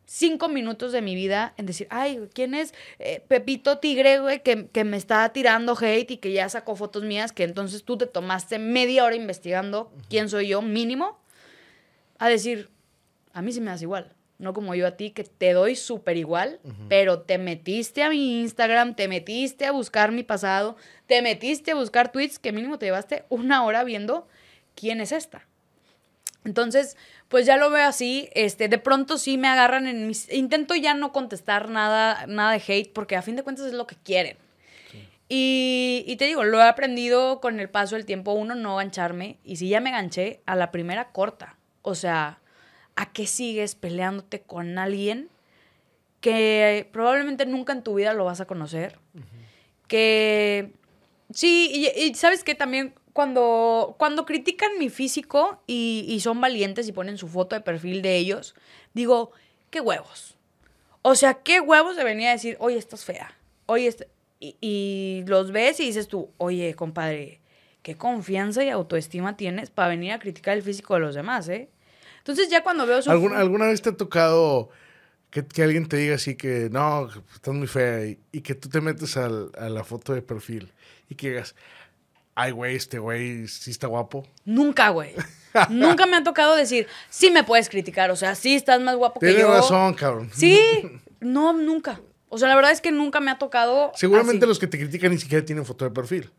cinco 0.06 0.50
minutos 0.50 0.92
de 0.92 1.02
mi 1.02 1.16
vida 1.16 1.56
en 1.58 1.66
decir, 1.66 1.88
ay, 1.90 2.30
¿quién 2.32 2.54
es 2.54 2.76
eh, 3.00 3.24
Pepito 3.28 3.80
Tigre, 3.80 4.20
güey, 4.20 4.44
que, 4.44 4.68
que, 4.68 4.84
me 4.84 4.98
está 4.98 5.28
tirando 5.30 5.76
hate 5.76 6.12
y 6.12 6.18
que 6.18 6.32
ya 6.32 6.48
sacó 6.48 6.76
fotos 6.76 7.04
mías, 7.04 7.32
que 7.32 7.44
entonces 7.44 7.84
tú 7.84 7.98
te 7.98 8.06
tomaste 8.06 8.60
media 8.60 9.04
hora 9.04 9.16
investigando 9.16 9.92
quién 10.10 10.30
soy 10.30 10.50
yo, 10.50 10.62
mínimo, 10.62 11.20
a 12.20 12.30
decir, 12.30 12.70
a 13.34 13.42
mí 13.42 13.52
sí 13.52 13.60
me 13.60 13.72
das 13.72 13.82
igual. 13.82 14.14
No 14.38 14.54
como 14.54 14.76
yo 14.76 14.86
a 14.86 14.92
ti, 14.92 15.10
que 15.10 15.24
te 15.24 15.54
doy 15.54 15.76
súper 15.76 16.16
igual, 16.18 16.60
pero 16.88 17.22
te 17.22 17.40
metiste 17.40 18.04
a 18.04 18.12
mi 18.12 18.42
Instagram, 18.42 18.94
te 18.96 19.08
metiste 19.08 19.66
a 19.66 19.72
buscar 19.72 20.12
mi 20.12 20.22
pasado, 20.22 20.78
te 21.08 21.24
metiste 21.24 21.72
a 21.72 21.76
buscar 21.76 22.12
tweets 22.12 22.38
que 22.38 22.52
mínimo 22.52 22.78
te 22.78 22.86
llevaste 22.86 23.26
una 23.30 23.66
hora 23.66 23.84
viendo 23.84 24.28
quién 24.76 25.02
es 25.02 25.12
esta. 25.12 25.47
Entonces, 26.48 26.96
pues 27.28 27.46
ya 27.46 27.58
lo 27.58 27.70
veo 27.70 27.86
así, 27.86 28.30
este, 28.34 28.70
de 28.70 28.78
pronto 28.78 29.18
sí 29.18 29.38
me 29.38 29.50
agarran 29.50 29.86
en 29.86 30.08
mis... 30.08 30.32
Intento 30.32 30.76
ya 30.76 30.94
no 30.94 31.12
contestar 31.12 31.70
nada, 31.70 32.26
nada 32.26 32.54
de 32.54 32.64
hate, 32.66 32.94
porque 32.94 33.18
a 33.18 33.22
fin 33.22 33.36
de 33.36 33.44
cuentas 33.44 33.66
es 33.66 33.74
lo 33.74 33.86
que 33.86 33.98
quieren. 33.98 34.38
Y, 35.28 36.06
y, 36.08 36.16
te 36.16 36.24
digo, 36.24 36.46
lo 36.46 36.60
he 36.60 36.64
aprendido 36.64 37.42
con 37.42 37.60
el 37.60 37.70
paso 37.70 37.96
del 37.96 38.06
tiempo, 38.06 38.32
uno, 38.32 38.56
no 38.56 38.78
gancharme, 38.78 39.40
y 39.44 39.58
si 39.58 39.68
ya 39.68 39.82
me 39.82 39.92
ganché, 39.92 40.40
a 40.46 40.56
la 40.56 40.72
primera 40.72 41.12
corta. 41.12 41.58
O 41.82 41.96
sea, 41.96 42.40
¿a 42.96 43.12
qué 43.12 43.28
sigues 43.28 43.76
peleándote 43.76 44.40
con 44.40 44.78
alguien 44.78 45.28
que 46.22 46.90
probablemente 46.94 47.46
nunca 47.46 47.74
en 47.74 47.84
tu 47.84 47.96
vida 47.96 48.14
lo 48.14 48.24
vas 48.24 48.40
a 48.40 48.46
conocer? 48.46 49.00
Que 49.90 50.72
sí, 51.34 51.92
y, 51.94 52.04
y 52.04 52.16
sabes 52.16 52.46
que 52.46 52.56
también 52.56 52.94
cuando, 53.18 53.96
cuando 53.98 54.28
critican 54.28 54.78
mi 54.78 54.90
físico 54.90 55.64
y, 55.66 56.20
son 56.22 56.40
valientes 56.40 56.88
y 56.88 56.92
ponen 56.92 57.18
su 57.18 57.28
foto 57.28 57.56
de 57.56 57.62
perfil 57.62 58.04
de 58.04 58.16
ellos, 58.16 58.54
digo, 58.94 59.32
qué 59.72 59.82
huevos. 59.82 60.38
O 61.02 61.16
sea, 61.16 61.34
qué 61.34 61.60
huevos 61.60 61.98
de 61.98 62.04
venir 62.04 62.28
a 62.28 62.34
decir, 62.34 62.58
oye, 62.60 62.78
estás 62.78 63.06
fea. 63.06 63.34
Oye, 63.66 63.92
y, 64.40 64.56
y, 64.62 65.24
los 65.26 65.52
ves 65.52 65.80
y 65.80 65.88
dices 65.88 66.08
tú, 66.08 66.30
oye, 66.38 66.76
compadre, 66.76 67.42
qué 67.82 67.98
confianza 67.98 68.64
y 68.64 68.70
autoestima 68.70 69.36
tienes 69.36 69.72
para 69.72 69.88
venir 69.88 70.12
a 70.12 70.20
criticar 70.20 70.56
el 70.56 70.62
físico 70.62 70.94
de 70.94 71.00
los 71.00 71.16
demás, 71.16 71.50
¿eh? 71.50 71.72
Entonces 72.20 72.50
ya 72.50 72.62
cuando 72.62 72.86
veo 72.86 73.02
su... 73.02 73.10
¿Alguna, 73.10 73.40
¿Alguna 73.40 73.66
vez 73.66 73.82
te 73.82 73.90
ha 73.90 73.98
tocado 73.98 74.70
que, 75.32 75.64
alguien 75.64 75.88
te 75.88 75.98
diga 75.98 76.14
así 76.14 76.36
que, 76.36 76.70
no, 76.72 77.10
estás 77.34 77.56
muy 77.56 77.66
fea 77.66 78.16
y, 78.32 78.42
que 78.42 78.54
tú 78.54 78.70
te 78.70 78.80
metes 78.80 79.18
a 79.18 79.28
la 79.28 79.84
foto 79.84 80.14
de 80.14 80.22
perfil 80.22 80.72
y 81.10 81.16
que 81.16 81.30
digas, 81.30 81.56
ay, 82.38 82.52
güey, 82.52 82.76
este 82.76 83.00
güey 83.00 83.48
sí 83.48 83.72
está 83.72 83.88
guapo. 83.88 84.26
Nunca, 84.46 84.90
güey. 84.90 85.14
Nunca 85.70 86.06
me 86.06 86.18
ha 86.18 86.24
tocado 86.24 86.56
decir, 86.56 86.88
sí 87.10 87.32
me 87.32 87.44
puedes 87.44 87.68
criticar, 87.68 88.12
o 88.12 88.16
sea, 88.16 88.36
sí 88.36 88.56
estás 88.56 88.80
más 88.80 88.96
guapo 88.96 89.20
que 89.20 89.30
yo. 89.30 89.36
Tienes 89.36 89.52
razón, 89.52 89.96
cabrón. 89.96 90.30
Sí, 90.34 90.60
no, 91.20 91.52
nunca. 91.54 92.00
O 92.30 92.38
sea, 92.38 92.48
la 92.48 92.56
verdad 92.56 92.72
es 92.72 92.80
que 92.80 92.92
nunca 92.92 93.20
me 93.22 93.32
ha 93.32 93.40
tocado. 93.40 93.92
Seguramente 93.96 94.46
los 94.46 94.60
que 94.60 94.68
te 94.68 94.78
critican 94.78 95.12
ni 95.12 95.18
siquiera 95.18 95.44
tienen 95.44 95.66
foto 95.66 95.86
de 95.86 95.92
perfil. 95.92 96.30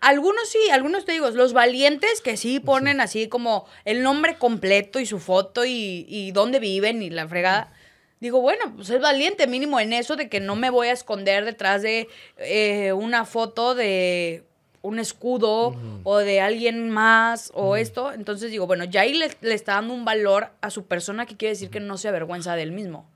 Algunos 0.00 0.48
sí, 0.48 0.58
algunos 0.72 1.04
te 1.04 1.12
digo, 1.12 1.30
los 1.30 1.52
valientes 1.52 2.20
que 2.20 2.36
sí 2.36 2.58
ponen 2.60 3.00
así 3.00 3.28
como 3.28 3.66
el 3.84 4.02
nombre 4.02 4.38
completo 4.38 4.98
y 4.98 5.06
su 5.06 5.20
foto 5.20 5.64
y, 5.64 6.04
y 6.08 6.32
dónde 6.32 6.58
viven 6.58 7.00
y 7.00 7.10
la 7.10 7.28
fregada. 7.28 7.72
Digo, 8.20 8.40
bueno, 8.40 8.74
pues 8.74 8.90
es 8.90 9.00
valiente 9.00 9.46
mínimo 9.46 9.78
en 9.78 9.92
eso 9.92 10.16
de 10.16 10.28
que 10.28 10.40
no 10.40 10.56
me 10.56 10.70
voy 10.70 10.88
a 10.88 10.92
esconder 10.92 11.44
detrás 11.44 11.82
de 11.82 12.08
eh, 12.38 12.92
una 12.92 13.24
foto 13.24 13.76
de 13.76 14.48
un 14.82 14.98
escudo 14.98 15.76
o 16.04 16.18
de 16.18 16.40
alguien 16.40 16.90
más 16.90 17.50
o 17.54 17.76
esto. 17.76 18.12
Entonces 18.12 18.50
digo, 18.50 18.66
bueno, 18.66 18.84
ya 18.84 19.02
ahí 19.02 19.14
le, 19.14 19.30
está 19.52 19.74
dando 19.74 19.94
un 19.94 20.04
valor 20.04 20.50
a 20.60 20.70
su 20.70 20.86
persona 20.86 21.26
que 21.26 21.36
quiere 21.36 21.54
decir 21.54 21.70
que 21.70 21.80
no 21.80 21.98
se 21.98 22.08
avergüenza 22.08 22.56
del 22.56 22.72
mismo. 22.72 23.08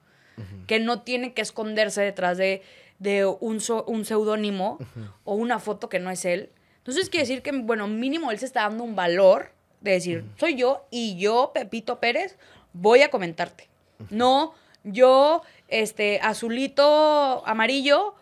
Que 0.66 0.80
no 0.80 1.02
tiene 1.02 1.34
que 1.34 1.42
esconderse 1.42 2.02
detrás 2.02 2.38
de, 2.38 2.62
de 2.98 3.26
un, 3.26 3.60
un 3.86 4.04
seudónimo 4.04 4.78
o 5.24 5.34
una 5.34 5.58
foto 5.58 5.88
que 5.88 5.98
no 5.98 6.10
es 6.10 6.24
él. 6.24 6.50
Entonces 6.78 7.10
quiere 7.10 7.26
decir 7.26 7.42
que, 7.42 7.52
bueno, 7.52 7.86
mínimo 7.86 8.30
él 8.30 8.38
se 8.38 8.46
está 8.46 8.62
dando 8.62 8.82
un 8.82 8.96
valor 8.96 9.52
de 9.80 9.92
decir, 9.92 10.24
soy 10.38 10.56
yo 10.56 10.86
y 10.90 11.16
yo, 11.16 11.52
Pepito 11.54 12.00
Pérez, 12.00 12.36
voy 12.72 13.02
a 13.02 13.10
comentarte. 13.10 13.68
No, 14.10 14.54
yo, 14.84 15.42
este, 15.68 16.18
azulito, 16.20 17.46
amarillo, 17.46 18.14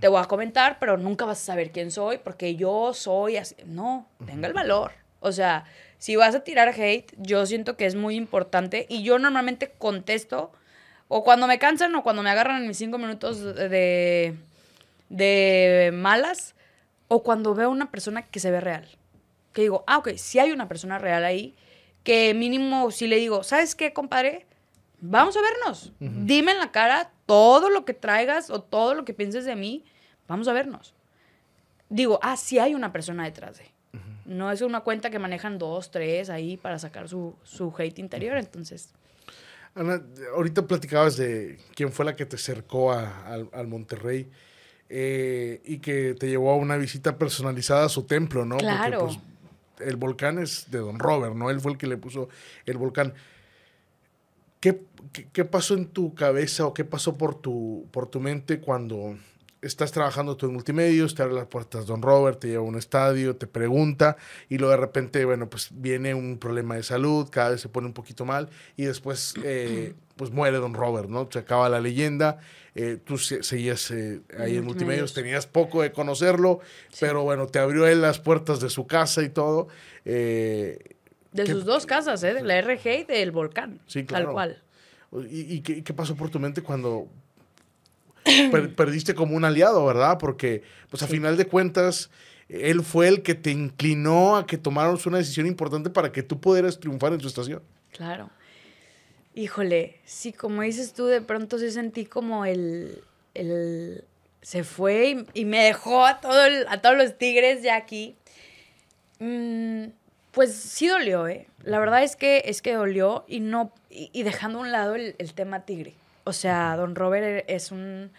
te 0.00 0.08
voy 0.08 0.20
a 0.20 0.26
comentar, 0.26 0.78
pero 0.78 0.96
nunca 0.96 1.24
vas 1.24 1.40
a 1.40 1.44
saber 1.44 1.70
quién 1.70 1.90
soy 1.90 2.18
porque 2.18 2.56
yo 2.56 2.92
soy 2.94 3.36
así. 3.36 3.54
No, 3.66 4.08
tenga 4.26 4.48
el 4.48 4.54
valor. 4.54 4.92
O 5.20 5.32
sea, 5.32 5.64
si 5.98 6.16
vas 6.16 6.34
a 6.34 6.40
tirar 6.40 6.68
hate, 6.68 7.12
yo 7.18 7.44
siento 7.46 7.76
que 7.76 7.86
es 7.86 7.94
muy 7.94 8.14
importante 8.16 8.86
y 8.88 9.02
yo 9.02 9.18
normalmente 9.18 9.72
contesto 9.78 10.52
o 11.08 11.24
cuando 11.24 11.46
me 11.46 11.58
cansan 11.58 11.94
o 11.94 12.02
cuando 12.02 12.22
me 12.22 12.30
agarran 12.30 12.62
en 12.62 12.68
mis 12.68 12.78
cinco 12.78 12.98
minutos 12.98 13.42
de, 13.42 14.34
de 15.08 15.90
malas 15.92 16.54
o 17.08 17.22
cuando 17.22 17.54
veo 17.54 17.70
una 17.70 17.90
persona 17.90 18.22
que 18.22 18.40
se 18.40 18.50
ve 18.50 18.60
real. 18.60 18.88
Que 19.52 19.62
digo, 19.62 19.84
ah, 19.86 19.98
ok, 19.98 20.10
si 20.16 20.38
hay 20.38 20.52
una 20.52 20.68
persona 20.68 20.98
real 20.98 21.24
ahí, 21.24 21.56
que 22.04 22.34
mínimo 22.34 22.90
si 22.90 23.06
le 23.06 23.16
digo, 23.16 23.42
¿sabes 23.42 23.74
qué, 23.74 23.92
compadre? 23.92 24.46
Vamos 25.00 25.36
a 25.36 25.40
vernos. 25.42 25.92
Dime 26.00 26.52
en 26.52 26.58
la 26.58 26.72
cara 26.72 27.12
todo 27.26 27.70
lo 27.70 27.84
que 27.84 27.94
traigas 27.94 28.50
o 28.50 28.60
todo 28.60 28.94
lo 28.94 29.04
que 29.04 29.14
pienses 29.14 29.44
de 29.44 29.54
mí. 29.54 29.84
Vamos 30.26 30.48
a 30.48 30.52
vernos. 30.52 30.94
Digo, 31.88 32.18
ah, 32.22 32.36
sí 32.36 32.58
hay 32.58 32.74
una 32.74 32.92
persona 32.92 33.24
detrás 33.24 33.58
de. 33.58 33.64
No 34.26 34.52
es 34.52 34.60
una 34.60 34.80
cuenta 34.80 35.08
que 35.08 35.18
manejan 35.18 35.58
dos, 35.58 35.90
tres 35.90 36.28
ahí 36.28 36.58
para 36.58 36.78
sacar 36.78 37.08
su, 37.08 37.34
su 37.44 37.72
hate 37.78 37.98
interior. 37.98 38.36
Entonces. 38.36 38.90
Ana, 39.74 40.02
ahorita 40.34 40.66
platicabas 40.66 41.16
de 41.16 41.58
quién 41.74 41.92
fue 41.92 42.04
la 42.04 42.14
que 42.14 42.26
te 42.26 42.36
acercó 42.36 42.92
al, 42.92 43.48
al, 43.52 43.66
Monterrey 43.68 44.28
eh, 44.88 45.62
y 45.64 45.78
que 45.78 46.14
te 46.14 46.28
llevó 46.28 46.50
a 46.50 46.56
una 46.56 46.76
visita 46.76 47.16
personalizada 47.16 47.86
a 47.86 47.88
su 47.88 48.02
templo, 48.02 48.44
¿no? 48.44 48.58
Claro. 48.58 48.98
Porque 48.98 49.18
pues, 49.76 49.88
el 49.88 49.96
volcán 49.96 50.38
es 50.38 50.70
de 50.70 50.78
Don 50.78 50.98
Robert, 50.98 51.34
¿no? 51.34 51.48
Él 51.48 51.60
fue 51.60 51.72
el 51.72 51.78
que 51.78 51.86
le 51.86 51.96
puso 51.96 52.28
el 52.66 52.76
volcán. 52.76 53.14
¿Qué, 54.60 54.82
qué, 55.32 55.44
pasó 55.44 55.74
en 55.74 55.86
tu 55.86 56.14
cabeza 56.14 56.66
o 56.66 56.74
qué 56.74 56.84
pasó 56.84 57.16
por 57.16 57.34
tu, 57.36 57.86
por 57.92 58.08
tu 58.08 58.20
mente 58.20 58.60
cuando 58.60 59.16
estás 59.62 59.92
trabajando 59.92 60.36
tú 60.36 60.46
en 60.46 60.52
multimedios, 60.52 61.14
te 61.14 61.22
abre 61.22 61.34
las 61.34 61.46
puertas 61.46 61.86
Don 61.86 62.02
Robert, 62.02 62.38
te 62.38 62.48
lleva 62.48 62.62
a 62.62 62.66
un 62.66 62.76
estadio, 62.76 63.36
te 63.36 63.46
pregunta 63.46 64.16
y 64.48 64.58
luego 64.58 64.70
de 64.72 64.76
repente, 64.76 65.24
bueno, 65.24 65.48
pues 65.50 65.68
viene 65.72 66.14
un 66.14 66.38
problema 66.38 66.76
de 66.76 66.82
salud, 66.82 67.28
cada 67.30 67.50
vez 67.50 67.60
se 67.60 67.68
pone 67.68 67.86
un 67.86 67.92
poquito 67.92 68.24
mal 68.24 68.48
y 68.76 68.84
después 68.84 69.34
eh, 69.44 69.94
pues 70.16 70.30
muere 70.30 70.58
Don 70.58 70.74
Robert, 70.74 71.08
¿no? 71.08 71.28
Se 71.30 71.40
acaba 71.40 71.68
la 71.68 71.80
leyenda, 71.80 72.38
eh, 72.74 72.98
tú 73.02 73.18
seguías 73.18 73.90
eh, 73.90 74.20
ahí 74.38 74.56
en 74.56 74.64
multimedios, 74.64 75.14
tenías 75.14 75.46
poco 75.46 75.82
de 75.82 75.92
conocerlo, 75.92 76.60
pero 77.00 77.22
bueno, 77.22 77.46
te 77.46 77.58
abrió 77.58 77.86
él 77.86 78.00
las 78.00 78.18
puertas 78.20 78.60
de 78.60 78.70
su 78.70 78.86
casa 78.86 79.22
y 79.22 79.28
todo. 79.28 79.68
De 81.32 81.46
sus 81.46 81.64
dos 81.64 81.86
casas, 81.86 82.22
¿eh? 82.22 82.34
De 82.34 82.42
la 82.42 82.60
RG 82.60 83.00
y 83.00 83.04
del 83.04 83.30
volcán. 83.30 83.80
Sí, 83.86 84.04
claro. 84.04 84.26
Tal 84.26 84.32
cual. 84.32 84.62
¿Y, 85.30 85.60
qué, 85.60 85.94
pasó 85.94 86.14
por 86.16 86.30
tu 86.30 86.38
mente 86.38 86.62
cuando 86.62 87.08
perdiste 88.76 89.14
como 89.14 89.36
un 89.36 89.44
aliado, 89.44 89.84
verdad? 89.84 90.18
Porque, 90.18 90.62
pues 90.90 91.02
a 91.02 91.06
final 91.06 91.36
de 91.36 91.46
cuentas, 91.46 92.10
él 92.48 92.82
fue 92.82 93.08
el 93.08 93.22
que 93.22 93.34
te 93.34 93.50
inclinó 93.50 94.36
a 94.36 94.46
que 94.46 94.58
tomaras 94.58 95.06
una 95.06 95.18
decisión 95.18 95.46
importante 95.46 95.90
para 95.90 96.12
que 96.12 96.22
tú 96.22 96.40
pudieras 96.40 96.78
triunfar 96.78 97.12
en 97.12 97.20
tu 97.20 97.28
estación. 97.28 97.62
Claro. 97.92 98.30
Híjole, 99.34 100.00
sí, 100.04 100.32
como 100.32 100.62
dices 100.62 100.92
tú, 100.92 101.06
de 101.06 101.20
pronto 101.20 101.58
sí 101.58 101.70
sentí 101.70 102.06
como 102.06 102.44
el... 102.44 103.02
el 103.34 104.04
se 104.40 104.64
fue 104.64 105.26
y, 105.34 105.44
me 105.44 105.64
dejó 105.64 106.06
a, 106.06 106.20
todo 106.20 106.40
a 106.68 106.80
todos 106.80 106.96
los 106.96 107.18
tigres 107.18 107.62
ya 107.62 107.76
aquí. 107.76 108.16
Mm, 109.18 109.86
pues 110.38 110.54
sí 110.54 110.86
dolió, 110.86 111.26
¿eh? 111.26 111.48
La 111.64 111.80
verdad 111.80 112.04
es 112.04 112.14
que, 112.14 112.44
es 112.44 112.62
que 112.62 112.72
dolió 112.72 113.24
y 113.26 113.40
no, 113.40 113.72
y, 113.90 114.22
dejando 114.22 114.58
a 114.58 114.60
un 114.60 114.70
lado 114.70 114.94
el, 114.94 115.34
tema 115.34 115.62
tigre. 115.62 115.94
O 116.22 116.32
sea, 116.32 116.76
don 116.76 116.94
Robert 116.94 117.44
es 117.48 117.72
un, 117.72 118.12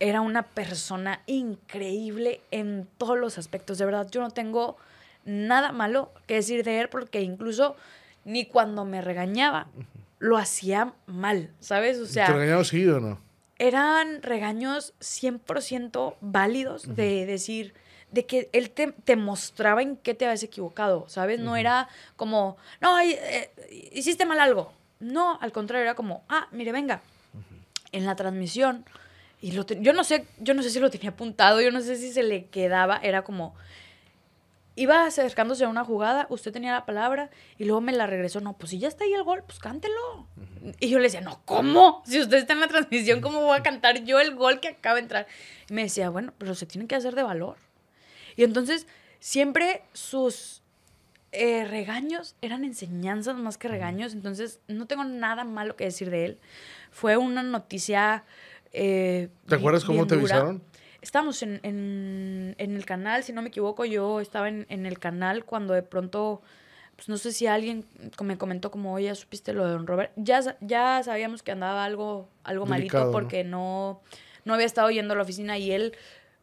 era 0.00 0.22
una 0.22 0.42
persona 0.42 1.20
increíble 1.26 2.40
en 2.50 2.88
todos 2.98 3.16
los 3.16 3.38
aspectos. 3.38 3.78
De 3.78 3.84
verdad, 3.84 4.08
yo 4.10 4.22
no 4.22 4.30
tengo 4.30 4.76
nada 5.24 5.70
malo 5.70 6.10
que 6.26 6.34
decir 6.34 6.64
de 6.64 6.80
él 6.80 6.88
porque 6.88 7.22
incluso 7.22 7.76
ni 8.24 8.46
cuando 8.46 8.84
me 8.84 9.00
regañaba 9.00 9.68
lo 10.18 10.38
hacía 10.38 10.94
mal, 11.06 11.52
¿sabes? 11.60 12.00
O 12.00 12.06
sea... 12.06 12.26
¿Te 12.26 12.32
regañaba 12.32 12.64
seguido 12.64 12.96
o 12.96 13.00
no? 13.00 13.20
Eran 13.60 14.20
regaños 14.24 14.94
100% 14.98 16.16
válidos 16.20 16.96
de 16.96 17.24
decir 17.24 17.72
de 18.10 18.26
que 18.26 18.48
él 18.52 18.70
te, 18.70 19.16
mostraba 19.16 19.82
en 19.82 19.96
qué 19.96 20.14
te 20.14 20.24
habías 20.24 20.42
equivocado, 20.42 21.08
¿sabes? 21.08 21.40
No 21.40 21.56
era 21.56 21.88
como, 22.16 22.56
no, 22.80 22.98
eh, 23.00 23.50
hiciste 23.92 24.24
mal 24.24 24.40
algo. 24.40 24.72
No, 25.00 25.38
al 25.40 25.52
contrario, 25.52 25.82
era 25.82 25.94
como, 25.94 26.24
ah, 26.28 26.48
mire, 26.52 26.72
venga, 26.72 27.02
en 27.92 28.06
la 28.06 28.16
transmisión, 28.16 28.84
y 29.42 29.52
lo 29.52 29.66
yo 29.66 29.92
no 29.92 30.04
sé, 30.04 30.26
yo 30.38 30.54
no 30.54 30.62
sé 30.62 30.70
si 30.70 30.80
lo 30.80 30.90
tenía 30.90 31.10
apuntado, 31.10 31.60
yo 31.60 31.70
no 31.70 31.80
sé 31.80 31.96
si 31.96 32.12
se 32.12 32.22
le 32.22 32.46
quedaba, 32.46 32.98
era 33.02 33.22
como, 33.22 33.54
iba 34.76 35.06
acercándose 35.06 35.64
a 35.64 35.68
una 35.68 35.84
jugada, 35.84 36.26
usted 36.28 36.52
tenía 36.52 36.72
la 36.72 36.86
palabra 36.86 37.30
y 37.58 37.64
luego 37.64 37.80
me 37.80 37.92
la 37.92 38.06
regresó. 38.06 38.40
No, 38.40 38.52
pues 38.52 38.70
si 38.70 38.78
ya 38.78 38.88
está 38.88 39.04
ahí 39.04 39.14
el 39.14 39.24
gol, 39.24 39.42
pues 39.44 39.58
cántelo. 39.58 40.26
Y 40.78 40.88
yo 40.88 40.98
le 40.98 41.04
decía, 41.04 41.22
no, 41.22 41.40
¿cómo? 41.44 42.02
Si 42.06 42.20
usted 42.20 42.36
está 42.36 42.52
en 42.52 42.60
la 42.60 42.68
transmisión, 42.68 43.20
¿cómo 43.20 43.40
voy 43.40 43.56
a 43.56 43.62
cantar 43.62 44.04
yo 44.04 44.20
el 44.20 44.34
gol 44.34 44.60
que 44.60 44.68
acaba 44.68 44.96
de 44.96 45.02
entrar? 45.02 45.26
Y 45.68 45.72
me 45.72 45.82
decía, 45.82 46.10
bueno, 46.10 46.32
pero 46.38 46.54
se 46.54 46.66
tiene 46.66 46.86
que 46.86 46.94
hacer 46.94 47.14
de 47.14 47.22
valor. 47.22 47.56
Y 48.36 48.44
entonces, 48.44 48.86
siempre 49.18 49.82
sus 49.92 50.62
eh, 51.32 51.64
regaños 51.64 52.34
eran 52.42 52.64
enseñanzas 52.64 53.36
más 53.36 53.58
que 53.58 53.68
regaños. 53.68 54.12
Entonces, 54.12 54.60
no 54.68 54.86
tengo 54.86 55.04
nada 55.04 55.44
malo 55.44 55.76
que 55.76 55.84
decir 55.84 56.10
de 56.10 56.24
él. 56.26 56.38
Fue 56.90 57.16
una 57.16 57.42
noticia. 57.42 58.24
Eh, 58.72 59.28
¿Te 59.48 59.54
acuerdas 59.54 59.84
cómo 59.84 60.06
te 60.06 60.14
avisaron? 60.14 60.62
Estábamos 61.02 61.42
en, 61.42 61.60
en- 61.62 62.54
en 62.58 62.76
el 62.76 62.84
canal, 62.84 63.22
si 63.22 63.32
no 63.32 63.40
me 63.42 63.48
equivoco, 63.48 63.84
yo 63.84 64.20
estaba 64.20 64.48
en, 64.48 64.66
en 64.70 64.86
el 64.86 64.98
canal 64.98 65.44
cuando 65.44 65.72
de 65.72 65.82
pronto, 65.82 66.42
pues 66.96 67.08
no 67.08 67.16
sé 67.16 67.30
si 67.32 67.46
alguien 67.46 67.84
me 68.22 68.36
comentó 68.36 68.70
como, 68.72 68.92
oye, 68.94 69.06
¿ya 69.06 69.14
supiste 69.14 69.52
lo 69.52 69.64
de 69.66 69.72
Don 69.72 69.86
Robert? 69.86 70.10
Ya, 70.16 70.40
ya 70.60 71.00
sabíamos 71.04 71.42
que 71.44 71.52
andaba 71.52 71.84
algo, 71.84 72.28
algo 72.42 72.66
Delicado, 72.66 73.04
malito 73.04 73.06
¿no? 73.06 73.12
porque 73.12 73.44
no, 73.44 74.00
no 74.44 74.54
había 74.54 74.66
estado 74.66 74.90
yendo 74.90 75.14
a 75.14 75.16
la 75.16 75.22
oficina 75.22 75.58
y 75.58 75.70
él, 75.70 75.92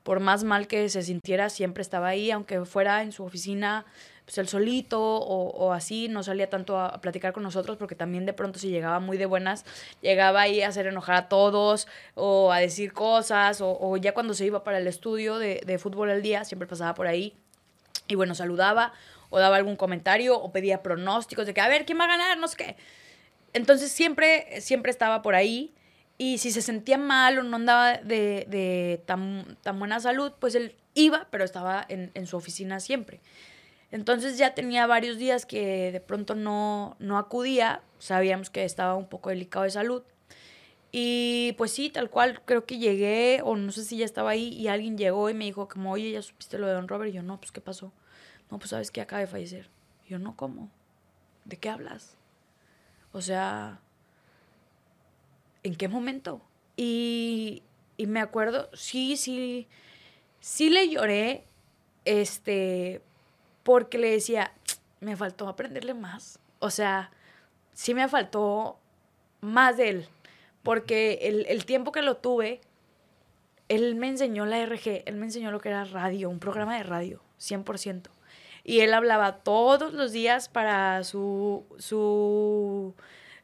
por 0.03 0.19
más 0.19 0.43
mal 0.43 0.67
que 0.67 0.87
se 0.89 1.01
sintiera, 1.01 1.49
siempre 1.49 1.81
estaba 1.81 2.09
ahí, 2.09 2.29
aunque 2.29 2.65
fuera 2.65 3.01
en 3.01 3.11
su 3.11 3.23
oficina, 3.23 3.85
pues 4.25 4.37
él 4.37 4.47
solito 4.47 5.01
o, 5.01 5.49
o 5.49 5.73
así, 5.73 6.07
no 6.09 6.23
salía 6.23 6.49
tanto 6.49 6.79
a, 6.79 6.99
platicar 7.01 7.33
con 7.33 7.43
nosotros 7.43 7.77
porque 7.77 7.95
también 7.95 8.25
de 8.25 8.33
pronto 8.33 8.59
si 8.59 8.69
llegaba 8.69 8.99
muy 8.99 9.17
de 9.17 9.25
buenas, 9.25 9.65
llegaba 10.01 10.41
ahí 10.41 10.61
a 10.61 10.67
hacer 10.67 10.87
enojar 10.87 11.15
a 11.15 11.29
todos 11.29 11.87
o 12.15 12.51
a 12.51 12.59
decir 12.59 12.93
cosas 12.93 13.61
o, 13.61 13.77
o 13.79 13.97
ya 13.97 14.13
cuando 14.13 14.33
se 14.33 14.45
iba 14.45 14.63
para 14.63 14.77
el 14.77 14.87
estudio 14.87 15.37
de, 15.39 15.61
de 15.65 15.77
fútbol 15.77 16.09
al 16.09 16.21
día, 16.21 16.45
siempre 16.45 16.67
pasaba 16.67 16.93
por 16.93 17.07
ahí 17.07 17.33
y 18.07 18.15
bueno, 18.15 18.35
saludaba 18.35 18.93
o 19.29 19.39
daba 19.39 19.55
algún 19.55 19.75
comentario 19.75 20.37
o 20.37 20.51
pedía 20.51 20.83
pronósticos 20.83 21.45
de 21.45 21.53
que 21.53 21.61
a 21.61 21.67
ver, 21.67 21.85
¿quién 21.85 21.99
va 21.99 22.05
a 22.05 22.07
ganar? 22.07 22.37
No 22.37 22.47
sé 22.47 22.57
qué. 22.57 22.75
Entonces 23.53 23.91
siempre, 23.91 24.61
siempre 24.61 24.91
estaba 24.91 25.21
por 25.21 25.35
ahí 25.35 25.73
y 26.23 26.37
si 26.37 26.51
se 26.51 26.61
sentía 26.61 26.97
mal 26.97 27.37
o 27.37 27.43
no 27.43 27.57
andaba 27.57 27.97
de, 27.97 28.45
de 28.47 29.03
tan, 29.05 29.57
tan 29.61 29.77
buena 29.77 29.99
salud, 29.99 30.31
pues 30.39 30.55
él 30.55 30.73
iba, 30.93 31.27
pero 31.31 31.43
estaba 31.43 31.85
en, 31.89 32.11
en 32.13 32.27
su 32.27 32.37
oficina 32.37 32.79
siempre. 32.79 33.19
Entonces 33.91 34.37
ya 34.37 34.55
tenía 34.55 34.87
varios 34.87 35.17
días 35.17 35.45
que 35.45 35.91
de 35.91 35.99
pronto 35.99 36.33
no, 36.33 36.95
no 36.99 37.17
acudía, 37.17 37.81
sabíamos 37.99 38.49
que 38.49 38.63
estaba 38.63 38.95
un 38.95 39.09
poco 39.09 39.31
delicado 39.31 39.65
de 39.65 39.71
salud. 39.71 40.03
Y 40.93 41.55
pues 41.57 41.73
sí, 41.73 41.89
tal 41.89 42.09
cual, 42.09 42.41
creo 42.45 42.65
que 42.65 42.77
llegué, 42.77 43.41
o 43.43 43.57
no 43.57 43.73
sé 43.73 43.83
si 43.83 43.97
ya 43.97 44.05
estaba 44.05 44.29
ahí, 44.29 44.47
y 44.53 44.69
alguien 44.69 44.97
llegó 44.97 45.29
y 45.29 45.33
me 45.33 45.43
dijo 45.43 45.67
como, 45.67 45.91
oye, 45.91 46.11
¿ya 46.11 46.21
supiste 46.21 46.57
lo 46.57 46.67
de 46.67 46.73
Don 46.73 46.87
Robert? 46.87 47.11
Y 47.11 47.15
yo, 47.15 47.23
no, 47.23 47.37
pues, 47.37 47.51
¿qué 47.51 47.59
pasó? 47.59 47.91
No, 48.49 48.59
pues, 48.59 48.69
¿sabes 48.69 48.91
que 48.91 49.01
acaba 49.01 49.19
de 49.19 49.27
fallecer? 49.27 49.69
Y 50.05 50.11
yo, 50.11 50.19
no, 50.19 50.37
¿cómo? 50.37 50.71
¿De 51.43 51.57
qué 51.57 51.69
hablas? 51.69 52.15
O 53.11 53.21
sea, 53.21 53.81
¿en 55.63 55.75
qué 55.75 55.87
momento? 55.87 56.41
Y, 56.75 57.63
y 57.97 58.07
me 58.07 58.19
acuerdo, 58.19 58.69
sí, 58.73 59.17
sí, 59.17 59.67
sí 60.39 60.69
le 60.69 60.89
lloré, 60.89 61.45
este, 62.05 63.01
porque 63.63 63.97
le 63.97 64.11
decía, 64.11 64.53
me 64.99 65.15
faltó 65.15 65.47
aprenderle 65.47 65.93
más. 65.93 66.39
O 66.59 66.69
sea, 66.69 67.11
sí 67.73 67.93
me 67.93 68.07
faltó 68.07 68.77
más 69.41 69.77
de 69.77 69.89
él, 69.89 70.07
porque 70.63 71.19
el, 71.23 71.45
el 71.47 71.65
tiempo 71.65 71.91
que 71.91 72.01
lo 72.01 72.17
tuve, 72.17 72.61
él 73.69 73.95
me 73.95 74.07
enseñó 74.07 74.45
la 74.45 74.63
RG, 74.65 75.03
él 75.05 75.15
me 75.15 75.25
enseñó 75.25 75.51
lo 75.51 75.59
que 75.59 75.69
era 75.69 75.83
radio, 75.85 76.29
un 76.29 76.39
programa 76.39 76.77
de 76.77 76.83
radio, 76.83 77.21
100%. 77.39 78.09
Y 78.63 78.79
él 78.79 78.93
hablaba 78.93 79.37
todos 79.39 79.93
los 79.93 80.11
días 80.13 80.47
para 80.47 81.03
su, 81.03 81.65
su 81.77 82.93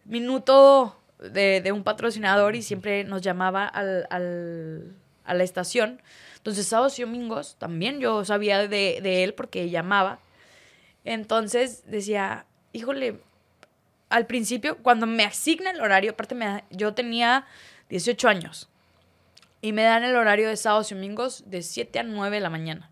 minuto 0.05 0.95
de, 1.19 1.61
de 1.61 1.71
un 1.71 1.83
patrocinador 1.83 2.55
y 2.55 2.61
siempre 2.61 3.03
nos 3.03 3.21
llamaba 3.21 3.65
al, 3.67 4.07
al- 4.09 4.95
a 5.25 5.33
la 5.33 5.43
estación. 5.43 6.01
Entonces, 6.37 6.65
sábados 6.67 6.97
y 6.99 7.03
domingos 7.03 7.55
también 7.59 7.99
yo 7.99 8.23
sabía 8.25 8.59
de, 8.67 8.99
de 9.01 9.23
él 9.23 9.33
porque 9.33 9.69
llamaba. 9.69 10.19
Entonces 11.05 11.83
decía, 11.85 12.45
híjole, 12.73 13.19
al 14.09 14.25
principio, 14.25 14.77
cuando 14.77 15.05
me 15.05 15.23
asigna 15.23 15.71
el 15.71 15.81
horario, 15.81 16.11
aparte 16.11 16.35
me 16.35 16.63
yo 16.71 16.93
tenía 16.93 17.45
18 17.89 18.27
años 18.27 18.69
y 19.61 19.71
me 19.73 19.83
dan 19.83 20.03
el 20.03 20.15
horario 20.15 20.47
de 20.47 20.57
sábados 20.57 20.91
y 20.91 20.95
domingos 20.95 21.43
de 21.47 21.61
7 21.61 21.99
a 21.99 22.03
9 22.03 22.37
de 22.37 22.41
la 22.41 22.49
mañana. 22.49 22.89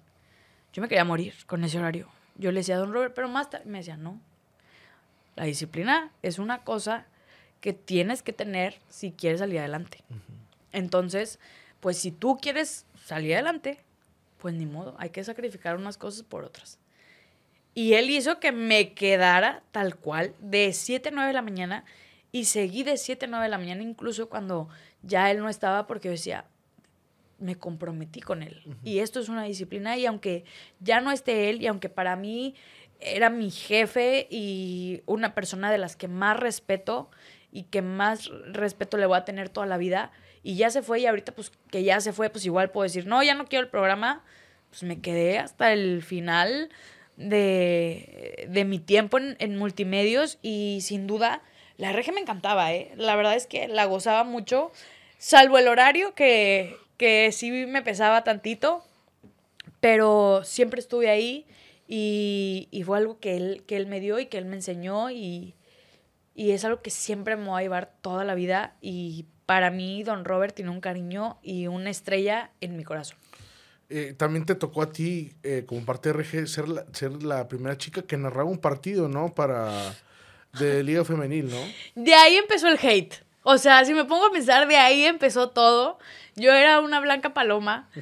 Yo 0.73 0.81
me 0.81 0.87
quería 0.87 1.05
morir 1.05 1.33
con 1.47 1.63
ese 1.63 1.79
horario. 1.79 2.09
Yo 2.35 2.51
le 2.51 2.59
decía 2.59 2.75
a 2.75 2.79
don 2.79 2.93
Robert, 2.93 3.13
pero 3.15 3.27
más 3.29 3.49
tarde 3.49 3.65
me 3.65 3.79
decía, 3.79 3.97
no. 3.97 4.19
La 5.35 5.45
disciplina 5.45 6.11
es 6.21 6.39
una 6.39 6.59
cosa 6.63 7.05
que 7.61 7.73
tienes 7.73 8.23
que 8.23 8.33
tener 8.33 8.79
si 8.89 9.11
quieres 9.11 9.39
salir 9.39 9.59
adelante. 9.59 10.03
Entonces, 10.71 11.39
pues 11.79 11.97
si 11.97 12.11
tú 12.11 12.37
quieres 12.41 12.85
salir 13.05 13.33
adelante, 13.33 13.79
pues 14.39 14.53
ni 14.53 14.65
modo, 14.65 14.95
hay 14.99 15.09
que 15.09 15.23
sacrificar 15.23 15.75
unas 15.75 15.97
cosas 15.97 16.23
por 16.23 16.43
otras. 16.43 16.79
Y 17.73 17.93
él 17.93 18.09
hizo 18.09 18.39
que 18.39 18.51
me 18.51 18.93
quedara 18.93 19.61
tal 19.71 19.95
cual 19.95 20.33
de 20.39 20.73
7 20.73 21.09
a 21.09 21.11
9 21.11 21.27
de 21.27 21.33
la 21.33 21.41
mañana 21.41 21.85
y 22.31 22.45
seguí 22.45 22.83
de 22.83 22.97
7 22.97 23.25
a 23.25 23.29
9 23.29 23.43
de 23.43 23.49
la 23.49 23.57
mañana 23.57 23.83
incluso 23.83 24.29
cuando 24.29 24.67
ya 25.03 25.29
él 25.29 25.39
no 25.39 25.49
estaba 25.49 25.85
porque 25.85 26.07
yo 26.07 26.13
decía, 26.13 26.45
me 27.39 27.55
comprometí 27.55 28.19
con 28.19 28.41
él. 28.41 28.63
Y 28.83 28.99
esto 28.99 29.19
es 29.19 29.29
una 29.29 29.43
disciplina 29.43 29.95
y 29.95 30.05
aunque 30.05 30.43
ya 30.79 31.01
no 31.01 31.11
esté 31.11 31.49
él 31.49 31.61
y 31.61 31.67
aunque 31.67 31.89
para 31.89 32.15
mí 32.15 32.55
era 32.99 33.29
mi 33.29 33.51
jefe 33.51 34.27
y 34.29 35.03
una 35.05 35.35
persona 35.35 35.71
de 35.71 35.77
las 35.77 35.95
que 35.95 36.07
más 36.07 36.39
respeto 36.39 37.11
y 37.57 37.63
que 37.63 37.81
más 37.81 38.29
respeto 38.51 38.97
le 38.97 39.07
voy 39.07 39.17
a 39.17 39.25
tener 39.25 39.49
toda 39.49 39.65
la 39.65 39.77
vida 39.77 40.11
y 40.43 40.57
ya 40.57 40.69
se 40.69 40.83
fue 40.83 40.99
y 40.99 41.07
ahorita 41.07 41.31
pues 41.31 41.51
que 41.71 41.81
ya 41.81 41.99
se 42.01 42.13
fue 42.13 42.29
pues 42.29 42.45
igual 42.45 42.69
puedo 42.69 42.83
decir, 42.83 43.07
no, 43.07 43.23
ya 43.23 43.33
no 43.33 43.47
quiero 43.47 43.63
el 43.63 43.71
programa, 43.71 44.23
pues 44.69 44.83
me 44.83 45.01
quedé 45.01 45.39
hasta 45.39 45.73
el 45.73 46.03
final 46.03 46.69
de, 47.15 48.47
de 48.47 48.63
mi 48.63 48.77
tiempo 48.77 49.17
en, 49.17 49.37
en 49.39 49.57
multimedios 49.57 50.37
y 50.43 50.81
sin 50.83 51.07
duda 51.07 51.41
la 51.77 51.91
RG 51.91 52.13
me 52.13 52.21
encantaba, 52.21 52.73
¿eh? 52.73 52.91
La 52.95 53.15
verdad 53.15 53.35
es 53.35 53.47
que 53.47 53.67
la 53.67 53.85
gozaba 53.85 54.23
mucho, 54.23 54.71
salvo 55.17 55.57
el 55.57 55.67
horario 55.67 56.13
que, 56.13 56.77
que 56.97 57.31
sí 57.31 57.49
me 57.49 57.81
pesaba 57.81 58.23
tantito, 58.23 58.85
pero 59.79 60.43
siempre 60.43 60.79
estuve 60.79 61.09
ahí 61.09 61.47
y, 61.87 62.67
y 62.69 62.83
fue 62.83 62.99
algo 62.99 63.19
que 63.19 63.35
él, 63.35 63.63
que 63.65 63.77
él 63.77 63.87
me 63.87 63.99
dio 63.99 64.19
y 64.19 64.27
que 64.27 64.37
él 64.37 64.45
me 64.45 64.57
enseñó 64.57 65.09
y, 65.09 65.55
y 66.37 66.51
es 66.51 66.63
algo 66.63 66.83
que 66.83 66.91
siempre 66.91 67.35
me 67.35 67.49
va 67.49 67.57
a 67.57 67.61
llevar 67.63 67.91
toda 68.01 68.23
la 68.23 68.35
vida 68.35 68.75
y 68.79 69.25
para 69.47 69.71
mí 69.71 70.03
Don 70.03 70.23
Robert 70.23 70.55
tiene 70.55 70.69
un 70.69 70.81
cariño 70.81 71.39
y 71.41 71.65
una 71.65 71.89
estrella 71.89 72.51
en 72.61 72.77
mi 72.77 72.83
corazón. 72.83 73.17
Eh, 73.89 74.13
también 74.15 74.45
te 74.45 74.53
tocó 74.53 74.83
a 74.83 74.91
ti, 74.91 75.33
eh, 75.41 75.63
como 75.65 75.83
parte 75.83 76.13
de 76.13 76.13
RG, 76.13 76.47
ser 76.47 76.69
la, 76.69 76.85
ser 76.93 77.23
la 77.23 77.47
primera 77.47 77.75
chica 77.75 78.03
que 78.03 78.17
narraba 78.17 78.49
un 78.49 78.59
partido, 78.59 79.09
¿no? 79.09 79.33
Para... 79.33 79.95
De 80.59 80.81
Liga 80.83 81.03
Femenil, 81.03 81.49
¿no? 81.49 81.57
De 81.95 82.13
ahí 82.13 82.35
empezó 82.35 82.67
el 82.67 82.79
hate. 82.81 83.15
O 83.43 83.57
sea, 83.57 83.83
si 83.85 83.93
me 83.93 84.05
pongo 84.05 84.27
a 84.27 84.31
pensar, 84.31 84.67
de 84.67 84.77
ahí 84.77 85.05
empezó 85.05 85.49
todo. 85.49 85.99
Yo 86.35 86.53
era 86.53 86.79
una 86.79 86.99
blanca 86.99 87.33
paloma. 87.33 87.89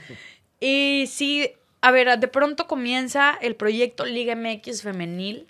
Y 0.61 1.05
sí, 1.07 1.51
a 1.81 1.91
ver, 1.91 2.17
de 2.17 2.27
pronto 2.29 2.65
comienza 2.65 3.37
el 3.41 3.55
proyecto 3.55 4.05
Liga 4.05 4.35
MX 4.35 4.81
Femenil. 4.81 5.47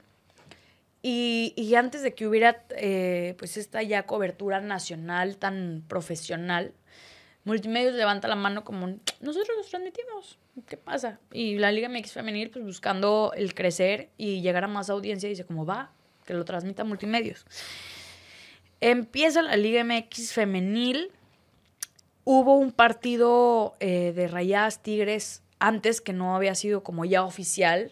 Y, 1.07 1.53
y 1.55 1.75
antes 1.75 2.01
de 2.01 2.15
que 2.15 2.25
hubiera, 2.25 2.65
eh, 2.71 3.35
pues, 3.37 3.57
esta 3.57 3.83
ya 3.83 4.07
cobertura 4.07 4.59
nacional 4.59 5.37
tan 5.37 5.83
profesional, 5.87 6.73
Multimedios 7.43 7.93
levanta 7.93 8.27
la 8.27 8.35
mano 8.35 8.63
como, 8.63 8.87
nosotros 8.87 9.49
los 9.55 9.69
transmitimos, 9.69 10.39
¿qué 10.67 10.77
pasa? 10.77 11.19
Y 11.31 11.59
la 11.59 11.71
Liga 11.71 11.89
MX 11.89 12.13
Femenil, 12.13 12.49
pues, 12.49 12.65
buscando 12.65 13.33
el 13.35 13.53
crecer 13.53 14.09
y 14.17 14.41
llegar 14.41 14.63
a 14.63 14.67
más 14.67 14.89
audiencia, 14.89 15.29
dice, 15.29 15.45
como 15.45 15.63
va? 15.63 15.91
Que 16.25 16.33
lo 16.33 16.43
transmita 16.43 16.83
Multimedios. 16.83 17.45
Empieza 18.81 19.43
la 19.43 19.57
Liga 19.57 19.83
MX 19.83 20.33
femenil. 20.33 21.11
Hubo 22.23 22.57
un 22.57 22.71
partido 22.71 23.75
eh, 23.79 24.11
de 24.11 24.27
Rayadas 24.27 24.81
Tigres 24.81 25.43
antes 25.59 26.01
que 26.01 26.13
no 26.13 26.35
había 26.35 26.55
sido 26.55 26.81
como 26.81 27.05
ya 27.05 27.23
oficial. 27.23 27.91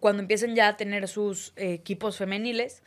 Cuando 0.00 0.22
empiezan 0.22 0.54
ya 0.54 0.68
a 0.68 0.76
tener 0.76 1.08
sus 1.08 1.52
equipos 1.56 2.16
femeniles, 2.16 2.82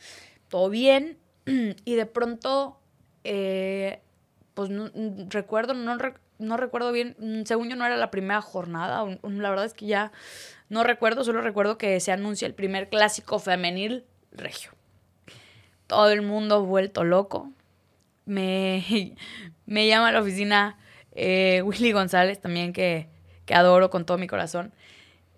todo 0.48 0.68
bien. 0.70 1.18
y 1.46 1.94
de 1.94 2.06
pronto, 2.06 2.78
eh, 3.24 4.00
pues 4.54 4.70
recuerdo, 5.28 5.74
no, 5.74 5.96
no 6.38 6.56
recuerdo 6.56 6.92
bien, 6.92 7.16
mm, 7.18 7.42
según 7.44 7.68
yo 7.68 7.76
no 7.76 7.86
era 7.86 7.96
la 7.96 8.10
primera 8.10 8.40
jornada. 8.40 9.04
La 9.22 9.50
verdad 9.50 9.64
es 9.64 9.74
que 9.74 9.86
ya 9.86 10.12
no 10.68 10.84
recuerdo, 10.84 11.24
solo 11.24 11.40
recuerdo 11.40 11.78
que 11.78 11.98
se 12.00 12.12
anuncia 12.12 12.46
el 12.46 12.54
primer 12.54 12.88
clásico 12.88 13.38
femenil 13.38 14.04
regio 14.30 14.72
todo 15.92 16.08
el 16.08 16.22
mundo 16.22 16.64
vuelto 16.64 17.04
loco. 17.04 17.52
Me, 18.24 18.82
me 19.66 19.86
llama 19.86 20.08
a 20.08 20.12
la 20.12 20.20
oficina 20.22 20.78
eh, 21.14 21.60
Willy 21.62 21.92
González, 21.92 22.40
también 22.40 22.72
que, 22.72 23.08
que 23.44 23.54
adoro 23.54 23.90
con 23.90 24.06
todo 24.06 24.16
mi 24.16 24.26
corazón. 24.26 24.72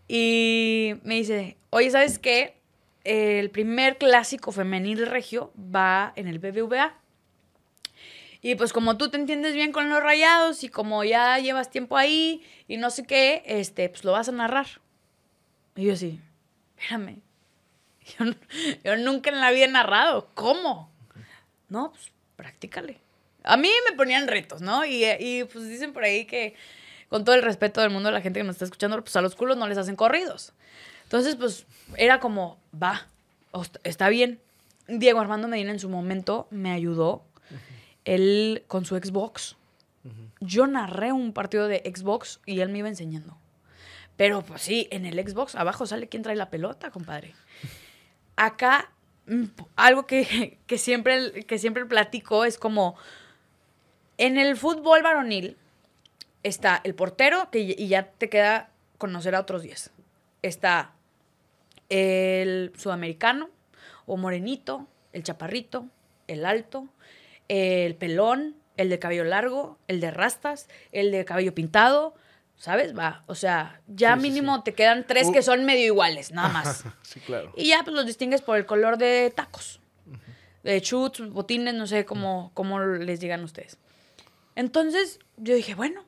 Y 0.08 0.94
me 1.02 1.16
dice, 1.16 1.56
oye, 1.70 1.90
¿sabes 1.90 2.18
qué? 2.18 2.56
El 3.04 3.50
primer 3.50 3.98
clásico 3.98 4.52
femenil 4.52 5.06
regio 5.06 5.52
va 5.56 6.12
en 6.16 6.28
el 6.28 6.38
BBVA. 6.38 6.94
Y 8.40 8.56
pues 8.56 8.72
como 8.74 8.98
tú 8.98 9.08
te 9.08 9.16
entiendes 9.16 9.54
bien 9.54 9.72
con 9.72 9.88
los 9.88 10.02
rayados 10.02 10.64
y 10.64 10.68
como 10.68 11.02
ya 11.02 11.38
llevas 11.38 11.70
tiempo 11.70 11.96
ahí 11.96 12.42
y 12.68 12.76
no 12.76 12.90
sé 12.90 13.06
qué, 13.06 13.42
este, 13.46 13.88
pues 13.88 14.04
lo 14.04 14.12
vas 14.12 14.28
a 14.28 14.32
narrar. 14.32 14.66
Y 15.76 15.84
yo 15.84 15.94
así, 15.94 16.20
espérame. 16.76 17.20
Yo, 18.18 18.26
yo 18.84 18.96
nunca 18.98 19.30
en 19.30 19.40
la 19.40 19.50
vida 19.50 19.64
he 19.64 19.68
narrado. 19.68 20.28
¿Cómo? 20.34 20.92
No, 21.70 21.92
pues 21.92 22.12
practícale. 22.36 23.00
A 23.44 23.56
mí 23.56 23.70
me 23.88 23.96
ponían 23.96 24.28
retos, 24.28 24.60
¿no? 24.60 24.84
Y, 24.84 25.06
y 25.20 25.44
pues 25.44 25.66
dicen 25.66 25.94
por 25.94 26.04
ahí 26.04 26.26
que 26.26 26.54
con 27.08 27.24
todo 27.24 27.34
el 27.34 27.42
respeto 27.42 27.80
del 27.80 27.90
mundo 27.90 28.08
de 28.08 28.14
la 28.14 28.20
gente 28.20 28.40
que 28.40 28.44
nos 28.44 28.56
está 28.56 28.64
escuchando, 28.64 29.00
pues 29.02 29.14
a 29.16 29.22
los 29.22 29.34
culos 29.34 29.56
no 29.56 29.68
les 29.68 29.78
hacen 29.78 29.96
corridos. 29.96 30.52
Entonces, 31.04 31.36
pues 31.36 31.66
era 31.96 32.20
como, 32.20 32.58
va, 32.80 33.06
está 33.84 34.08
bien. 34.08 34.40
Diego 34.88 35.20
Armando 35.20 35.48
Medina 35.48 35.70
en 35.70 35.78
su 35.78 35.88
momento 35.88 36.46
me 36.50 36.72
ayudó. 36.72 37.22
Él 38.04 38.64
con 38.66 38.84
su 38.84 38.96
Xbox. 38.96 39.56
Yo 40.40 40.66
narré 40.66 41.12
un 41.12 41.32
partido 41.32 41.68
de 41.68 41.82
Xbox 41.84 42.40
y 42.44 42.60
él 42.60 42.68
me 42.68 42.78
iba 42.78 42.88
enseñando. 42.88 43.38
Pero 44.16 44.42
pues 44.42 44.62
sí, 44.62 44.88
en 44.90 45.06
el 45.06 45.18
Xbox 45.26 45.54
abajo 45.54 45.86
sale 45.86 46.08
quién 46.08 46.22
trae 46.22 46.36
la 46.36 46.50
pelota, 46.50 46.90
compadre. 46.90 47.34
Acá, 48.36 48.90
mm, 49.26 49.44
algo 49.76 50.06
que, 50.06 50.58
que 50.66 50.78
siempre, 50.78 51.44
que 51.44 51.58
siempre 51.58 51.86
platico 51.86 52.44
es 52.44 52.58
como, 52.58 52.96
en 54.18 54.38
el 54.38 54.56
fútbol 54.56 55.02
varonil 55.02 55.56
está 56.44 56.80
el 56.84 56.94
portero, 56.94 57.50
que, 57.50 57.58
y 57.60 57.88
ya 57.88 58.04
te 58.04 58.28
queda 58.28 58.70
conocer 58.98 59.34
a 59.34 59.40
otros 59.40 59.62
10. 59.62 59.90
Está 60.42 60.92
el 61.88 62.72
sudamericano, 62.76 63.50
o 64.06 64.16
morenito, 64.16 64.86
el 65.12 65.24
chaparrito, 65.24 65.88
el 66.28 66.44
alto, 66.46 66.88
el 67.48 67.96
pelón, 67.96 68.56
el 68.76 68.88
de 68.88 68.98
cabello 68.98 69.24
largo, 69.24 69.78
el 69.88 70.00
de 70.00 70.10
rastas, 70.10 70.68
el 70.92 71.10
de 71.10 71.24
cabello 71.24 71.54
pintado, 71.54 72.14
¿sabes? 72.56 72.96
Va, 72.96 73.24
o 73.26 73.34
sea, 73.34 73.80
ya 73.86 74.16
mínimo 74.16 74.62
te 74.62 74.74
quedan 74.74 75.06
tres 75.06 75.30
que 75.30 75.40
uh. 75.40 75.42
son 75.42 75.64
medio 75.64 75.86
iguales, 75.86 76.32
nada 76.32 76.48
más. 76.48 76.84
sí, 77.02 77.20
claro. 77.20 77.52
Y 77.56 77.68
ya 77.68 77.82
pues 77.84 77.94
los 77.94 78.06
distingues 78.06 78.42
por 78.42 78.56
el 78.56 78.66
color 78.66 78.98
de 78.98 79.32
tacos, 79.34 79.80
de 80.62 80.80
chuts, 80.80 81.28
botines, 81.30 81.74
no 81.74 81.86
sé 81.86 82.04
cómo, 82.04 82.50
cómo 82.54 82.80
les 82.80 83.20
digan 83.20 83.44
ustedes. 83.44 83.78
Entonces 84.56 85.20
yo 85.36 85.54
dije, 85.54 85.74
bueno, 85.74 86.04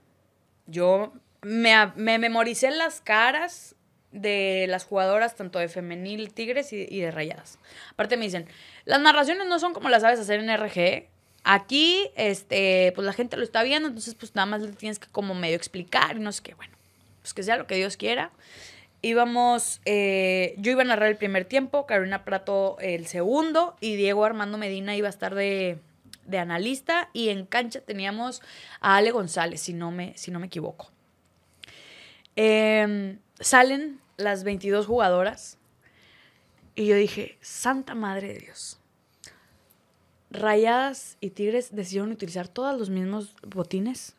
yo 0.66 1.12
me, 1.42 1.74
me 1.96 2.18
memoricé 2.18 2.70
las 2.70 3.00
caras 3.00 3.76
de 4.12 4.66
las 4.68 4.84
jugadoras, 4.84 5.36
tanto 5.36 5.58
de 5.58 5.68
femenil 5.68 6.32
Tigres 6.32 6.72
y, 6.72 6.86
y, 6.88 7.00
de 7.00 7.10
rayadas. 7.10 7.58
Aparte 7.90 8.16
me 8.16 8.24
dicen, 8.24 8.46
las 8.84 9.00
narraciones 9.00 9.46
no 9.46 9.58
son 9.58 9.74
como 9.74 9.88
las 9.88 10.02
sabes 10.02 10.18
hacer 10.18 10.40
en 10.40 10.56
RG. 10.56 11.08
Aquí, 11.44 12.10
este, 12.16 12.92
pues 12.94 13.06
la 13.06 13.12
gente 13.12 13.36
lo 13.36 13.44
está 13.44 13.62
viendo, 13.62 13.88
entonces 13.88 14.14
pues 14.14 14.34
nada 14.34 14.46
más 14.46 14.62
le 14.62 14.72
tienes 14.72 14.98
que 14.98 15.06
como 15.08 15.34
medio 15.34 15.56
explicar 15.56 16.16
y 16.16 16.20
no 16.20 16.32
sé 16.32 16.42
qué. 16.42 16.54
Bueno, 16.54 16.74
pues 17.20 17.34
que 17.34 17.42
sea 17.42 17.56
lo 17.56 17.66
que 17.66 17.76
Dios 17.76 17.96
quiera. 17.96 18.32
Íbamos, 19.02 19.80
eh, 19.84 20.54
yo 20.58 20.72
iba 20.72 20.82
a 20.82 20.86
narrar 20.86 21.08
el 21.08 21.16
primer 21.16 21.44
tiempo, 21.44 21.86
Carolina 21.86 22.24
Prato 22.24 22.76
el 22.80 23.06
segundo 23.06 23.76
y 23.80 23.94
Diego 23.94 24.24
Armando 24.24 24.58
Medina 24.58 24.96
iba 24.96 25.06
a 25.06 25.10
estar 25.10 25.34
de, 25.34 25.78
de 26.26 26.38
analista 26.38 27.10
y 27.12 27.28
en 27.28 27.46
cancha 27.46 27.80
teníamos 27.80 28.42
a 28.80 28.96
Ale 28.96 29.10
González, 29.10 29.60
si 29.60 29.72
no 29.72 29.90
me, 29.90 30.16
si 30.16 30.30
no 30.30 30.38
me 30.38 30.46
equivoco. 30.46 30.90
Em, 32.36 33.18
salen 33.40 34.00
las 34.16 34.44
22 34.44 34.86
jugadoras 34.86 35.58
y 36.74 36.86
yo 36.86 36.96
dije, 36.96 37.38
Santa 37.40 37.94
Madre 37.94 38.34
de 38.34 38.38
Dios. 38.40 38.78
Rayadas 40.30 41.16
y 41.20 41.30
Tigres 41.30 41.74
decidieron 41.74 42.12
utilizar 42.12 42.48
todos 42.48 42.78
los 42.78 42.90
mismos 42.90 43.34
botines. 43.42 44.14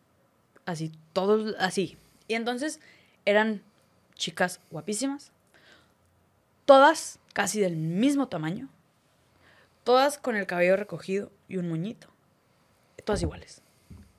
Así, 0.66 0.92
todos 1.14 1.56
así. 1.60 1.98
Y 2.28 2.34
entonces 2.34 2.80
eran 3.26 3.62
chicas 4.16 4.60
guapísimas. 4.72 5.32
Todas 6.66 7.20
casi 7.34 7.60
del 7.60 7.76
mismo 7.76 8.28
tamaño. 8.28 8.70
Todas 9.88 10.18
con 10.18 10.36
el 10.36 10.46
cabello 10.46 10.76
recogido 10.76 11.32
y 11.48 11.56
un 11.56 11.70
moñito. 11.70 12.10
Todas 13.06 13.22
iguales. 13.22 13.62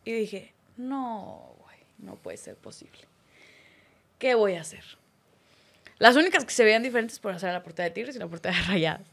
Y 0.02 0.12
dije, 0.12 0.54
no, 0.78 1.56
güey, 1.62 1.76
no 1.98 2.14
puede 2.16 2.38
ser 2.38 2.56
posible. 2.56 3.00
¿Qué 4.18 4.34
voy 4.34 4.54
a 4.54 4.62
hacer? 4.62 4.82
Las 5.98 6.16
únicas 6.16 6.46
que 6.46 6.52
se 6.52 6.64
veían 6.64 6.82
diferentes 6.82 7.18
por 7.18 7.34
hacer 7.34 7.52
la 7.52 7.62
portada 7.62 7.86
de 7.86 7.94
Tigres 7.94 8.16
y 8.16 8.18
la 8.18 8.28
portada 8.28 8.56
de 8.56 8.62
Rayadas. 8.66 9.06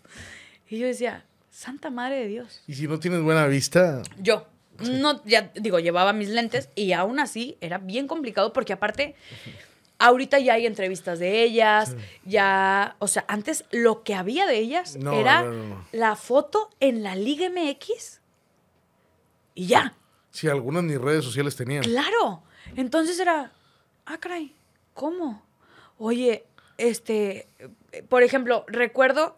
Y 0.69 0.79
yo 0.79 0.87
decía, 0.87 1.25
Santa 1.49 1.89
Madre 1.89 2.19
de 2.19 2.27
Dios. 2.27 2.63
¿Y 2.67 2.75
si 2.75 2.87
no 2.87 3.01
tienes 3.01 3.21
buena 3.21 3.47
vista? 3.47 4.01
Yo. 4.17 4.47
No, 4.79 5.21
ya 5.25 5.51
digo, 5.55 5.79
llevaba 5.79 6.13
mis 6.13 6.29
lentes 6.29 6.69
y 6.73 6.93
aún 6.93 7.19
así 7.19 7.57
era 7.59 7.79
bien 7.79 8.07
complicado 8.07 8.53
porque 8.53 8.71
aparte, 8.71 9.15
ahorita 9.99 10.39
ya 10.39 10.53
hay 10.53 10.65
entrevistas 10.65 11.19
de 11.19 11.43
ellas, 11.43 11.95
ya, 12.25 12.95
o 12.99 13.07
sea, 13.07 13.25
antes 13.27 13.65
lo 13.71 14.03
que 14.03 14.15
había 14.15 14.45
de 14.45 14.57
ellas 14.57 14.95
era 14.95 15.45
la 15.91 16.15
foto 16.15 16.69
en 16.79 17.03
la 17.03 17.15
Liga 17.15 17.49
MX 17.49 18.21
y 19.53 19.67
ya. 19.67 19.95
Si 20.31 20.47
algunas 20.49 20.83
ni 20.83 20.97
redes 20.97 21.23
sociales 21.23 21.55
tenían. 21.55 21.83
Claro. 21.83 22.43
Entonces 22.75 23.19
era, 23.19 23.53
ah, 24.05 24.17
caray, 24.17 24.53
¿cómo? 24.93 25.41
Oye, 25.97 26.45
este, 26.77 27.47
por 28.09 28.23
ejemplo, 28.23 28.65
recuerdo 28.67 29.37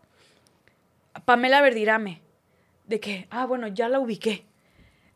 Pamela 1.26 1.62
Verdirame, 1.62 2.22
de 2.86 3.00
que, 3.00 3.28
ah, 3.30 3.46
bueno, 3.46 3.68
ya 3.68 3.90
la 3.90 4.00
ubiqué. 4.00 4.46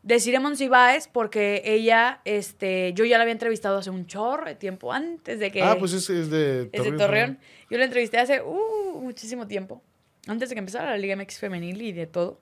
De 0.02 0.18
Ciremon 0.18 0.56
Cibáez, 0.56 1.06
porque 1.06 1.62
ella, 1.64 2.20
este, 2.24 2.92
yo 2.94 3.04
ya 3.04 3.18
la 3.18 3.22
había 3.22 3.32
entrevistado 3.32 3.78
hace 3.78 3.90
un 3.90 4.06
chorro 4.06 4.46
de 4.46 4.56
tiempo 4.56 4.92
antes 4.92 5.38
de 5.38 5.52
que... 5.52 5.62
Ah, 5.62 5.76
pues 5.78 5.92
es, 5.92 6.10
es 6.10 6.28
de 6.28 6.66
Torreón. 6.66 6.70
Es 6.72 6.84
de 6.84 6.98
Torreón. 6.98 7.38
Yo 7.70 7.78
la 7.78 7.84
entrevisté 7.84 8.18
hace, 8.18 8.42
uh, 8.42 9.00
muchísimo 9.00 9.46
tiempo. 9.46 9.80
Antes 10.26 10.48
de 10.48 10.56
que 10.56 10.58
empezara 10.58 10.90
la 10.90 10.98
Liga 10.98 11.14
MX 11.14 11.38
femenil 11.38 11.82
y 11.82 11.92
de 11.92 12.06
todo. 12.06 12.40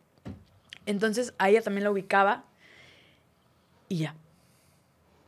Entonces, 0.86 1.34
a 1.38 1.50
ella 1.50 1.60
también 1.62 1.84
la 1.84 1.90
ubicaba. 1.90 2.44
Y 3.88 3.98
ya. 3.98 4.14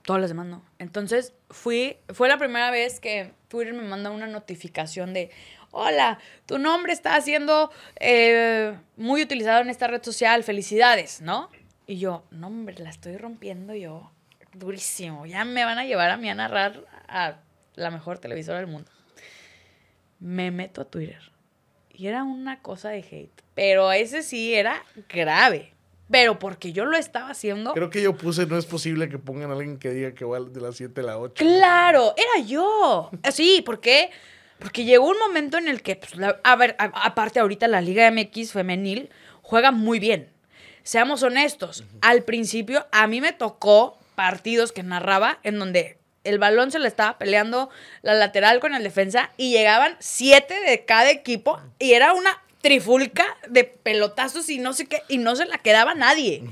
Todas 0.05 0.20
las 0.20 0.30
demás 0.30 0.47
no. 0.47 0.64
Entonces, 0.78 1.35
fui, 1.51 1.99
fue 2.09 2.28
la 2.28 2.39
primera 2.39 2.70
vez 2.70 2.99
que 2.99 3.33
Twitter 3.49 3.72
me 3.74 3.83
manda 3.83 4.11
una 4.11 4.26
notificación 4.26 5.12
de, 5.12 5.30
hola, 5.70 6.18
tu 6.47 6.59
nombre 6.59 6.93
está 6.93 7.20
siendo 7.20 7.70
eh, 8.01 8.76
muy 8.97 9.22
utilizado 9.22 9.61
en 9.61 9.70
esta 9.70 9.87
red 9.87 10.03
social, 10.03 10.43
felicidades, 10.43 11.20
¿no? 11.20 11.51
Y 11.87 11.99
yo, 11.99 12.24
no, 12.30 12.47
hombre, 12.47 12.76
la 12.78 12.91
estoy 12.91 13.16
rompiendo 13.16 13.74
yo 13.74 14.11
durísimo. 14.55 15.26
Ya 15.26 15.45
me 15.45 15.64
van 15.64 15.78
a 15.78 15.85
llevar 15.85 16.11
a 16.11 16.16
mí 16.16 16.28
a 16.28 16.35
narrar 16.35 16.85
a 17.09 17.37
la 17.74 17.91
mejor 17.91 18.18
televisora 18.18 18.59
del 18.59 18.66
mundo. 18.66 18.91
Me 20.20 20.51
meto 20.51 20.83
a 20.83 20.85
Twitter. 20.85 21.20
Y 21.91 22.07
era 22.07 22.22
una 22.22 22.61
cosa 22.61 22.91
de 22.91 22.99
hate. 22.99 23.43
Pero 23.55 23.93
ese 23.93 24.22
sí 24.22 24.55
era 24.55 24.83
grave 25.09 25.72
pero 26.12 26.39
porque 26.39 26.72
yo 26.72 26.85
lo 26.85 26.97
estaba 26.97 27.30
haciendo. 27.30 27.72
Creo 27.72 27.89
que 27.89 28.03
yo 28.03 28.14
puse, 28.14 28.47
no 28.47 28.59
es 28.59 28.66
posible 28.66 29.09
que 29.09 29.18
pongan 29.18 29.51
a 29.51 29.55
alguien 29.55 29.78
que 29.78 29.91
diga 29.91 30.12
que 30.12 30.26
va 30.26 30.41
de 30.41 30.61
las 30.61 30.76
7 30.76 31.01
a 31.01 31.05
las 31.05 31.16
8. 31.16 31.35
Claro, 31.43 32.14
era 32.16 32.47
yo. 32.47 33.11
Sí, 33.33 33.62
¿por 33.64 33.80
qué? 33.80 34.11
Porque 34.59 34.85
llegó 34.85 35.09
un 35.09 35.18
momento 35.18 35.57
en 35.57 35.68
el 35.68 35.83
que, 35.83 35.97
pues, 35.97 36.12
a 36.45 36.57
ver, 36.57 36.76
aparte 36.78 37.41
ahorita 37.41 37.66
la 37.66 37.80
Liga 37.80 38.11
MX 38.11 38.53
femenil 38.53 39.09
juega 39.41 39.72
muy 39.72 39.99
bien. 39.99 40.28
Seamos 40.83 41.22
honestos, 41.22 41.85
al 42.01 42.24
principio 42.24 42.87
a 42.93 43.07
mí 43.07 43.20
me 43.20 43.33
tocó 43.33 43.99
partidos 44.14 44.72
que 44.72 44.83
narraba 44.83 45.39
en 45.43 45.59
donde 45.59 45.99
el 46.24 46.39
balón 46.39 46.70
se 46.70 46.78
le 46.78 46.89
estaba 46.89 47.18
peleando 47.18 47.70
la 48.03 48.14
lateral 48.14 48.61
con 48.61 48.74
el 48.74 48.83
defensa 48.83 49.30
y 49.37 49.51
llegaban 49.51 49.97
siete 49.99 50.55
de 50.61 50.85
cada 50.85 51.11
equipo 51.11 51.61
y 51.78 51.93
era 51.93 52.12
una 52.12 52.43
trifulca 52.62 53.26
de 53.49 53.64
pelotazos 53.64 54.49
y 54.49 54.59
no 54.59 54.72
sé 54.72 54.87
qué, 54.87 55.03
y 55.09 55.18
no 55.18 55.35
se 55.37 55.45
la 55.47 55.59
quedaba 55.59 55.95
nadie. 55.95 56.45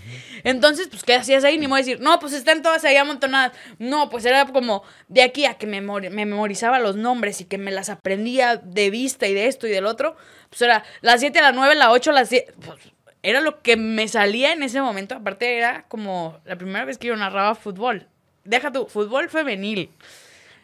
Entonces, 0.43 0.89
pues, 0.89 1.05
¿qué 1.05 1.15
hacías 1.15 1.45
ahí? 1.45 1.57
Ni 1.57 1.73
a 1.73 1.77
decir, 1.77 2.01
no, 2.01 2.19
pues 2.19 2.33
están 2.33 2.63
todas 2.63 2.85
ahí 2.85 2.97
amontonadas. 2.97 3.53
No, 3.79 4.11
pues 4.11 4.25
era 4.25 4.45
como 4.47 4.83
de 5.09 5.23
aquí 5.23 5.47
a 5.47 5.55
que 5.55 5.67
me, 5.67 5.81
me 5.81 6.11
memorizaba 6.11 6.81
los 6.81 6.97
nombres 6.97 7.41
y 7.41 7.45
que 7.45 7.59
me 7.59 7.71
las 7.71 7.89
aprendía 7.91 8.57
de 8.57 8.91
vista 8.91 9.29
y 9.29 9.35
de 9.35 9.47
esto 9.47 9.69
y 9.69 9.71
del 9.71 9.87
otro. 9.87 10.17
Pues 10.49 10.61
era 10.63 10.85
las 11.01 11.21
7, 11.21 11.41
las 11.41 11.55
9, 11.55 11.77
las 11.77 11.89
8, 11.91 12.13
las 12.13 12.29
7. 12.29 12.55
Pues, 12.67 12.79
era 13.23 13.41
lo 13.41 13.61
que 13.61 13.77
me 13.77 14.09
salía 14.09 14.53
en 14.53 14.63
ese 14.63 14.81
momento. 14.81 15.15
Aparte, 15.15 15.57
era 15.57 15.85
como 15.89 16.39
la 16.45 16.57
primera 16.57 16.85
vez 16.85 16.99
que 16.99 17.09
yo 17.09 17.17
narraba 17.17 17.55
fútbol. 17.55 18.07
Deja 18.45 18.73
tu 18.73 18.87
fútbol 18.87 19.29
femenil. 19.29 19.91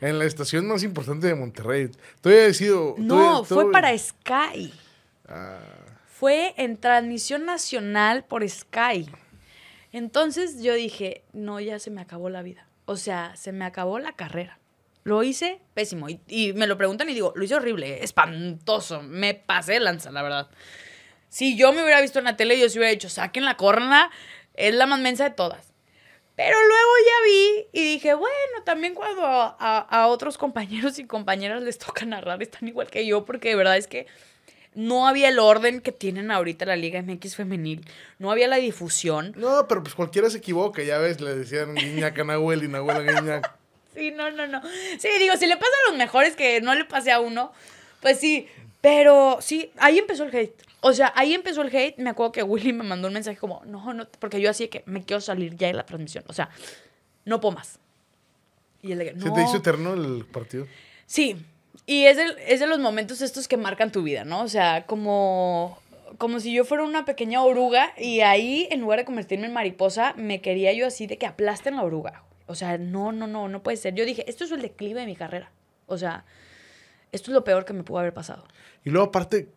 En 0.01 0.19
la 0.19 0.25
estación 0.25 0.67
más 0.67 0.83
importante 0.83 1.27
de 1.27 1.35
Monterrey. 1.35 1.91
Todavía 2.21 2.47
he 2.47 2.55
sido. 2.55 2.95
No, 2.99 3.45
fue 3.45 3.71
para 3.71 3.97
Sky. 3.97 4.73
Fue 6.07 6.55
en 6.57 6.77
transmisión 6.79 7.45
nacional 7.45 8.25
por 8.25 8.49
Sky. 8.49 9.09
Entonces 9.93 10.63
yo 10.63 10.75
dije, 10.75 11.23
no, 11.33 11.61
ya 11.61 11.79
se 11.79 11.91
me 11.91 12.01
acabó 12.01 12.29
la 12.31 12.43
vida. 12.43 12.67
O 12.87 12.97
sea, 12.97 13.35
se 13.37 13.53
me 13.53 13.65
acabó 13.65 13.99
la 13.99 14.13
carrera. 14.13 14.59
Lo 15.05 15.23
hice 15.23 15.61
pésimo. 15.75 16.09
Y, 16.09 16.21
y 16.29 16.53
me 16.53 16.67
lo 16.67 16.77
preguntan 16.77 17.09
y 17.09 17.15
digo, 17.15 17.33
lo 17.37 17.45
hice 17.45 17.55
horrible, 17.55 18.03
espantoso. 18.03 19.03
Me 19.03 19.35
pasé 19.35 19.79
lanza, 19.81 20.11
la 20.11 20.23
verdad. 20.23 20.51
Si 21.29 21.57
yo 21.57 21.73
me 21.73 21.83
hubiera 21.83 22.01
visto 22.01 22.19
en 22.19 22.25
la 22.27 22.37
tele, 22.37 22.59
yo 22.59 22.69
se 22.69 22.79
hubiera 22.79 22.93
dicho, 22.93 23.09
saquen 23.09 23.45
la 23.45 23.57
córnea, 23.57 24.11
es 24.55 24.75
la 24.75 24.87
más 24.87 25.01
mensa 25.01 25.25
de 25.25 25.31
todas. 25.31 25.73
Pero 26.35 26.57
luego 26.59 26.91
ya 27.07 27.25
vi 27.25 27.67
y 27.81 27.85
dije, 27.95 28.15
bueno, 28.15 28.63
también 28.65 28.95
cuando 28.95 29.25
a, 29.27 29.57
a- 29.59 29.79
a 30.03 30.07
otros 30.09 30.37
compañeros 30.39 30.99
y 30.99 31.07
compañeras 31.07 31.63
les 31.63 31.79
toca 31.79 32.05
narrar, 32.05 32.43
están 32.43 32.69
igual 32.69 32.89
que 32.91 33.07
yo, 33.07 33.25
porque 33.25 33.49
de 33.51 33.57
verdad 33.57 33.77
es 33.77 33.87
que 33.87 34.07
no 34.75 35.09
había 35.09 35.31
el 35.31 35.39
orden 35.39 35.81
que 35.81 35.93
tienen 35.93 36.31
ahorita 36.31 36.67
la 36.67 36.77
Liga 36.77 36.99
MX 37.03 37.37
femenil, 37.37 37.87
no 38.19 38.31
había 38.31 38.47
la 38.49 38.57
difusión. 38.57 39.33
No, 39.37 39.67
pero 39.67 39.83
pues 39.83 39.95
cualquiera 39.95 40.29
se 40.29 40.37
equivoca, 40.39 40.83
ya 40.83 40.99
ves, 40.99 41.23
le 41.23 41.35
decían 41.35 41.75
Guiñac 41.75 42.19
a 42.19 42.25
Nahuel 42.25 42.63
y 42.65 42.69
Nahuel 42.69 42.97
a 42.99 43.01
Guiñac. 43.21 43.51
Sí, 43.95 44.11
no, 44.11 44.31
no, 44.31 44.47
no. 44.47 44.61
Sí, 44.99 45.09
digo, 45.19 45.35
si 45.39 45.47
le 45.47 45.57
pasa 45.57 45.71
a 45.87 45.91
los 45.91 45.99
mejores 45.99 46.37
que 46.37 46.61
no 46.61 46.75
le 46.75 46.85
pase 46.85 47.11
a 47.11 47.21
uno, 47.21 47.51
pues 48.03 48.21
sí. 48.21 48.47
Pero 48.87 49.39
sí, 49.41 49.73
ahí 49.79 49.99
empezó 49.99 50.23
el 50.23 50.33
hate. 50.33 50.63
O 50.81 50.93
sea, 50.93 51.13
ahí 51.17 51.35
empezó 51.35 51.63
el 51.63 51.75
hate. 51.75 51.99
Me 51.99 52.11
acuerdo 52.11 52.31
que 52.31 52.45
Willy 52.45 52.73
me 52.73 52.85
mandó 52.85 53.09
un 53.09 53.15
mensaje 53.15 53.37
como, 53.37 53.61
no, 53.67 53.93
no, 53.93 54.07
porque 54.21 54.41
yo 54.41 54.49
así 54.49 54.69
que 54.69 54.85
me 54.87 55.03
quiero 55.03 55.21
salir 55.21 55.57
ya 55.57 55.67
de 55.67 55.73
la 55.73 55.85
transmisión. 55.85 56.23
O 56.29 56.33
sea, 56.33 56.51
no 57.25 57.41
puedo 57.41 57.57
más. 57.57 57.81
Y 58.83 58.93
él 58.93 58.99
de 58.99 59.07
que, 59.07 59.21
¿Se 59.21 59.27
no. 59.27 59.35
te 59.35 59.43
hizo 59.43 59.57
eterno 59.57 59.95
el 59.95 60.25
partido? 60.25 60.69
Sí, 61.05 61.35
y 61.85 62.05
es 62.05 62.17
de, 62.17 62.27
es 62.47 62.61
de 62.61 62.69
los 62.69 62.79
momentos 62.79 63.23
estos 63.23 63.49
que 63.49 63.57
marcan 63.57 63.91
tu 63.91 64.05
vida, 64.05 64.25
¿no? 64.25 64.43
O 64.43 64.49
sea, 64.49 64.87
como, 64.87 65.81
como 66.17 66.39
si 66.39 66.53
yo 66.53 66.65
fuera 66.65 66.85
una 66.85 67.05
pequeña 67.05 67.43
oruga 67.43 67.93
y 67.99 68.21
ahí, 68.21 68.69
en 68.71 68.83
lugar 68.83 69.01
de 69.01 69.05
convertirme 69.05 69.47
en 69.47 69.53
mariposa, 69.53 70.15
me 70.17 70.41
quería 70.41 70.73
yo 70.75 70.87
así 70.87 71.09
de 71.09 71.19
que 71.19 71.27
aplasten 71.27 71.75
la 71.75 71.83
oruga. 71.83 72.23
O 72.47 72.55
sea, 72.55 72.79
no, 72.79 73.11
no, 73.11 73.27
no, 73.27 73.49
no 73.49 73.65
puede 73.65 73.79
ser. 73.79 73.97
Yo 73.97 74.05
dije, 74.05 74.25
esto 74.31 74.45
es 74.45 74.53
el 74.53 74.63
declive 74.63 75.01
de 75.01 75.07
mi 75.07 75.17
carrera. 75.17 75.51
O 75.87 75.99
sea, 75.99 76.25
esto 77.13 77.31
es 77.31 77.35
lo 77.35 77.45
peor 77.45 77.65
que 77.65 77.73
me 77.73 77.83
pudo 77.83 77.99
haber 78.01 78.13
pasado. 78.15 78.45
Y 78.85 78.91
luego 78.91 79.07
aparte, 79.09 79.49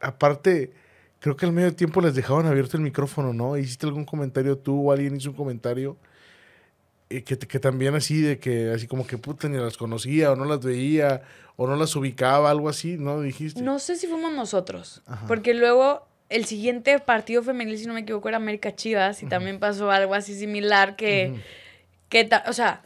aparte, 0.00 0.72
creo 1.20 1.36
que 1.36 1.46
al 1.46 1.52
medio 1.52 1.74
tiempo 1.74 2.00
les 2.00 2.14
dejaban 2.14 2.46
abierto 2.46 2.76
el 2.76 2.82
micrófono, 2.82 3.32
¿no? 3.32 3.56
¿Hiciste 3.56 3.86
algún 3.86 4.04
comentario 4.04 4.58
tú 4.58 4.88
o 4.88 4.92
alguien 4.92 5.16
hizo 5.16 5.30
un 5.30 5.36
comentario? 5.36 5.96
eh, 7.10 7.22
que, 7.24 7.36
que 7.38 7.58
también 7.60 7.94
así 7.94 8.22
de 8.22 8.38
que, 8.38 8.70
así 8.70 8.86
como 8.86 9.06
que 9.06 9.18
puta, 9.18 9.46
ni 9.46 9.58
las 9.58 9.76
conocía 9.76 10.32
o 10.32 10.36
no 10.36 10.46
las 10.46 10.60
veía 10.64 11.20
o 11.56 11.66
no 11.66 11.76
las 11.76 11.94
ubicaba, 11.94 12.50
algo 12.50 12.70
así, 12.70 12.96
¿no? 12.96 13.20
Dijiste. 13.20 13.60
No 13.60 13.78
sé 13.78 13.96
si 13.96 14.06
fuimos 14.06 14.32
nosotros, 14.32 15.02
Ajá. 15.06 15.26
porque 15.26 15.52
luego 15.52 16.06
el 16.30 16.46
siguiente 16.46 16.98
partido 17.00 17.42
femenil, 17.42 17.76
si 17.76 17.84
no 17.84 17.92
me 17.92 18.00
equivoco, 18.00 18.28
era 18.28 18.38
América 18.38 18.74
Chivas 18.74 19.22
y 19.22 19.26
también 19.26 19.58
pasó 19.60 19.90
algo 19.90 20.14
así 20.14 20.34
similar 20.34 20.96
que, 20.96 21.34
que 22.08 22.24
ta- 22.24 22.44
o 22.48 22.54
sea, 22.54 22.82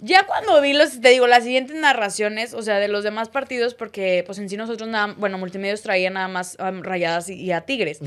ya 0.00 0.26
cuando 0.26 0.60
vi 0.60 0.72
los, 0.74 1.00
te 1.00 1.08
digo, 1.10 1.26
las 1.26 1.44
siguientes 1.44 1.76
narraciones, 1.76 2.54
o 2.54 2.62
sea, 2.62 2.78
de 2.78 2.88
los 2.88 3.04
demás 3.04 3.28
partidos, 3.28 3.74
porque 3.74 4.22
pues 4.26 4.38
en 4.38 4.48
sí 4.48 4.56
nosotros 4.56 4.88
nada, 4.88 5.14
bueno, 5.18 5.38
Multimedios 5.38 5.82
traía 5.82 6.10
nada 6.10 6.28
más 6.28 6.56
um, 6.60 6.82
rayadas 6.82 7.28
y, 7.28 7.34
y 7.34 7.52
a 7.52 7.62
Tigres. 7.62 8.00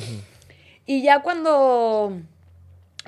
Y 0.85 1.03
ya 1.03 1.21
cuando 1.21 2.17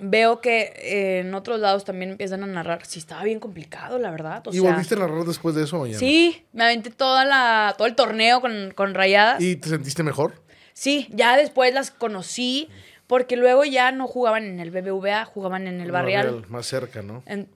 veo 0.01 0.41
que 0.41 0.73
eh, 0.77 1.19
en 1.19 1.33
otros 1.33 1.59
lados 1.59 1.85
también 1.85 2.11
empiezan 2.11 2.43
a 2.43 2.47
narrar, 2.47 2.85
sí 2.85 2.99
estaba 2.99 3.23
bien 3.23 3.39
complicado, 3.39 3.99
la 3.99 4.11
verdad. 4.11 4.45
O 4.47 4.51
¿Y 4.51 4.59
sea, 4.59 4.71
volviste 4.71 4.95
a 4.95 4.99
narrar 4.99 5.23
después 5.25 5.55
de 5.55 5.63
eso 5.63 5.85
no? 5.85 5.93
Sí, 5.93 6.45
me 6.51 6.63
aventé 6.63 6.89
toda 6.89 7.25
la, 7.25 7.75
todo 7.77 7.87
el 7.87 7.95
torneo 7.95 8.41
con, 8.41 8.71
con 8.75 8.93
rayadas. 8.93 9.41
¿Y 9.41 9.55
te 9.55 9.69
sentiste 9.69 10.03
mejor? 10.03 10.41
Sí, 10.73 11.07
ya 11.11 11.37
después 11.37 11.73
las 11.73 11.91
conocí, 11.91 12.67
porque 13.07 13.37
luego 13.37 13.63
ya 13.63 13.91
no 13.91 14.07
jugaban 14.07 14.43
en 14.45 14.59
el 14.59 14.71
BBVA, 14.71 15.25
jugaban 15.25 15.67
en 15.67 15.79
el 15.81 15.91
Barrial. 15.91 16.45
Más 16.49 16.65
cerca, 16.65 17.01
¿no? 17.01 17.23
En- 17.25 17.47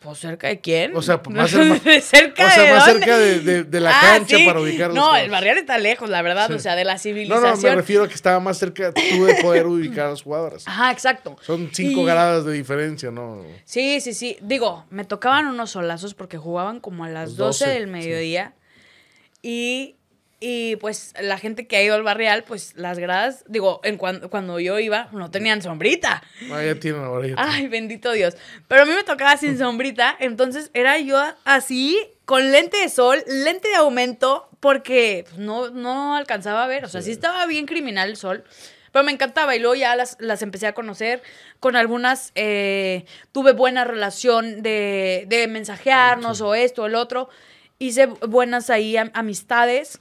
pues 0.00 0.18
cerca 0.18 0.48
de 0.48 0.60
quién? 0.60 0.94
O 0.94 1.00
sea, 1.00 1.20
más 1.30 1.50
cerca- 2.02 2.46
o 2.46 2.50
sea, 2.50 2.62
de 2.62 2.72
más 2.72 2.86
dónde? 2.86 3.00
cerca 3.00 3.18
de- 3.18 3.40
de- 3.40 3.64
de 3.64 3.80
la 3.80 3.90
Ah, 3.98 4.00
cancha 4.02 4.36
sí. 4.36 4.44
para 4.46 4.60
ubicar 4.60 4.88
los 4.88 4.94
No, 4.96 5.16
el 5.16 5.30
barrial 5.30 5.56
está 5.58 5.78
lejos, 5.78 6.10
la 6.10 6.20
verdad, 6.22 6.48
Sí. 6.48 6.52
o 6.54 6.58
sea, 6.58 6.76
de 6.76 6.84
la 6.84 6.94
No, 6.94 6.98
civilización. 6.98 7.42
no, 7.62 7.68
me 7.70 7.74
refiero 7.76 8.04
a 8.04 8.08
que 8.08 8.14
estaba 8.14 8.38
más 8.38 8.58
cerca 8.58 8.92
tú 8.92 9.24
de 9.24 9.34
poder 9.42 9.66
ubicar 9.66 10.06
a 10.06 10.10
las 10.10 10.22
jugadoras. 10.22 10.68
Ajá, 10.68 10.90
exacto. 10.92 11.36
Son 11.42 11.70
cinco 11.72 12.02
Y- 12.02 12.04
gradas 12.04 12.44
de 12.44 12.52
diferencia, 12.52 13.10
¿no? 13.10 13.42
Sí, 13.64 14.00
sí, 14.00 14.12
sí. 14.14 14.36
Digo, 14.42 14.84
me 14.90 15.04
tocaban 15.04 15.46
unos 15.46 15.70
solazos 15.70 16.12
porque 16.14 16.36
jugaban 16.36 16.78
como 16.80 17.04
a 17.04 17.08
las 17.08 17.30
Los 17.30 17.36
12, 17.38 17.64
12, 17.64 17.74
del 17.78 17.84
sí. 17.86 17.90
mediodía. 17.90 18.54
Y, 19.42 19.95
y 20.38 20.76
pues 20.76 21.14
la 21.20 21.38
gente 21.38 21.66
que 21.66 21.76
ha 21.76 21.82
ido 21.82 21.94
al 21.94 22.02
barrial, 22.02 22.44
pues 22.44 22.74
las 22.76 22.98
gradas, 22.98 23.44
digo, 23.48 23.80
en 23.84 23.96
cuan- 23.98 24.28
cuando 24.28 24.60
yo 24.60 24.78
iba, 24.78 25.08
no 25.12 25.30
tenían 25.30 25.62
sombrita. 25.62 26.22
Ya 26.48 26.74
tienen 26.78 27.02
ahora. 27.02 27.26
ya 27.28 27.34
tienen. 27.36 27.52
Ay, 27.54 27.68
bendito 27.68 28.12
Dios. 28.12 28.36
Pero 28.68 28.82
a 28.82 28.84
mí 28.84 28.92
me 28.92 29.02
tocaba 29.02 29.36
sin 29.36 29.56
sombrita, 29.58 30.14
entonces 30.20 30.70
era 30.74 30.98
yo 30.98 31.18
así, 31.44 31.98
con 32.26 32.52
lente 32.52 32.76
de 32.76 32.88
sol, 32.88 33.22
lente 33.26 33.68
de 33.68 33.76
aumento, 33.76 34.48
porque 34.60 35.24
pues, 35.28 35.38
no, 35.38 35.70
no 35.70 36.16
alcanzaba 36.16 36.64
a 36.64 36.66
ver. 36.66 36.84
O 36.84 36.88
sea, 36.88 37.00
sí 37.02 37.12
estaba 37.12 37.46
bien 37.46 37.66
criminal 37.66 38.10
el 38.10 38.16
sol. 38.16 38.44
Pero 38.92 39.04
me 39.04 39.12
encantaba 39.12 39.54
y 39.54 39.58
luego 39.58 39.74
ya 39.74 39.94
las, 39.94 40.16
las 40.20 40.40
empecé 40.42 40.66
a 40.66 40.72
conocer. 40.72 41.22
Con 41.60 41.76
algunas 41.76 42.32
eh, 42.34 43.04
tuve 43.32 43.52
buena 43.52 43.84
relación 43.84 44.62
de, 44.62 45.24
de 45.28 45.48
mensajearnos 45.48 46.40
o 46.40 46.54
esto 46.54 46.82
o 46.82 46.86
el 46.86 46.94
otro. 46.94 47.28
Hice 47.78 48.06
buenas 48.06 48.70
ahí 48.70 48.96
am- 48.96 49.10
amistades. 49.12 50.00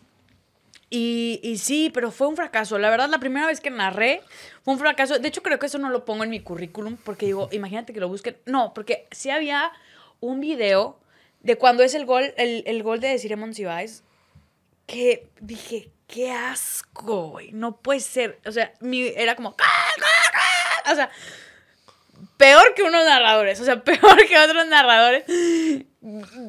Y, 0.89 1.39
y 1.43 1.57
sí, 1.57 1.89
pero 1.93 2.11
fue 2.11 2.27
un 2.27 2.36
fracaso. 2.36 2.77
La 2.77 2.89
verdad, 2.89 3.09
la 3.09 3.19
primera 3.19 3.47
vez 3.47 3.59
que 3.59 3.69
narré 3.69 4.21
fue 4.63 4.73
un 4.73 4.79
fracaso. 4.79 5.19
De 5.19 5.27
hecho, 5.27 5.41
creo 5.41 5.59
que 5.59 5.65
eso 5.65 5.77
no 5.77 5.89
lo 5.89 6.05
pongo 6.05 6.23
en 6.23 6.29
mi 6.29 6.39
currículum 6.39 6.97
porque 7.03 7.25
digo, 7.25 7.49
imagínate 7.51 7.93
que 7.93 7.99
lo 7.99 8.07
busquen. 8.07 8.38
No, 8.45 8.73
porque 8.73 9.07
sí 9.11 9.29
había 9.29 9.71
un 10.19 10.39
video 10.39 10.99
de 11.41 11.57
cuando 11.57 11.83
es 11.83 11.93
el 11.95 12.05
gol, 12.05 12.33
el, 12.38 12.63
el 12.67 12.83
gol 12.83 12.99
de 12.99 13.09
Desiree 13.09 13.36
Monsiváis 13.36 14.03
que 14.86 15.27
dije, 15.39 15.89
qué 16.07 16.31
asco, 16.31 17.29
güey. 17.29 17.51
No 17.51 17.77
puede 17.77 17.99
ser. 17.99 18.39
O 18.45 18.51
sea, 18.51 18.73
mi, 18.79 19.07
era 19.07 19.36
como. 19.36 19.55
O 20.91 20.95
sea, 20.95 21.09
peor 22.38 22.73
que 22.75 22.83
unos 22.83 23.03
narradores. 23.05 23.59
O 23.59 23.65
sea, 23.65 23.83
peor 23.83 24.27
que 24.27 24.38
otros 24.38 24.67
narradores 24.67 25.23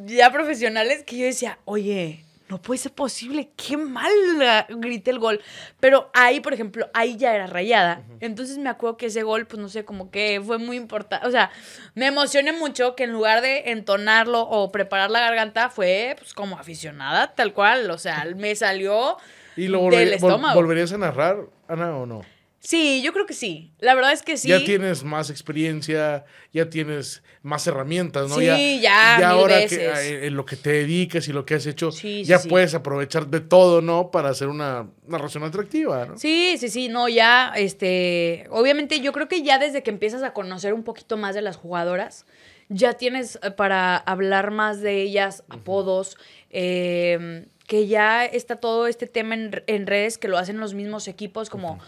ya 0.05 0.30
profesionales 0.30 1.05
que 1.05 1.16
yo 1.16 1.24
decía, 1.24 1.59
oye, 1.64 2.26
no 2.49 2.63
puede 2.63 2.79
ser 2.79 2.93
posible, 2.93 3.51
qué 3.57 3.77
mal 3.77 4.11
la- 4.39 4.67
grité 4.69 5.11
el 5.11 5.19
gol. 5.19 5.41
Pero 5.81 6.11
ahí, 6.15 6.39
por 6.41 6.55
ejemplo, 6.55 6.89
ahí 6.95 7.17
ya 7.17 7.35
era 7.35 7.47
rayada. 7.49 8.03
Entonces 8.21 8.57
me 8.59 8.69
acuerdo 8.69 8.97
que 8.97 9.07
ese 9.07 9.23
gol, 9.25 9.47
pues 9.47 9.61
no 9.61 9.69
sé, 9.69 9.85
como 9.85 10.11
que 10.13 10.41
fue 10.45 10.59
muy 10.59 10.77
importante. 10.77 11.27
O 11.27 11.31
sea, 11.31 11.51
me 11.95 12.07
emocioné 12.07 12.53
mucho 12.53 12.95
que 12.95 13.05
en 13.05 13.13
lugar 13.13 13.41
de 13.43 13.71
entonarlo 13.71 14.43
o 14.43 14.71
preparar 14.71 15.11
la 15.11 15.21
garganta, 15.21 15.71
fue 15.71 16.15
pues 16.19 16.35
como 16.35 16.57
aficionada, 16.59 17.35
tal 17.35 17.53
cual. 17.53 17.91
O 17.91 17.99
sea, 17.99 18.25
me 18.37 18.55
salió 18.55 19.17
¿Y 19.57 19.69
lo 19.69 19.89
del 19.91 20.13
estómago. 20.13 20.55
volverías 20.55 20.93
a 20.93 20.99
narrar, 20.99 21.39
Ana, 21.67 21.97
o 21.97 22.07
no? 22.07 22.23
Sí, 22.67 23.01
yo 23.01 23.12
creo 23.12 23.27
que 23.27 23.33
sí. 23.35 23.71
La 23.79 23.95
verdad 23.95 24.11
es 24.12 24.23
que 24.25 24.37
sí. 24.37 24.49
Ya 24.49 24.64
tienes 24.64 25.05
más 25.05 25.31
experiencia, 25.31 26.25
ya 26.53 26.69
tienes 26.69 27.23
más 27.43 27.64
herramientas, 27.69 28.29
¿no? 28.29 28.35
Sí, 28.41 28.81
ya, 28.81 29.14
mil 29.19 29.25
ahora 29.25 29.57
veces. 29.59 29.79
que 29.79 29.85
eh, 29.87 30.27
en 30.27 30.35
lo 30.35 30.45
que 30.45 30.57
te 30.57 30.71
dedicas 30.71 31.29
y 31.29 31.33
lo 31.33 31.47
que 31.47 31.55
has 31.55 31.64
hecho, 31.67 31.93
Sí, 31.93 32.25
ya 32.25 32.39
sí. 32.39 32.49
puedes 32.49 32.75
aprovechar 32.75 33.29
de 33.29 33.39
todo, 33.41 33.83
¿no? 33.83 34.11
Para 34.11 34.31
hacer 34.31 34.49
una 34.49 34.89
narración 35.07 35.45
atractiva, 35.45 36.07
¿no? 36.07 36.19
Sí, 36.19 36.57
sí, 36.59 36.69
sí, 36.69 36.89
no, 36.89 37.09
ya, 37.09 37.53
este, 37.55 38.47
obviamente 38.51 38.99
yo 39.01 39.12
creo 39.12 39.29
que 39.29 39.43
ya 39.45 39.61
desde 39.61 39.85
que 39.85 39.91
empiezas 39.91 40.25
a 40.25 40.33
conocer 40.33 40.75
un 40.75 40.83
poquito 40.83 41.17
más 41.17 41.37
de 41.37 41.43
las 41.43 41.57
jugadoras, 41.57 42.27
ya 42.69 42.95
tienes 42.95 43.39
eh, 43.45 43.53
para 43.53 43.97
hablar 43.97 44.51
más 44.51 44.81
de 44.81 45.03
ellas, 45.03 45.45
apodos, 45.49 46.17
eh, 46.51 47.47
que 47.69 47.87
ya 47.87 48.25
está 48.25 48.57
todo 48.57 48.87
este 48.89 49.07
tema 49.07 49.35
en, 49.35 49.62
en 49.69 49.87
redes 49.87 50.19
que 50.19 50.29
lo 50.29 50.39
hacen 50.39 50.59
los 50.59 50.75
mismos 50.75 51.07
equipos 51.09 51.49
como... 51.49 51.79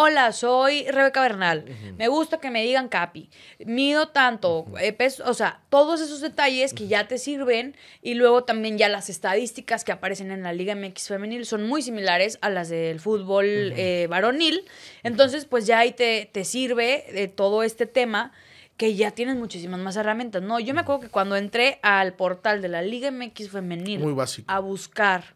Hola, 0.00 0.30
soy 0.30 0.86
Rebeca 0.88 1.20
Bernal. 1.20 1.64
Me 1.96 2.06
gusta 2.06 2.38
que 2.38 2.52
me 2.52 2.62
digan 2.62 2.88
Capi. 2.88 3.30
Mido 3.66 4.06
tanto. 4.10 4.64
eh, 4.80 4.92
peso- 4.92 5.24
o 5.26 5.34
sea, 5.34 5.60
todos 5.70 6.00
esos 6.00 6.20
detalles 6.20 6.72
que 6.72 6.86
ya 6.86 7.08
te 7.08 7.18
sirven. 7.18 7.74
Y 8.00 8.14
luego 8.14 8.44
también 8.44 8.78
ya 8.78 8.88
las 8.88 9.10
estadísticas 9.10 9.82
que 9.82 9.90
aparecen 9.90 10.30
en 10.30 10.44
la 10.44 10.52
Liga 10.52 10.76
MX 10.76 11.08
femenil 11.08 11.46
son 11.46 11.66
muy 11.66 11.82
similares 11.82 12.38
a 12.42 12.48
las 12.48 12.68
del 12.68 13.00
fútbol 13.00 13.46
eh, 13.48 14.06
varonil. 14.08 14.60
Entonces, 15.02 15.46
pues 15.46 15.66
ya 15.66 15.80
ahí 15.80 15.90
te, 15.90 16.30
te 16.32 16.44
sirve 16.44 17.04
de 17.12 17.26
todo 17.26 17.64
este 17.64 17.86
tema 17.86 18.30
que 18.76 18.94
ya 18.94 19.10
tienes 19.10 19.34
muchísimas 19.34 19.80
más 19.80 19.96
herramientas. 19.96 20.42
No, 20.42 20.60
yo 20.60 20.74
me 20.74 20.82
acuerdo 20.82 21.00
que 21.00 21.08
cuando 21.08 21.34
entré 21.34 21.80
al 21.82 22.14
portal 22.14 22.62
de 22.62 22.68
la 22.68 22.82
Liga 22.82 23.10
MX 23.10 23.50
femenil 23.50 23.98
Muy 23.98 24.12
básico. 24.12 24.48
a 24.48 24.60
buscar 24.60 25.34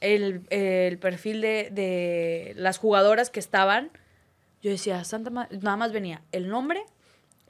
el, 0.00 0.42
el 0.50 0.98
perfil 0.98 1.40
de, 1.40 1.68
de 1.72 2.52
las 2.56 2.78
jugadoras 2.78 3.30
que 3.30 3.40
estaban, 3.40 3.90
yo 4.62 4.70
decía, 4.70 5.02
Santa 5.04 5.30
Ma- 5.30 5.48
nada 5.50 5.76
más 5.76 5.92
venía 5.92 6.22
el 6.32 6.48
nombre, 6.48 6.82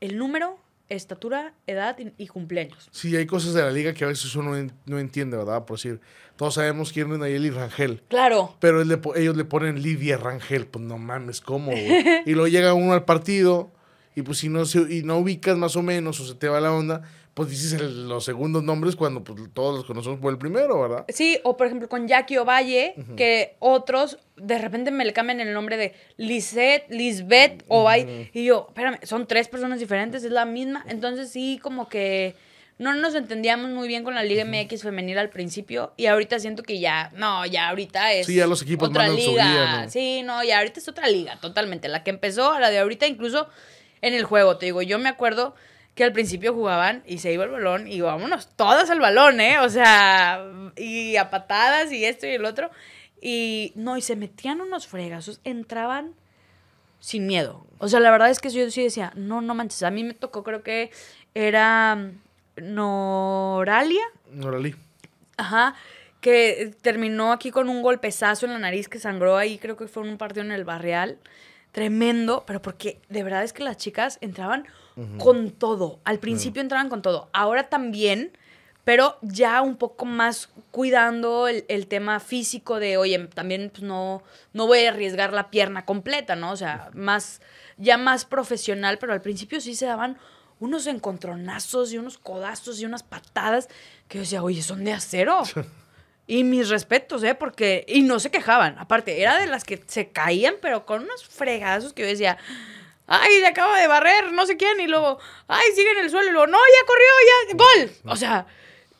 el 0.01 0.16
número, 0.18 0.59
estatura, 0.88 1.55
edad 1.66 1.96
y, 1.98 2.12
y 2.22 2.26
cumpleaños. 2.26 2.88
Sí, 2.90 3.14
hay 3.16 3.26
cosas 3.26 3.55
de 3.55 3.62
la 3.62 3.70
liga 3.70 3.94
que 3.94 4.05
a 4.05 4.09
veces 4.09 4.34
uno 4.34 4.51
no 4.51 4.57
en- 4.57 4.72
no 4.86 4.98
entiende, 4.98 5.36
¿verdad? 5.36 5.64
Por 5.64 5.76
decir, 5.76 6.01
todos 6.36 6.55
sabemos 6.55 6.92
quién 6.92 7.12
es 7.12 7.18
Nayeli 7.18 7.51
Rangel. 7.51 8.03
Claro. 8.09 8.57
Pero 8.61 8.80
él 8.82 8.88
le 8.88 8.96
po- 8.96 9.14
ellos 9.14 9.36
le 9.36 9.44
ponen 9.44 9.80
Lidia 9.82 10.16
Rangel, 10.16 10.66
pues 10.66 10.84
no 10.84 10.98
mames, 10.98 11.40
¿cómo? 11.40 11.70
güey? 11.70 12.22
y 12.26 12.32
luego 12.32 12.48
llega 12.48 12.74
uno 12.74 12.92
al 12.92 13.05
partido 13.05 13.70
y 14.16 14.22
pues 14.22 14.38
si 14.38 14.48
no, 14.48 14.62
y 14.88 15.03
no 15.05 15.18
ubicas 15.18 15.57
más 15.57 15.76
o 15.76 15.82
menos 15.82 16.18
o 16.18 16.26
se 16.26 16.34
te 16.34 16.48
va 16.48 16.61
la 16.61 16.72
onda, 16.72 17.03
pues 17.47 17.51
dices 17.51 17.72
el- 17.80 18.09
los 18.09 18.24
segundos 18.24 18.62
nombres 18.62 18.97
cuando 18.97 19.24
pues, 19.24 19.38
todos 19.55 19.74
los 19.76 19.84
conocemos 19.86 20.18
por 20.20 20.30
el 20.32 20.38
primero, 20.38 20.80
¿verdad? 20.80 21.05
Sí, 21.09 21.38
o 21.43 21.57
por 21.57 21.66
ejemplo 21.66 21.88
con 21.88 22.07
Jackie 22.07 22.36
Ovalle, 22.36 22.95
que 23.16 23.57
otros 23.61 24.18
de 24.36 24.59
repente 24.59 24.91
me 24.91 25.05
le 25.05 25.12
cambian 25.12 25.41
el 25.41 25.53
nombre 25.55 25.76
de 25.76 25.95
Lisette, 26.18 26.84
Lisbeth 26.91 27.64
Ovalle. 27.68 28.30
Y 28.34 28.45
yo, 28.45 28.66
espérame, 28.68 28.99
son 29.05 29.26
tres 29.26 29.49
personas 29.49 29.80
diferentes, 29.80 30.22
es 30.22 30.30
la 30.32 30.45
misma. 30.45 30.84
Entonces 30.88 31.30
sí, 31.30 31.59
como 31.62 31.88
que 31.88 32.34
no 32.78 32.95
nos 32.95 33.14
entendíamos 33.14 33.70
muy 33.70 33.88
bien 33.88 34.05
con 34.05 34.14
la 34.14 34.22
Liga 34.22 34.45
MX 34.45 34.82
femenil 34.82 35.18
al 35.18 35.28
principio. 35.30 35.93
Y 35.97 36.07
ahorita 36.07 36.38
siento 36.38 36.62
que 36.62 36.78
ya, 36.80 37.11
no, 37.14 37.45
ya 37.47 37.68
ahorita 37.70 38.12
es. 38.12 38.26
Sí, 38.26 38.34
ya 38.36 38.47
los 38.47 38.62
equipos 38.62 38.88
otra 38.91 39.03
mandan 39.07 39.22
su 39.22 39.30
liga. 39.30 39.45
guía, 39.51 39.82
¿no? 39.84 39.91
Sí, 39.91 40.22
no, 40.24 40.43
ya 40.45 40.59
ahorita 40.59 40.80
es 40.80 40.88
otra 40.88 41.09
liga, 41.09 41.38
totalmente. 41.41 41.88
La 41.88 42.03
que 42.05 42.11
empezó, 42.11 42.53
a 42.53 42.61
la 42.61 42.70
de 42.70 42.78
ahorita, 42.78 43.07
incluso 43.07 43.49
en 44.03 44.14
el 44.14 44.24
juego, 44.24 44.57
te 44.57 44.66
digo, 44.66 44.80
yo 44.82 44.99
me 44.99 45.09
acuerdo 45.11 45.55
que 45.95 46.05
al 46.05 46.12
principio 46.12 46.55
jugaban 46.55 47.03
y 47.07 47.18
se 47.18 47.32
iba 47.32 47.45
el 47.45 47.51
balón 47.51 47.88
y 47.88 48.01
vámonos 48.01 48.49
todas 48.57 48.91
al 48.91 49.01
balón, 49.01 49.41
¿eh? 49.41 49.59
O 49.59 49.68
sea, 49.68 50.45
y 50.76 51.16
a 51.16 51.30
patadas 51.30 51.93
y 51.93 52.05
esto 52.05 52.26
y 52.26 52.30
el 52.30 52.45
otro. 52.45 52.70
Y 53.20 53.72
no, 53.74 53.97
y 53.97 54.03
se 54.03 54.16
metían 54.16 54.61
unos 54.61 54.86
fregazos, 54.86 55.41
entraban 55.45 56.14
sin 57.01 57.26
miedo. 57.26 57.66
O 57.78 57.88
sea, 57.88 58.01
la 58.01 58.11
verdad 58.11 58.30
es 58.30 58.41
que 58.41 58.51
yo 58.51 58.70
sí 58.70 58.82
decía, 58.82 59.12
no, 59.16 59.41
no 59.41 59.55
manches, 59.55 59.82
a 59.82 59.91
mí 59.91 60.05
me 60.05 60.14
tocó, 60.14 60.43
creo 60.43 60.62
que 60.62 60.91
era 61.34 61.97
mm, 61.97 62.74
Noralia. 62.74 64.03
Órale. 64.43 64.76
Ajá, 65.36 65.74
que 66.20 66.74
terminó 66.82 67.32
aquí 67.32 67.51
con 67.51 67.68
un 67.68 67.82
golpezazo 67.82 68.47
en 68.47 68.53
la 68.53 68.59
nariz 68.59 68.88
que 68.88 68.99
sangró 68.99 69.36
ahí, 69.36 69.59
creo 69.59 69.76
que 69.76 69.88
fue 69.88 70.05
en 70.05 70.11
un 70.11 70.18
partido 70.18 70.45
en 70.45 70.53
el 70.53 70.64
Barreal. 70.64 71.18
Tremendo, 71.72 72.45
pero 72.47 72.61
porque 72.61 73.01
de 73.09 73.22
verdad 73.22 73.45
es 73.45 73.53
que 73.53 73.62
las 73.62 73.76
chicas 73.76 74.18
entraban 74.20 74.66
con 75.18 75.51
todo. 75.51 76.01
Al 76.05 76.18
principio 76.18 76.62
entraban 76.62 76.88
con 76.88 77.03
todo. 77.03 77.28
Ahora 77.32 77.68
también, 77.68 78.32
pero 78.84 79.18
ya 79.22 79.62
un 79.62 79.76
poco 79.76 80.05
más 80.05 80.48
cuidando 80.70 81.48
el, 81.48 81.64
el 81.68 81.86
tema 81.86 82.20
físico 82.20 82.78
de, 82.78 82.96
oye, 82.96 83.18
también 83.34 83.70
pues, 83.70 83.82
no, 83.82 84.22
no 84.53 84.66
voy 84.66 84.84
a 84.84 84.90
arriesgar 84.90 85.32
la 85.32 85.51
pierna 85.51 85.84
completa, 85.84 86.36
¿no? 86.36 86.53
O 86.53 86.57
sea, 86.57 86.90
más, 86.94 87.40
ya 87.76 87.98
más 87.98 88.24
profesional, 88.24 88.98
pero 88.98 89.12
al 89.12 89.22
principio 89.22 89.61
sí 89.61 89.74
se 89.74 89.86
daban 89.86 90.18
unos 90.61 90.86
encontronazos 90.86 91.92
y 91.92 91.98
unos 91.98 92.18
codazos 92.18 92.80
y 92.80 92.84
unas 92.84 93.03
patadas 93.03 93.68
que 94.09 94.18
yo 94.18 94.22
decía, 94.22 94.42
oye, 94.42 94.62
son 94.62 94.84
de 94.84 94.92
acero. 94.92 95.42
Y 96.30 96.44
mis 96.44 96.68
respetos, 96.68 97.24
¿eh? 97.24 97.34
Porque. 97.34 97.84
Y 97.88 98.03
no 98.03 98.20
se 98.20 98.30
quejaban. 98.30 98.78
Aparte, 98.78 99.20
era 99.20 99.40
de 99.40 99.48
las 99.48 99.64
que 99.64 99.82
se 99.88 100.11
caían, 100.11 100.55
pero 100.62 100.86
con 100.86 101.03
unos 101.03 101.24
fregazos 101.24 101.92
que 101.92 102.03
yo 102.03 102.09
decía. 102.09 102.38
Ay, 103.12 103.40
se 103.40 103.46
acaba 103.48 103.80
de 103.80 103.88
barrer, 103.88 104.32
no 104.32 104.46
sé 104.46 104.56
quién. 104.56 104.78
Y 104.80 104.86
luego, 104.86 105.18
ay, 105.48 105.66
sigue 105.74 105.90
en 105.90 105.98
el 105.98 106.11
suelo. 106.11 106.28
Y 106.30 106.32
luego, 106.32 106.46
no, 106.46 106.58
ya 106.58 106.86
corrió, 106.86 107.08
ya, 107.26 107.56
gol. 107.56 108.12
O 108.12 108.14
sea, 108.14 108.46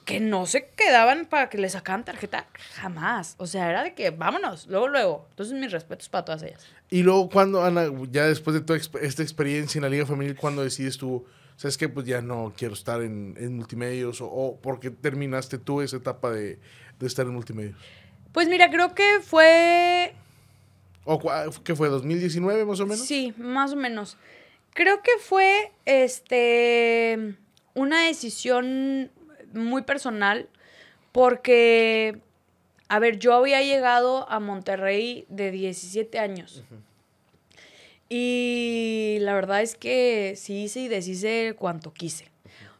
que 0.05 0.19
no 0.19 0.47
se 0.47 0.69
quedaban 0.71 1.27
para 1.27 1.49
que 1.49 1.59
le 1.59 1.69
sacaban 1.69 2.05
tarjeta 2.05 2.49
jamás. 2.75 3.37
O 3.39 3.47
sea, 3.47 3.71
era 3.71 3.85
de 3.85 3.95
que 3.95 4.11
vámonos, 4.11 4.67
luego, 4.67 4.89
luego. 4.89 5.27
Entonces, 5.31 5.57
mis 5.57 5.71
respetos 5.71 6.09
para 6.09 6.25
todas 6.25 6.43
ellas. 6.43 6.67
Y 6.91 7.05
luego, 7.05 7.29
cuando, 7.31 7.65
Ana, 7.65 7.85
ya 8.11 8.27
después 8.27 8.55
de 8.55 8.63
toda 8.63 8.81
esta 9.01 9.23
experiencia 9.23 9.79
en 9.79 9.83
la 9.85 9.89
Liga 9.89 10.07
Femenil, 10.07 10.35
cuando 10.35 10.65
decides 10.65 10.99
tú, 10.99 11.25
sabes 11.55 11.79
que 11.79 11.89
pues 11.89 12.05
ya 12.05 12.21
no 12.21 12.53
quiero 12.57 12.75
estar 12.75 13.03
en, 13.03 13.37
en 13.39 13.55
multimedios 13.55 14.21
o, 14.21 14.27
o 14.27 14.61
por 14.61 14.81
qué 14.81 14.91
terminaste 14.91 15.57
tú 15.59 15.83
esa 15.83 15.99
etapa 15.99 16.31
de, 16.31 16.59
de 16.99 17.07
estar 17.07 17.27
en 17.27 17.33
multimedios? 17.33 17.77
Pues 18.33 18.49
mira, 18.49 18.71
creo 18.71 18.95
que 18.95 19.21
fue 19.23 20.15
¿O 21.05 21.19
qué 21.65 21.75
fue, 21.75 21.89
2019 21.89 22.65
más 22.65 22.81
o 22.81 22.87
menos? 22.87 23.07
Sí, 23.07 23.35
más 23.39 23.73
o 23.73 23.77
menos. 23.77 24.17
Creo 24.75 25.03
que 25.03 25.13
fue 25.21 25.73
este 25.85 27.37
una 27.75 28.07
decisión 28.07 29.11
muy 29.53 29.83
personal 29.83 30.49
porque 31.13 32.21
a 32.91 32.99
ver, 32.99 33.21
yo 33.21 33.35
había 33.35 33.63
llegado 33.63 34.29
a 34.29 34.41
Monterrey 34.41 35.25
de 35.29 35.53
17 35.53 36.19
años. 36.19 36.65
Y 38.09 39.19
la 39.21 39.33
verdad 39.33 39.63
es 39.63 39.77
que 39.77 40.35
sí 40.37 40.65
hice 40.65 40.81
y 40.81 40.89
deshice 40.89 41.55
cuanto 41.57 41.93
quise. 41.93 42.25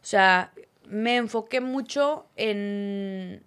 O 0.01 0.05
sea, 0.05 0.51
me 0.85 1.15
enfoqué 1.15 1.61
mucho 1.61 2.25
en, 2.35 3.41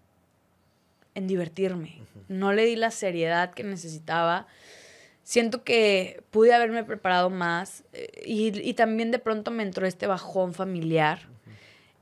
en 1.14 1.26
divertirme. 1.26 2.00
No 2.28 2.54
le 2.54 2.64
di 2.64 2.76
la 2.76 2.90
seriedad 2.90 3.52
que 3.52 3.62
necesitaba. 3.62 4.46
Siento 5.24 5.64
que 5.64 6.22
pude 6.30 6.54
haberme 6.54 6.84
preparado 6.84 7.30
más 7.30 7.82
eh, 7.92 8.22
y, 8.24 8.60
y 8.60 8.74
también 8.74 9.10
de 9.10 9.18
pronto 9.18 9.50
me 9.50 9.62
entró 9.62 9.86
este 9.86 10.06
bajón 10.06 10.54
familiar. 10.54 11.28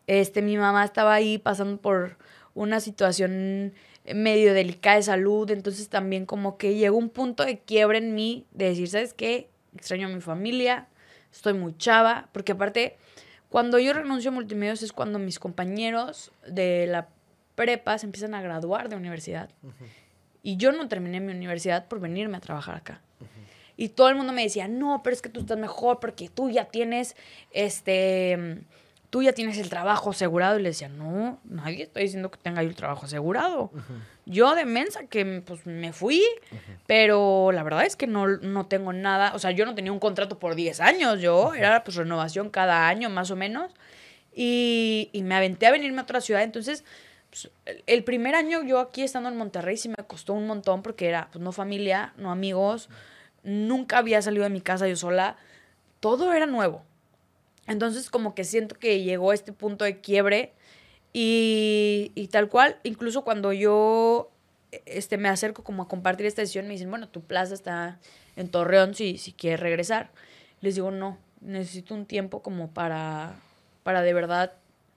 Este, 0.07 0.43
mi 0.43 0.57
mamá 0.57 0.85
estaba 0.85 1.15
ahí 1.15 1.39
pasando 1.39 1.81
por 1.81 2.19
una 2.55 2.81
situación 2.81 3.73
medio 4.13 4.53
delicada 4.53 4.97
de 4.97 5.03
salud, 5.03 5.51
entonces 5.51 5.89
también 5.89 6.27
como 6.27 6.59
que 6.59 6.75
llegó 6.75 6.97
un 6.97 7.09
punto 7.09 7.45
de 7.45 7.61
quiebre 7.61 7.99
en 7.99 8.15
mí 8.15 8.47
de 8.51 8.67
decir, 8.67 8.89
¿sabes 8.89 9.15
qué? 9.15 9.49
Extraño 9.75 10.09
a 10.09 10.11
mi 10.11 10.21
familia, 10.21 10.89
estoy 11.33 11.55
muy 11.55 11.77
chava, 11.77 12.29
porque 12.33 12.53
aparte, 12.53 12.97
cuando 13.49 13.79
yo 13.79 13.93
renuncio 13.93 14.31
a 14.31 14.35
multimedios 14.35 14.83
es 14.83 14.93
cuando 14.93 15.19
mis 15.19 15.39
compañeros 15.39 16.33
de 16.47 16.87
la 16.89 17.09
prepa 17.55 17.97
se 17.99 18.07
empiezan 18.07 18.35
a 18.35 18.43
graduar 18.43 18.89
de 18.89 18.97
universidad. 18.97 19.51
Y 20.43 20.57
yo 20.57 20.73
no 20.73 20.89
terminé 20.89 21.21
mi 21.21 21.33
universidad 21.33 21.87
por 21.87 22.01
venirme 22.01 22.37
a 22.37 22.41
trabajar 22.41 22.75
acá. 22.75 23.01
Y 23.77 23.89
todo 23.91 24.09
el 24.11 24.15
mundo 24.17 24.33
me 24.33 24.43
decía, 24.43 24.69
no, 24.69 25.03
pero 25.03 25.15
es 25.15 25.23
que 25.23 25.29
tú 25.29 25.41
estás 25.41 25.59
mejor 25.59 25.99
porque 26.01 26.29
tú 26.29 26.51
ya 26.51 26.67
tienes, 26.67 27.17
este, 27.53 28.59
tú 29.11 29.23
ya 29.23 29.33
tienes 29.33 29.59
el 29.59 29.69
trabajo 29.71 30.11
asegurado. 30.11 30.59
Y 30.59 30.63
le 30.63 30.69
decía, 30.71 30.89
no, 30.89 31.41
nadie 31.45 31.83
está 31.85 32.01
diciendo 32.01 32.31
que 32.31 32.39
tenga 32.39 32.63
yo 32.63 32.69
el 32.69 32.77
trabajo 32.77 33.07
asegurado. 33.07 33.71
Yo 34.27 34.55
de 34.55 34.67
mensa 34.67 35.07
que 35.07 35.43
pues 35.45 35.67
me 35.67 35.93
fui, 35.93 36.23
pero 36.87 37.51
la 37.53 37.63
verdad 37.63 37.85
es 37.85 37.97
que 37.97 38.07
no, 38.07 38.27
no 38.27 38.67
tengo 38.67 38.93
nada. 38.93 39.33
O 39.35 39.39
sea, 39.39 39.51
yo 39.51 39.65
no 39.67 39.75
tenía 39.75 39.91
un 39.93 39.99
contrato 39.99 40.39
por 40.39 40.55
10 40.55 40.81
años, 40.81 41.21
yo 41.21 41.55
era 41.55 41.83
pues 41.83 41.97
renovación 41.97 42.51
cada 42.51 42.89
año 42.89 43.09
más 43.11 43.31
o 43.31 43.37
menos. 43.37 43.73
Y, 44.35 45.11
y 45.13 45.23
me 45.23 45.35
aventé 45.35 45.67
a 45.67 45.71
venirme 45.73 46.01
a 46.01 46.05
otra 46.05 46.21
ciudad. 46.21 46.43
Entonces, 46.43 46.85
pues, 47.31 47.51
el- 47.67 47.83
el 47.87 48.05
primer 48.05 48.35
año 48.35 48.63
yo 48.63 48.79
aquí 48.81 49.03
estando 49.03 49.29
en 49.29 49.37
Monterrey 49.37 49.77
sí 49.77 49.89
me 49.89 49.97
costó 50.07 50.33
un 50.35 50.47
montón 50.47 50.83
porque 50.83 51.09
era 51.09 51.29
pues 51.33 51.43
no 51.43 51.53
familia, 51.53 52.13
no 52.17 52.31
amigos, 52.31 52.89
nunca 53.43 53.99
había 53.99 54.23
salido 54.23 54.45
de 54.45 54.51
mi 54.51 54.61
casa 54.61 54.89
yo 54.89 54.97
sola, 54.97 55.37
todo 56.01 56.33
era 56.33 56.47
nuevo. 56.47 56.83
Entonces 57.67 58.11
como 58.11 58.35
que 58.35 58.45
siento 58.45 58.77
que 58.77 59.03
llegó 59.03 59.31
a 59.31 59.35
este 59.35 59.53
punto 59.53 59.85
de 59.85 60.01
quiebre 60.01 60.53
y, 61.13 62.13
y 62.15 62.29
tal 62.29 62.49
cual, 62.49 62.79
incluso 62.83 63.23
cuando 63.23 63.53
yo 63.53 64.31
este, 64.87 65.19
me 65.19 65.29
acerco 65.29 65.63
como 65.63 65.83
a 65.83 65.89
compartir 65.89 66.27
esta 66.27 66.43
decisión, 66.43 66.67
me 66.67 66.73
dicen, 66.73 66.91
bueno, 66.91 67.09
tu 67.09 67.21
plaza 67.21 67.55
está 67.55 67.99
en 68.37 68.49
Torreón 68.49 68.95
si, 68.95 69.19
si 69.19 69.33
quieres 69.33 69.61
regresar. 69.61 70.11
Les 70.61 70.75
digo, 70.75 70.91
no, 70.91 71.19
necesito 71.41 71.95
un 71.95 72.07
tiempo 72.07 72.43
como 72.43 72.71
para, 72.71 73.35
para 73.83 74.03
de 74.03 74.15
verdad, 74.15 74.53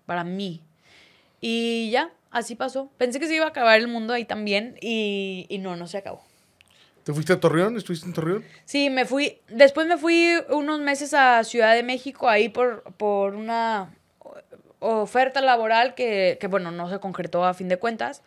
para 0.06 0.24
mí. 0.24 0.62
Y 1.42 1.90
ya, 1.92 2.12
así 2.32 2.56
pasó. 2.56 2.90
Pensé 2.98 3.20
que 3.20 3.28
se 3.28 3.36
iba 3.36 3.46
a 3.46 3.50
acabar 3.50 3.80
el 3.80 3.88
mundo 3.88 4.14
ahí 4.14 4.26
también 4.26 4.78
y, 4.82 5.46
y 5.50 5.58
no, 5.58 5.76
no 5.76 5.88
se 5.88 5.98
acabó. 5.98 6.22
¿Te 7.06 7.14
fuiste 7.14 7.34
a 7.34 7.40
Torreón? 7.40 7.78
¿Estuviste 7.78 8.08
en 8.08 8.14
Torreón? 8.14 8.44
Sí, 8.66 8.90
me 8.90 9.06
fui. 9.06 9.38
Después 9.48 9.86
me 9.86 9.96
fui 9.96 10.34
unos 10.50 10.80
meses 10.80 11.14
a 11.14 11.44
Ciudad 11.44 11.76
de 11.76 11.84
México 11.84 12.28
ahí 12.28 12.50
por, 12.50 12.82
por 12.98 13.36
una 13.36 13.96
oferta 14.80 15.40
laboral 15.40 15.94
que, 15.94 16.40
que, 16.42 16.48
bueno, 16.48 16.72
no 16.72 16.90
se 16.90 16.98
concretó 17.00 17.46
a 17.46 17.54
fin 17.54 17.70
de 17.70 17.78
cuentas. 17.78 18.24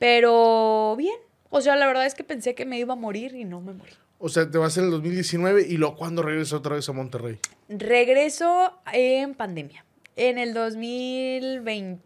Pero 0.00 0.96
bien. 0.98 1.14
O 1.50 1.60
sea, 1.60 1.76
la 1.76 1.86
verdad 1.86 2.04
es 2.04 2.14
que 2.14 2.24
pensé 2.24 2.56
que 2.56 2.66
me 2.66 2.80
iba 2.80 2.94
a 2.94 2.96
morir 2.96 3.36
y 3.36 3.44
no 3.44 3.60
me 3.60 3.72
morí. 3.72 3.92
O 4.18 4.28
sea, 4.28 4.50
te 4.50 4.58
vas 4.58 4.76
en 4.76 4.86
el 4.86 4.90
2019 4.90 5.64
y 5.68 5.76
luego, 5.76 5.94
¿cuándo 5.94 6.22
regresas 6.22 6.54
otra 6.54 6.74
vez 6.74 6.88
a 6.88 6.92
Monterrey? 6.92 7.38
Regreso 7.68 8.76
en 8.92 9.34
pandemia. 9.34 9.84
En 10.16 10.38
el 10.38 10.52
2020. 10.52 12.02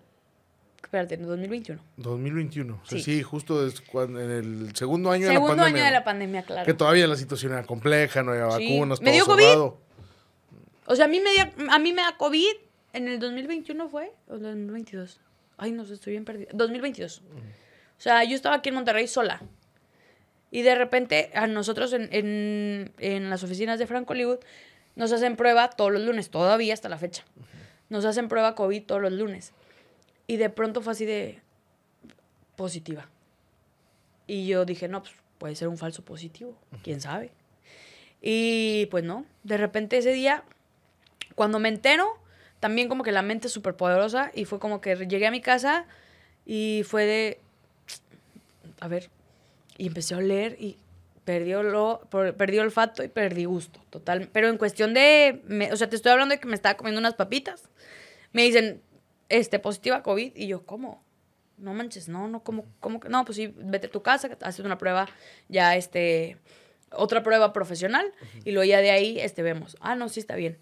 Espérate, 0.90 1.14
en 1.14 1.20
el 1.20 1.26
2021. 1.28 1.80
2021. 1.98 2.80
O 2.82 2.84
sea, 2.86 2.98
Sí. 2.98 3.04
sí, 3.04 3.22
justo 3.22 3.64
cuando- 3.92 4.20
en 4.20 4.30
el 4.32 4.74
segundo 4.74 5.12
año 5.12 5.22
de 5.28 5.28
la 5.28 5.34
Segundo 5.34 5.56
pandemia. 5.58 5.82
año 5.82 5.84
de 5.84 5.90
la 5.92 6.02
pandemia, 6.04 6.42
claro. 6.42 6.66
Que 6.66 6.74
todavía 6.74 7.06
la 7.06 7.14
situación 7.14 7.52
era 7.52 7.62
compleja, 7.64 8.24
no 8.24 8.32
había 8.32 8.50
Sí. 8.58 8.72
vacunas, 8.74 9.00
Me 9.00 9.06
todo 9.06 9.14
dio 9.14 9.26
COVID. 9.26 9.42
cerrado. 9.44 9.78
O 10.86 10.96
sea, 10.96 11.04
a 11.04 11.08
mí 11.08 11.20
me, 11.20 11.30
dio- 11.30 11.70
a 11.70 11.78
mí 11.78 11.92
me 11.92 12.02
da 12.02 12.16
COVID 12.16 12.50
en 12.92 13.06
el 13.06 13.20
2021 13.20 13.88
fue, 13.88 14.12
o 14.26 14.34
el 14.34 14.42
2022. 14.42 15.20
Ay, 15.58 15.70
no 15.70 15.84
sé, 15.84 15.94
estoy 15.94 16.12
bien 16.14 16.24
perdida. 16.24 16.48
2022. 16.54 17.22
O 17.22 18.00
sea, 18.02 18.24
yo 18.24 18.34
estaba 18.34 18.56
aquí 18.56 18.70
en 18.70 18.74
Monterrey 18.74 19.06
sola. 19.06 19.40
Y 20.50 20.62
de 20.62 20.74
repente 20.74 21.30
a 21.34 21.46
nosotros 21.46 21.92
en, 21.92 22.08
en, 22.12 22.92
en 22.98 23.30
las 23.30 23.44
oficinas 23.44 23.78
de 23.78 23.86
Franco 23.86 24.12
Hollywood 24.12 24.38
nos 24.96 25.12
hacen 25.12 25.36
prueba 25.36 25.70
todos 25.70 25.92
los 25.92 26.02
lunes, 26.02 26.30
todavía 26.30 26.74
hasta 26.74 26.88
la 26.88 26.98
fecha. 26.98 27.22
Nos 27.90 28.04
hacen 28.04 28.26
prueba 28.26 28.56
COVID 28.56 28.82
todos 28.86 29.00
los 29.00 29.12
lunes. 29.12 29.52
Y 30.30 30.36
de 30.36 30.48
pronto 30.48 30.80
fue 30.80 30.92
así 30.92 31.06
de 31.06 31.40
positiva. 32.54 33.08
Y 34.28 34.46
yo 34.46 34.64
dije, 34.64 34.86
no, 34.86 35.02
pues 35.02 35.12
puede 35.38 35.56
ser 35.56 35.66
un 35.66 35.76
falso 35.76 36.04
positivo, 36.04 36.56
quién 36.84 37.00
sabe. 37.00 37.32
Y 38.22 38.86
pues 38.92 39.02
no, 39.02 39.24
de 39.42 39.56
repente 39.56 39.98
ese 39.98 40.12
día, 40.12 40.44
cuando 41.34 41.58
me 41.58 41.68
entero, 41.68 42.06
también 42.60 42.88
como 42.88 43.02
que 43.02 43.10
la 43.10 43.22
mente 43.22 43.48
es 43.48 43.52
súper 43.52 43.74
poderosa 43.74 44.30
y 44.32 44.44
fue 44.44 44.60
como 44.60 44.80
que 44.80 44.94
llegué 44.94 45.26
a 45.26 45.32
mi 45.32 45.40
casa 45.40 45.86
y 46.46 46.82
fue 46.86 47.06
de, 47.06 47.40
a 48.78 48.86
ver, 48.86 49.10
y 49.78 49.88
empecé 49.88 50.14
a 50.14 50.18
oler 50.18 50.56
y 50.60 50.76
perdió 51.24 51.64
lo, 51.64 52.02
perdí 52.36 52.60
olfato 52.60 53.02
y 53.02 53.08
perdí 53.08 53.46
gusto, 53.46 53.80
total. 53.90 54.28
Pero 54.32 54.48
en 54.48 54.58
cuestión 54.58 54.94
de, 54.94 55.42
me- 55.48 55.72
o 55.72 55.76
sea, 55.76 55.88
te 55.90 55.96
estoy 55.96 56.12
hablando 56.12 56.36
de 56.36 56.40
que 56.40 56.46
me 56.46 56.54
estaba 56.54 56.76
comiendo 56.76 57.00
unas 57.00 57.14
papitas. 57.14 57.64
Me 58.32 58.42
dicen, 58.42 58.80
este, 59.30 59.58
positiva 59.58 60.02
COVID. 60.02 60.32
Y 60.36 60.46
yo, 60.48 60.66
¿cómo? 60.66 61.02
No 61.56 61.72
manches, 61.74 62.08
no, 62.08 62.28
no, 62.28 62.42
¿cómo, 62.42 62.66
cómo? 62.80 63.00
No, 63.08 63.24
pues 63.24 63.36
sí, 63.36 63.54
vete 63.56 63.86
a 63.86 63.90
tu 63.90 64.02
casa, 64.02 64.30
haces 64.42 64.64
una 64.64 64.76
prueba, 64.78 65.08
ya, 65.48 65.76
este, 65.76 66.36
otra 66.92 67.22
prueba 67.22 67.52
profesional. 67.52 68.12
Y 68.44 68.52
luego 68.52 68.64
ya 68.64 68.80
de 68.80 68.90
ahí, 68.90 69.18
este, 69.20 69.42
vemos. 69.42 69.76
Ah, 69.80 69.94
no, 69.94 70.08
sí 70.08 70.20
está 70.20 70.36
bien. 70.36 70.58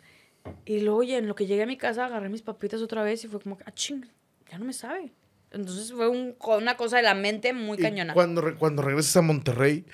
Y 0.65 0.81
luego, 0.81 1.01
oye, 1.01 1.17
en 1.19 1.27
lo 1.29 1.35
que 1.35 1.47
llegué 1.47 1.65
a 1.65 1.67
mi 1.67 1.77
casa, 1.77 2.07
agarré 2.07 2.29
mis 2.29 2.43
papitas 2.43 2.81
otra 2.83 3.03
vez 3.03 3.25
y 3.25 3.29
fue 3.29 3.41
como, 3.41 3.59
ah, 3.67 3.73
ching, 3.73 4.07
ya 4.51 4.59
no 4.59 4.65
me 4.65 4.73
sabe. 4.73 5.13
Entonces 5.51 5.93
fue 5.93 6.09
un, 6.09 6.37
una 6.59 6.77
cosa 6.77 6.99
de 6.99 7.03
la 7.05 7.15
mente 7.15 7.53
muy 7.53 7.79
cañona. 7.79 8.13
Cuando, 8.13 8.41
re- 8.43 8.55
cuando 8.57 8.83
regresas 8.83 9.17
a 9.17 9.23
Monterrey, 9.23 9.87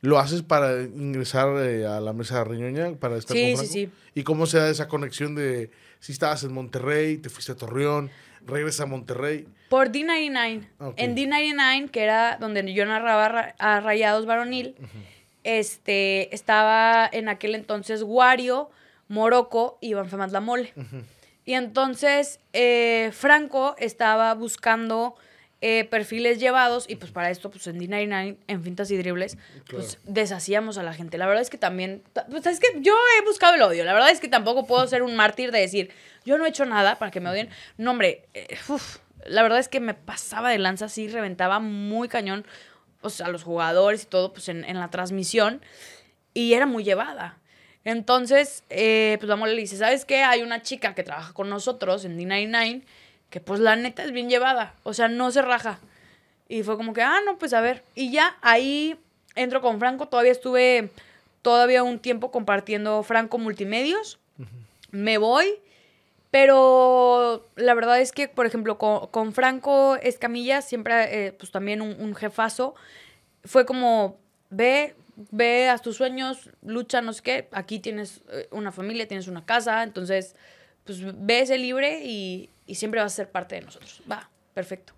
¿lo 0.00 0.18
haces 0.18 0.42
para 0.42 0.82
ingresar 0.82 1.48
eh, 1.64 1.86
a 1.86 2.00
la 2.00 2.12
mesa 2.12 2.38
de 2.38 2.44
riñoña? 2.44 2.94
Para 2.98 3.16
estar 3.18 3.36
Sí, 3.36 3.52
con 3.54 3.66
sí, 3.66 3.72
sí. 3.72 3.90
¿Y 4.14 4.22
cómo 4.22 4.46
se 4.46 4.58
da 4.58 4.70
esa 4.70 4.88
conexión 4.88 5.34
de 5.34 5.70
si 6.02 6.10
estabas 6.12 6.42
en 6.42 6.52
Monterrey, 6.52 7.16
te 7.16 7.30
fuiste 7.30 7.52
a 7.52 7.54
Torreón, 7.54 8.10
regresas 8.44 8.80
a 8.80 8.86
Monterrey? 8.86 9.46
Por 9.70 9.90
D99. 9.92 10.68
Ok. 10.80 10.94
En 10.98 11.14
D99, 11.16 11.90
que 11.90 12.02
era 12.02 12.36
donde 12.40 12.74
yo 12.74 12.84
narraba 12.84 13.28
ra- 13.28 13.54
a 13.58 13.80
Rayados 13.80 14.26
Varonil, 14.26 14.74
este, 15.44 16.34
estaba 16.34 17.08
en 17.10 17.28
aquel 17.28 17.54
entonces 17.54 18.02
Wario, 18.04 18.70
Morocco 19.08 19.78
y 19.80 19.94
Femat 19.94 20.30
La 20.32 20.40
Mole. 20.40 20.72
Y 21.44 21.54
entonces 21.54 22.40
eh, 22.52 23.10
Franco 23.12 23.74
estaba 23.78 24.34
buscando 24.34 25.14
eh, 25.64 25.84
perfiles 25.84 26.40
llevados 26.40 26.84
y 26.88 26.96
pues 26.96 27.12
para 27.12 27.30
esto, 27.30 27.48
pues 27.50 27.66
en 27.68 27.78
D99, 27.78 28.36
en 28.48 28.62
fintas 28.64 28.90
y 28.90 28.96
dribles, 28.96 29.38
pues 29.70 29.98
deshacíamos 30.04 30.76
a 30.76 30.82
la 30.82 30.92
gente. 30.92 31.16
La 31.18 31.26
verdad 31.26 31.40
es 31.40 31.50
que 31.50 31.56
también, 31.56 32.02
ta- 32.12 32.26
pues 32.26 32.44
es 32.46 32.58
que 32.60 32.66
yo 32.80 32.92
he 33.18 33.24
buscado 33.24 33.54
el 33.54 33.62
odio. 33.62 33.84
La 33.84 33.92
verdad 33.94 34.10
es 34.10 34.18
que 34.20 34.26
tampoco 34.28 34.66
puedo 34.66 34.86
ser 34.88 35.02
un 35.04 35.14
mártir 35.16 35.52
de 35.52 35.60
decir, 35.60 35.90
yo 36.24 36.36
no 36.36 36.44
he 36.44 36.48
hecho 36.48 36.64
nada 36.66 36.98
para 36.98 37.10
que 37.12 37.20
me 37.20 37.30
odien. 37.30 37.48
No, 37.78 37.92
hombre, 37.92 38.24
eh, 38.34 38.48
uf, 38.68 38.98
la 39.24 39.42
verdad 39.42 39.60
es 39.60 39.68
que 39.68 39.78
me 39.80 39.94
pasaba 39.94 40.50
de 40.50 40.58
lanza 40.58 40.86
así, 40.86 41.06
reventaba 41.08 41.60
muy 41.60 42.08
cañón, 42.08 42.44
o 43.00 43.08
sea, 43.10 43.26
a 43.26 43.30
los 43.30 43.44
jugadores 43.44 44.02
y 44.02 44.06
todo, 44.06 44.32
pues 44.32 44.48
en, 44.48 44.64
en 44.64 44.80
la 44.80 44.90
transmisión 44.90 45.62
y 46.34 46.54
era 46.54 46.66
muy 46.66 46.82
llevada. 46.82 47.38
Entonces, 47.84 48.64
eh, 48.70 49.16
pues 49.18 49.28
la 49.28 49.36
mole 49.36 49.54
le 49.54 49.60
dice, 49.62 49.76
¿sabes 49.76 50.04
qué? 50.04 50.22
Hay 50.22 50.42
una 50.42 50.62
chica 50.62 50.94
que 50.94 51.02
trabaja 51.02 51.32
con 51.32 51.48
nosotros 51.50 52.04
en 52.04 52.16
D99 52.18 52.82
que 53.32 53.40
pues 53.40 53.58
la 53.58 53.74
neta 53.74 54.04
es 54.04 54.12
bien 54.12 54.28
llevada, 54.28 54.74
o 54.82 54.92
sea, 54.92 55.08
no 55.08 55.30
se 55.32 55.40
raja. 55.40 55.80
Y 56.48 56.62
fue 56.64 56.76
como 56.76 56.92
que, 56.92 57.00
ah, 57.00 57.18
no, 57.24 57.38
pues 57.38 57.54
a 57.54 57.62
ver. 57.62 57.82
Y 57.94 58.12
ya 58.12 58.36
ahí 58.42 58.98
entro 59.34 59.62
con 59.62 59.78
Franco, 59.78 60.06
todavía 60.06 60.32
estuve 60.32 60.90
todavía 61.40 61.82
un 61.82 61.98
tiempo 61.98 62.30
compartiendo 62.30 63.02
Franco 63.02 63.38
Multimedios. 63.38 64.18
Me 64.90 65.16
voy, 65.16 65.46
pero 66.30 67.48
la 67.56 67.72
verdad 67.72 67.98
es 68.00 68.12
que, 68.12 68.28
por 68.28 68.44
ejemplo, 68.44 68.76
con, 68.76 69.06
con 69.06 69.32
Franco 69.32 69.96
Escamilla, 69.96 70.60
siempre, 70.60 71.26
eh, 71.26 71.32
pues 71.32 71.50
también 71.50 71.80
un, 71.80 71.98
un 71.98 72.14
jefazo, 72.14 72.74
fue 73.44 73.64
como, 73.64 74.18
ve, 74.50 74.94
ve 75.30 75.70
a 75.70 75.78
tus 75.78 75.96
sueños, 75.96 76.50
lucha, 76.62 77.00
no 77.00 77.14
sé 77.14 77.22
qué, 77.22 77.48
aquí 77.52 77.78
tienes 77.78 78.20
eh, 78.30 78.48
una 78.50 78.72
familia, 78.72 79.08
tienes 79.08 79.26
una 79.26 79.46
casa, 79.46 79.82
entonces, 79.82 80.36
pues 80.84 80.98
ve 81.02 81.40
ese 81.40 81.56
libre 81.56 82.02
y, 82.04 82.50
y 82.72 82.74
siempre 82.74 83.00
vas 83.02 83.12
a 83.12 83.16
ser 83.16 83.30
parte 83.30 83.54
de 83.56 83.60
nosotros. 83.60 84.02
Va, 84.10 84.30
perfecto. 84.54 84.94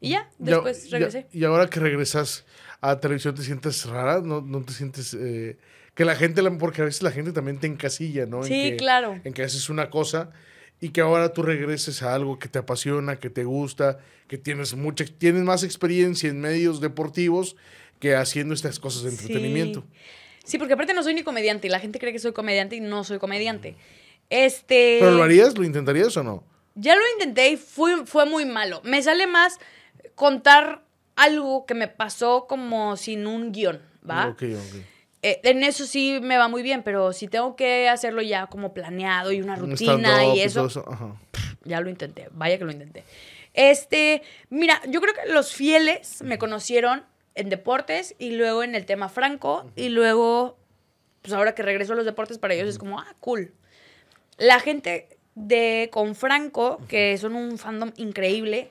Y 0.00 0.10
ya, 0.10 0.28
después 0.38 0.88
ya- 0.90 0.98
regresé. 0.98 1.26
y 1.32 1.44
ahora 1.44 1.68
que 1.68 1.78
regresas 1.78 2.44
a 2.80 2.98
televisión, 2.98 3.36
¿te 3.36 3.42
sientes 3.42 3.86
rara? 3.86 4.20
¿No, 4.20 4.40
no 4.40 4.62
te 4.64 4.72
sientes... 4.72 5.14
eh, 5.14 5.56
que 5.94 6.04
la 6.04 6.16
gente, 6.16 6.42
porque 6.58 6.82
a 6.82 6.84
veces 6.86 7.02
la 7.02 7.12
gente 7.12 7.32
también 7.32 7.60
te 7.60 7.66
encasilla, 7.68 8.26
¿no? 8.26 8.38
En 8.38 8.44
Sí, 8.44 8.70
que- 8.70 8.76
claro. 8.78 9.20
En 9.22 9.32
que 9.32 9.44
haces 9.44 9.68
una 9.70 9.88
cosa 9.90 10.30
y 10.80 10.88
que 10.88 11.00
ahora 11.00 11.32
tú 11.32 11.42
regreses 11.42 12.02
a 12.02 12.12
algo 12.14 12.38
que 12.40 12.48
te 12.48 12.58
apasiona, 12.58 13.20
que 13.20 13.30
te 13.30 13.44
gusta, 13.44 13.98
que 14.26 14.36
tienes 14.38 14.74
mucha, 14.74 15.04
tienes 15.04 15.42
más 15.44 15.62
experiencia 15.62 16.28
en 16.28 16.40
medios 16.40 16.80
deportivos 16.80 17.54
que 18.00 18.16
haciendo 18.16 18.54
estas 18.54 18.80
cosas 18.80 19.04
de 19.04 19.10
entretenimiento. 19.10 19.80
Sí. 19.82 19.98
Sí, 20.44 20.58
porque 20.58 20.74
aparte 20.74 20.92
no 20.94 21.04
soy 21.04 21.14
ni 21.14 21.22
comediante 21.22 21.68
y 21.68 21.70
la 21.70 21.78
gente 21.78 22.00
cree 22.00 22.12
que 22.12 22.18
soy 22.18 22.32
comediante 22.32 22.74
y 22.74 22.80
no 22.80 23.04
soy 23.04 23.18
comediante. 23.20 23.76
Este. 24.30 24.96
¿Pero 24.98 25.12
lo 25.12 25.22
harías? 25.22 25.56
¿Lo 25.56 25.62
intentarías 25.64 26.16
o 26.16 26.24
no? 26.24 26.42
Ya 26.74 26.94
lo 26.96 27.02
intenté 27.14 27.50
y 27.50 27.56
fue, 27.56 28.06
fue 28.06 28.26
muy 28.26 28.44
malo. 28.44 28.80
Me 28.84 29.02
sale 29.02 29.26
más 29.26 29.58
contar 30.14 30.82
algo 31.16 31.66
que 31.66 31.74
me 31.74 31.88
pasó 31.88 32.46
como 32.46 32.96
sin 32.96 33.26
un 33.26 33.52
guion, 33.52 33.80
¿va? 34.08 34.28
Ok, 34.28 34.42
ok. 34.42 34.82
Eh, 35.24 35.40
en 35.44 35.62
eso 35.62 35.86
sí 35.86 36.18
me 36.20 36.36
va 36.36 36.48
muy 36.48 36.62
bien, 36.62 36.82
pero 36.82 37.12
si 37.12 37.28
tengo 37.28 37.54
que 37.54 37.88
hacerlo 37.88 38.22
ya 38.22 38.48
como 38.48 38.74
planeado 38.74 39.30
y 39.30 39.40
una 39.40 39.54
Un 39.54 39.70
rutina 39.70 40.34
y 40.34 40.40
eso, 40.40 40.66
ajá. 40.86 41.14
ya 41.64 41.80
lo 41.80 41.88
intenté, 41.90 42.28
vaya 42.32 42.58
que 42.58 42.64
lo 42.64 42.72
intenté. 42.72 43.04
Este, 43.54 44.22
mira, 44.50 44.80
yo 44.88 45.00
creo 45.00 45.14
que 45.14 45.32
los 45.32 45.52
fieles 45.52 46.22
me 46.22 46.38
conocieron 46.38 47.04
en 47.34 47.50
deportes 47.50 48.16
y 48.18 48.32
luego 48.32 48.64
en 48.64 48.74
el 48.74 48.84
tema 48.84 49.08
franco 49.08 49.70
y 49.76 49.90
luego, 49.90 50.58
pues 51.20 51.32
ahora 51.34 51.54
que 51.54 51.62
regreso 51.62 51.92
a 51.92 51.96
los 51.96 52.04
deportes 52.04 52.38
para 52.38 52.54
ellos 52.54 52.68
es 52.68 52.78
como, 52.78 52.98
ah, 52.98 53.14
cool. 53.20 53.52
La 54.38 54.58
gente 54.58 55.18
de 55.34 55.88
con 55.92 56.14
Franco, 56.14 56.80
que 56.88 57.16
son 57.18 57.34
un 57.34 57.58
fandom 57.58 57.92
increíble, 57.96 58.70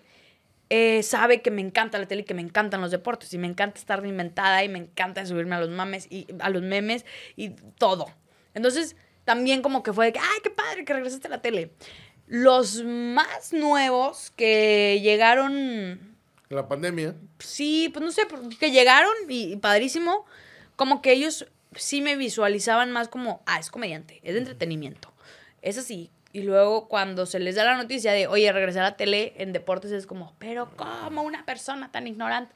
eh, 0.70 1.04
sabe 1.04 1.42
que 1.42 1.52
me 1.52 1.62
encanta 1.62 1.98
la 1.98 2.08
tele 2.08 2.22
y 2.22 2.26
que 2.26 2.34
me 2.34 2.42
encantan 2.42 2.80
los 2.80 2.92
deportes 2.92 3.34
y 3.34 3.38
me 3.38 3.48
encanta 3.48 3.78
estar 3.78 4.02
reinventada 4.02 4.64
y 4.64 4.70
me 4.70 4.80
encanta 4.80 5.26
subirme 5.26 5.56
a 5.56 5.60
los 5.60 5.70
mames 5.70 6.08
y 6.10 6.28
a 6.40 6.50
los 6.50 6.62
memes 6.62 7.06
y 7.36 7.50
todo. 7.78 8.10
Entonces, 8.54 8.96
también 9.26 9.62
como 9.62 9.84
que 9.84 9.92
fue 9.92 10.06
de 10.06 10.14
que, 10.14 10.20
ay, 10.20 10.40
qué 10.44 10.50
padre 10.50 10.86
que 10.86 10.94
regresaste 10.94 11.28
a 11.28 11.32
la 11.32 11.42
tele. 11.42 11.72
Los 12.28 12.84
más 12.84 13.52
nuevos 13.52 14.32
que 14.38 15.02
llegaron 15.02 16.16
La 16.48 16.70
pandemia. 16.70 17.16
sí, 17.40 17.90
pues 17.92 18.06
no 18.06 18.12
sé, 18.12 18.22
que 18.58 18.72
llegaron 18.72 19.12
y, 19.28 19.52
y 19.52 19.56
padrísimo, 19.58 20.26
como 20.78 21.02
que 21.02 21.12
ellos 21.12 21.48
sí 21.76 22.02
me 22.02 22.16
visualizaban 22.16 22.92
más 22.92 23.10
como, 23.10 23.42
ah, 23.46 23.60
es 23.60 23.70
comediante, 23.70 24.22
es 24.24 24.34
de 24.36 24.40
entretenimiento, 24.40 25.12
es 25.62 25.78
así. 25.78 26.12
Y 26.34 26.44
luego 26.44 26.88
cuando 26.88 27.26
se 27.26 27.40
les 27.40 27.56
da 27.56 27.66
la 27.66 27.76
noticia 27.76 28.14
de, 28.14 28.28
oye, 28.28 28.52
regresar 28.54 28.84
a 28.84 28.90
la 28.92 28.98
tele 28.98 29.34
en 29.38 29.52
deportes 29.52 29.92
es 29.92 30.08
como, 30.08 30.34
pero 30.40 30.70
¿cómo 30.78 31.24
una 31.24 31.46
persona 31.46 31.92
tan 31.92 32.08
ignorante? 32.08 32.54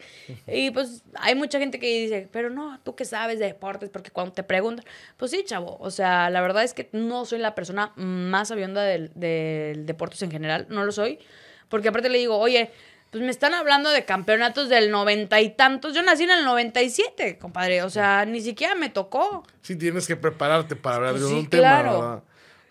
Y 0.48 0.72
pues 0.72 1.04
hay 1.16 1.36
mucha 1.36 1.60
gente 1.60 1.78
que 1.78 1.88
dice, 1.88 2.30
pero 2.32 2.50
no, 2.50 2.80
tú 2.84 2.96
qué 2.96 3.04
sabes 3.04 3.40
de 3.40 3.48
deportes, 3.48 3.90
porque 3.90 4.12
cuando 4.12 4.32
te 4.34 4.44
preguntan, 4.44 4.86
pues 5.18 5.32
sí, 5.32 5.44
chavo, 5.46 5.78
o 5.80 5.92
sea, 5.92 6.30
la 6.30 6.42
verdad 6.42 6.64
es 6.64 6.74
que 6.74 6.90
no 6.94 7.26
soy 7.26 7.40
la 7.40 7.54
persona 7.54 7.92
más 7.96 8.48
sabionda 8.48 8.82
del, 8.84 9.12
del 9.16 9.86
deportes 9.86 10.22
en 10.22 10.32
general, 10.32 10.68
no 10.70 10.86
lo 10.86 10.92
soy, 10.94 11.20
porque 11.68 11.90
aparte 11.90 12.08
le 12.10 12.18
digo, 12.18 12.38
oye, 12.38 12.72
pues 13.12 13.24
me 13.24 13.32
están 13.32 13.54
hablando 13.54 13.92
de 13.92 14.04
campeonatos 14.04 14.68
del 14.68 14.92
noventa 14.92 15.40
y 15.40 15.50
tantos. 15.50 15.94
Yo 15.94 16.02
nací 16.04 16.24
en 16.24 16.32
el 16.32 16.44
97, 16.44 17.38
compadre. 17.38 17.82
O 17.84 17.90
sea, 17.90 18.26
ni 18.26 18.42
siquiera 18.42 18.76
me 18.76 18.90
tocó. 18.90 19.44
Sí, 19.62 19.78
tienes 19.78 20.06
que 20.06 20.18
prepararte 20.18 20.76
para 20.76 20.98
hablar 20.98 21.12
Pues 21.12 21.24
de 21.24 21.30
sí, 21.30 21.34
un 21.36 21.50
tema. 21.50 22.24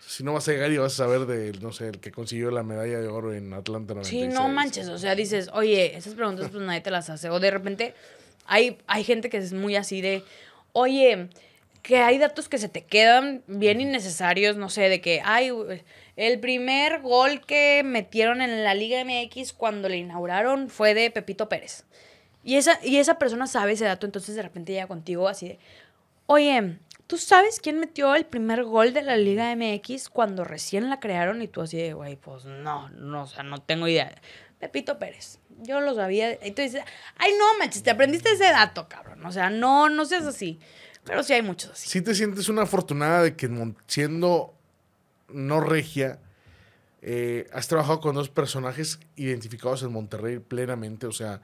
Si 0.07 0.23
no 0.23 0.33
vas 0.33 0.47
a 0.47 0.51
llegar 0.51 0.71
y 0.71 0.77
vas 0.77 0.93
a 0.93 0.97
saber 0.97 1.25
de, 1.25 1.51
no 1.59 1.71
sé, 1.71 1.87
el 1.89 1.99
que 1.99 2.11
consiguió 2.11 2.51
la 2.51 2.63
medalla 2.63 2.99
de 2.99 3.07
oro 3.07 3.33
en 3.33 3.53
Atlanta 3.53 3.93
96. 3.95 4.23
Sí, 4.23 4.27
no 4.27 4.47
manches. 4.49 4.87
O 4.89 4.97
sea, 4.97 5.15
dices, 5.15 5.49
oye, 5.53 5.97
esas 5.97 6.13
preguntas 6.13 6.49
pues 6.51 6.63
nadie 6.63 6.81
te 6.81 6.91
las 6.91 7.09
hace. 7.09 7.29
O 7.29 7.39
de 7.39 7.51
repente 7.51 7.95
hay, 8.45 8.77
hay 8.87 9.03
gente 9.03 9.29
que 9.29 9.37
es 9.37 9.53
muy 9.53 9.75
así 9.75 10.01
de, 10.01 10.23
oye, 10.73 11.29
que 11.81 11.97
hay 11.97 12.17
datos 12.17 12.49
que 12.49 12.57
se 12.57 12.69
te 12.69 12.83
quedan 12.83 13.43
bien 13.47 13.79
innecesarios, 13.79 14.57
no 14.57 14.69
sé, 14.69 14.89
de 14.89 15.01
que, 15.01 15.21
ay, 15.23 15.51
el 16.15 16.39
primer 16.39 17.01
gol 17.01 17.41
que 17.45 17.83
metieron 17.83 18.41
en 18.41 18.63
la 18.63 18.73
Liga 18.73 19.03
MX 19.03 19.53
cuando 19.53 19.87
le 19.87 19.97
inauguraron 19.97 20.69
fue 20.69 20.93
de 20.93 21.11
Pepito 21.11 21.47
Pérez. 21.47 21.83
Y 22.43 22.55
esa, 22.55 22.79
y 22.83 22.97
esa 22.97 23.19
persona 23.19 23.47
sabe 23.47 23.73
ese 23.73 23.85
dato, 23.85 24.05
entonces 24.05 24.35
de 24.35 24.41
repente 24.41 24.71
llega 24.71 24.87
contigo 24.87 25.27
así 25.27 25.49
de, 25.49 25.59
oye, 26.25 26.77
¿tú 27.07 27.17
sabes 27.17 27.59
quién 27.59 27.79
metió 27.79 28.15
el 28.15 28.25
primer 28.25 28.63
gol 28.63 28.93
de 28.93 29.01
la 29.01 29.17
Liga 29.17 29.55
MX 29.55 30.09
cuando 30.09 30.43
recién 30.43 30.89
la 30.89 30.99
crearon? 30.99 31.41
Y 31.41 31.47
tú 31.47 31.61
así 31.61 31.77
de, 31.77 31.93
güey, 31.93 32.15
pues 32.15 32.45
no, 32.45 32.89
no, 32.89 33.23
o 33.23 33.27
sea, 33.27 33.43
no 33.43 33.61
tengo 33.61 33.87
idea. 33.87 34.13
Pepito 34.59 34.97
Pérez, 34.97 35.39
yo 35.61 35.81
lo 35.81 35.93
sabía. 35.95 36.33
Y 36.45 36.51
tú 36.51 36.61
dices, 36.61 36.83
ay, 37.17 37.33
no, 37.37 37.57
manches, 37.59 37.83
te 37.83 37.91
aprendiste 37.91 38.31
ese 38.31 38.45
dato, 38.45 38.87
cabrón. 38.87 39.25
O 39.25 39.31
sea, 39.31 39.49
no, 39.49 39.89
no 39.89 40.05
seas 40.05 40.25
así. 40.25 40.59
Pero 41.03 41.21
sí 41.23 41.33
hay 41.33 41.41
muchos 41.41 41.71
así. 41.71 41.89
Sí 41.89 42.01
te 42.01 42.15
sientes 42.15 42.49
una 42.49 42.63
afortunada 42.63 43.21
de 43.21 43.35
que 43.35 43.49
siendo 43.87 44.55
no 45.29 45.59
regia, 45.59 46.19
eh, 47.01 47.47
has 47.53 47.67
trabajado 47.67 47.99
con 47.99 48.15
dos 48.15 48.29
personajes 48.29 48.99
identificados 49.15 49.83
en 49.83 49.91
Monterrey 49.91 50.39
plenamente. 50.39 51.05
O 51.05 51.11
sea, 51.11 51.41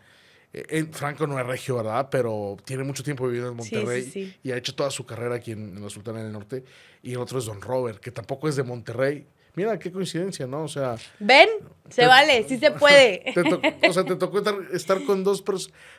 eh, 0.54 0.66
en- 0.70 0.94
Franco 0.94 1.26
no 1.28 1.40
es 1.40 1.46
regio, 1.46 1.76
¿verdad? 1.78 2.08
Pero 2.12 2.58
tiene 2.66 2.84
mucho 2.84 3.04
tiempo 3.04 3.26
viviendo 3.28 3.52
en 3.52 3.62
Sí, 3.62 3.70
sí, 3.70 3.76
Monterrey 3.76 4.04
sí. 4.04 4.36
y 4.44 4.52
ha 4.52 4.58
hecho 4.58 4.76
toda 4.76 4.92
su 4.92 5.06
carrera 5.06 5.36
aquí 5.36 5.52
en, 5.52 5.78
en 5.78 5.84
la 5.84 5.90
Sultana 5.90 6.24
del 6.24 6.32
Norte. 6.32 6.64
Y 7.04 7.12
el 7.14 7.18
otro 7.18 7.40
es 7.40 7.46
Don 7.46 7.62
Robert, 7.62 8.00
que 8.00 8.12
tampoco 8.12 8.48
es 8.50 8.56
de 8.56 8.64
Monterrey, 8.64 9.26
Mira, 9.54 9.78
qué 9.78 9.92
coincidencia, 9.92 10.48
¿no? 10.48 10.64
O 10.64 10.68
sea... 10.70 10.96
¿Ven? 11.20 11.50
Se 11.90 12.04
Te- 12.04 12.08
vale, 12.08 12.46
sí 12.48 12.58
se 12.58 12.72
puede. 12.72 13.22
Te 13.36 13.44
to- 13.44 13.62
o 13.90 13.92
sea, 13.94 14.06
te 14.06 14.16
tocó 14.16 14.38
estar, 14.38 14.56
estar 14.72 15.04
con 15.04 15.26
dos 15.26 15.44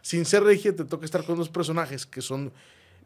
sin 0.00 0.24
ser 0.24 0.42
regia, 0.42 0.74
te 0.74 0.86
toca 0.86 1.05
estar 1.05 1.22
con 1.22 1.36
dos 1.36 1.50
personajes 1.50 2.07
que 2.07 2.22
son 2.22 2.50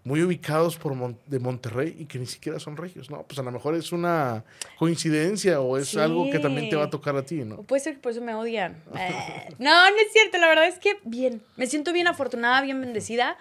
muy 0.07 0.23
ubicados 0.23 0.77
por 0.77 0.95
Mon- 0.95 1.19
de 1.27 1.41
Monterrey 1.41 1.97
y 1.99 2.05
que 2.07 2.19
ni 2.21 2.27
siquiera 2.27 2.61
son 2.61 2.77
regios, 2.77 3.11
¿no? 3.11 3.25
Pues 3.25 3.39
a 3.41 3.43
lo 3.43 3.51
mejor 3.51 3.75
es 3.75 3.91
una 3.91 4.45
coincidencia 4.79 5.61
o 5.61 5.77
es 5.77 5.89
Sí. 5.89 5.99
algo 5.99 6.31
que 6.31 6.39
también 6.39 6.69
te 6.71 6.77
va 6.77 6.85
a 6.85 6.91
tocar 6.91 7.17
a 7.17 7.23
ti, 7.25 7.37
¿no? 7.45 7.57
O 7.57 7.63
puede 7.65 7.81
ser 7.83 7.95
que 7.95 7.99
por 8.01 8.13
eso 8.13 8.21
me 8.21 8.33
odian. 8.35 8.77
Eh, 8.97 9.49
no, 9.59 9.91
no 9.91 9.97
es 9.97 10.13
cierto. 10.13 10.39
La 10.39 10.47
verdad 10.47 10.69
es 10.69 10.79
que 10.79 10.97
bien. 11.03 11.43
Me 11.57 11.67
siento 11.67 11.93
bien 11.93 12.07
afortunada, 12.07 12.61
bien 12.63 12.81
bendecida 12.81 13.37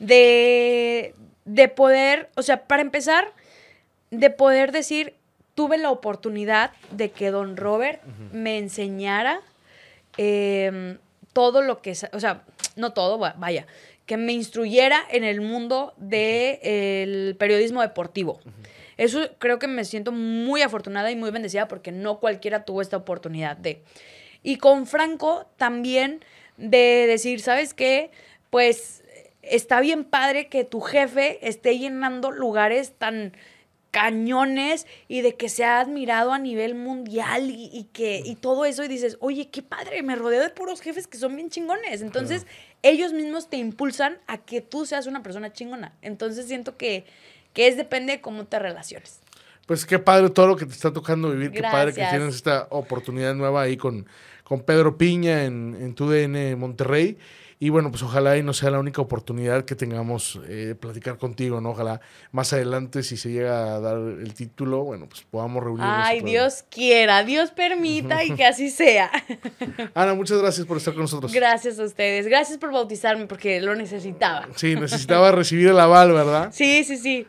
de, 0.00 1.14
de 1.44 1.68
poder, 1.68 2.30
o 2.36 2.42
sea, 2.42 2.64
para 2.66 2.82
empezar, 2.82 3.32
de 4.10 4.30
poder 4.30 4.72
decir, 4.72 5.14
tuve 5.54 5.78
la 5.78 5.90
oportunidad 5.90 6.72
de 6.90 7.10
que 7.10 7.30
don 7.30 7.56
Robert 7.56 8.02
me 8.32 8.58
enseñara 8.58 9.40
eh, 10.16 10.98
todo 11.32 11.62
lo 11.62 11.80
que, 11.80 11.92
o 12.12 12.20
sea, 12.20 12.42
no 12.76 12.92
todo, 12.92 13.18
va- 13.20 13.34
vaya, 13.38 13.66
que 14.08 14.16
me 14.16 14.32
instruyera 14.32 15.04
en 15.10 15.22
el 15.22 15.42
mundo 15.42 15.92
del 15.98 17.36
periodismo 17.36 17.82
deportivo. 17.82 18.40
Eso 18.96 19.28
creo 19.38 19.58
que 19.58 19.68
me 19.68 19.84
siento 19.84 20.12
muy 20.12 20.62
afortunada 20.62 21.10
y 21.10 21.16
muy 21.16 21.30
bendecida 21.30 21.68
porque 21.68 21.92
no 21.92 22.18
cualquiera 22.18 22.64
tuvo 22.64 22.80
esta 22.80 22.96
oportunidad 22.96 23.58
de. 23.58 23.82
Y 24.42 24.56
con 24.56 24.86
Franco 24.86 25.46
también 25.58 26.24
de 26.56 27.04
decir, 27.06 27.40
¿sabes 27.40 27.74
qué? 27.74 28.10
Pues 28.48 29.04
está 29.42 29.78
bien 29.80 30.04
padre 30.04 30.48
que 30.48 30.64
tu 30.64 30.80
jefe 30.80 31.46
esté 31.46 31.78
llenando 31.78 32.30
lugares 32.30 32.94
tan 32.96 33.34
cañones 33.90 34.86
y 35.06 35.20
de 35.20 35.34
que 35.34 35.50
sea 35.50 35.80
admirado 35.80 36.32
a 36.32 36.38
nivel 36.38 36.74
mundial 36.74 37.50
y, 37.50 37.70
y 37.72 37.84
que 37.92 38.22
y 38.24 38.36
todo 38.36 38.64
eso 38.64 38.84
y 38.84 38.88
dices, 38.88 39.18
oye, 39.20 39.50
qué 39.50 39.62
padre, 39.62 40.02
me 40.02 40.16
rodeo 40.16 40.42
de 40.42 40.50
puros 40.50 40.80
jefes 40.80 41.06
que 41.06 41.18
son 41.18 41.36
bien 41.36 41.50
chingones. 41.50 42.00
Entonces, 42.00 42.46
ellos 42.82 43.12
mismos 43.12 43.48
te 43.48 43.56
impulsan 43.56 44.18
a 44.26 44.38
que 44.38 44.60
tú 44.60 44.86
seas 44.86 45.06
una 45.06 45.22
persona 45.22 45.52
chingona. 45.52 45.92
Entonces, 46.02 46.46
siento 46.46 46.76
que, 46.76 47.04
que 47.52 47.68
es 47.68 47.76
depende 47.76 48.14
de 48.14 48.20
cómo 48.20 48.46
te 48.46 48.58
relaciones. 48.58 49.20
Pues 49.66 49.84
qué 49.84 49.98
padre 49.98 50.30
todo 50.30 50.46
lo 50.46 50.56
que 50.56 50.64
te 50.64 50.72
está 50.72 50.92
tocando 50.92 51.30
vivir, 51.30 51.50
qué 51.50 51.60
padre 51.60 51.92
que 51.92 52.06
tienes 52.06 52.34
esta 52.34 52.68
oportunidad 52.70 53.34
nueva 53.34 53.62
ahí 53.62 53.76
con, 53.76 54.06
con 54.42 54.62
Pedro 54.62 54.96
Piña 54.96 55.44
en, 55.44 55.76
en 55.78 55.94
tu 55.94 56.08
DN 56.08 56.56
Monterrey. 56.56 57.18
Y 57.60 57.70
bueno, 57.70 57.90
pues 57.90 58.04
ojalá 58.04 58.36
y 58.36 58.42
no 58.44 58.52
sea 58.52 58.70
la 58.70 58.78
única 58.78 59.02
oportunidad 59.02 59.64
que 59.64 59.74
tengamos 59.74 60.38
eh, 60.46 60.66
de 60.66 60.74
platicar 60.76 61.18
contigo, 61.18 61.60
¿no? 61.60 61.70
Ojalá 61.70 62.00
más 62.30 62.52
adelante, 62.52 63.02
si 63.02 63.16
se 63.16 63.30
llega 63.32 63.74
a 63.74 63.80
dar 63.80 63.96
el 63.96 64.32
título, 64.34 64.84
bueno, 64.84 65.08
pues 65.08 65.22
podamos 65.28 65.64
reunirnos. 65.64 65.92
Ay. 66.06 66.20
Dios 66.20 66.64
quiera, 66.70 67.24
Dios 67.24 67.50
permita 67.50 68.22
y 68.22 68.30
que 68.36 68.44
así 68.44 68.70
sea. 68.70 69.10
Ana, 69.94 70.14
muchas 70.14 70.38
gracias 70.38 70.66
por 70.66 70.76
estar 70.76 70.94
con 70.94 71.02
nosotros. 71.02 71.32
Gracias 71.32 71.80
a 71.80 71.84
ustedes. 71.84 72.26
Gracias 72.26 72.58
por 72.58 72.70
bautizarme 72.70 73.26
porque 73.26 73.60
lo 73.60 73.74
necesitaba. 73.74 74.46
Sí, 74.54 74.76
necesitaba 74.76 75.32
recibir 75.32 75.66
el 75.68 75.80
aval, 75.80 76.12
¿verdad? 76.12 76.50
Sí, 76.58 76.84
sí, 76.84 76.96
sí. 76.96 77.26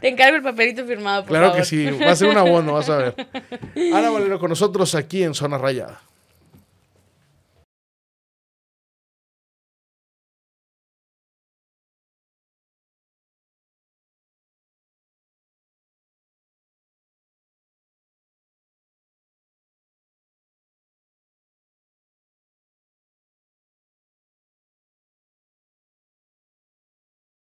Te 0.00 0.08
encargo 0.08 0.36
el 0.36 0.42
papelito 0.42 0.84
firmado, 0.84 1.22
por 1.22 1.30
Claro 1.30 1.46
favor. 1.46 1.60
que 1.60 1.64
sí, 1.64 1.86
va 1.86 2.10
a 2.10 2.16
ser 2.16 2.28
un 2.28 2.36
abono, 2.36 2.74
vas 2.74 2.88
a 2.90 2.96
ver. 2.98 3.14
Ana 3.94 4.10
Valero 4.10 4.38
con 4.38 4.50
nosotros 4.50 4.94
aquí 4.94 5.22
en 5.22 5.32
Zona 5.34 5.56
Rayada. 5.56 6.00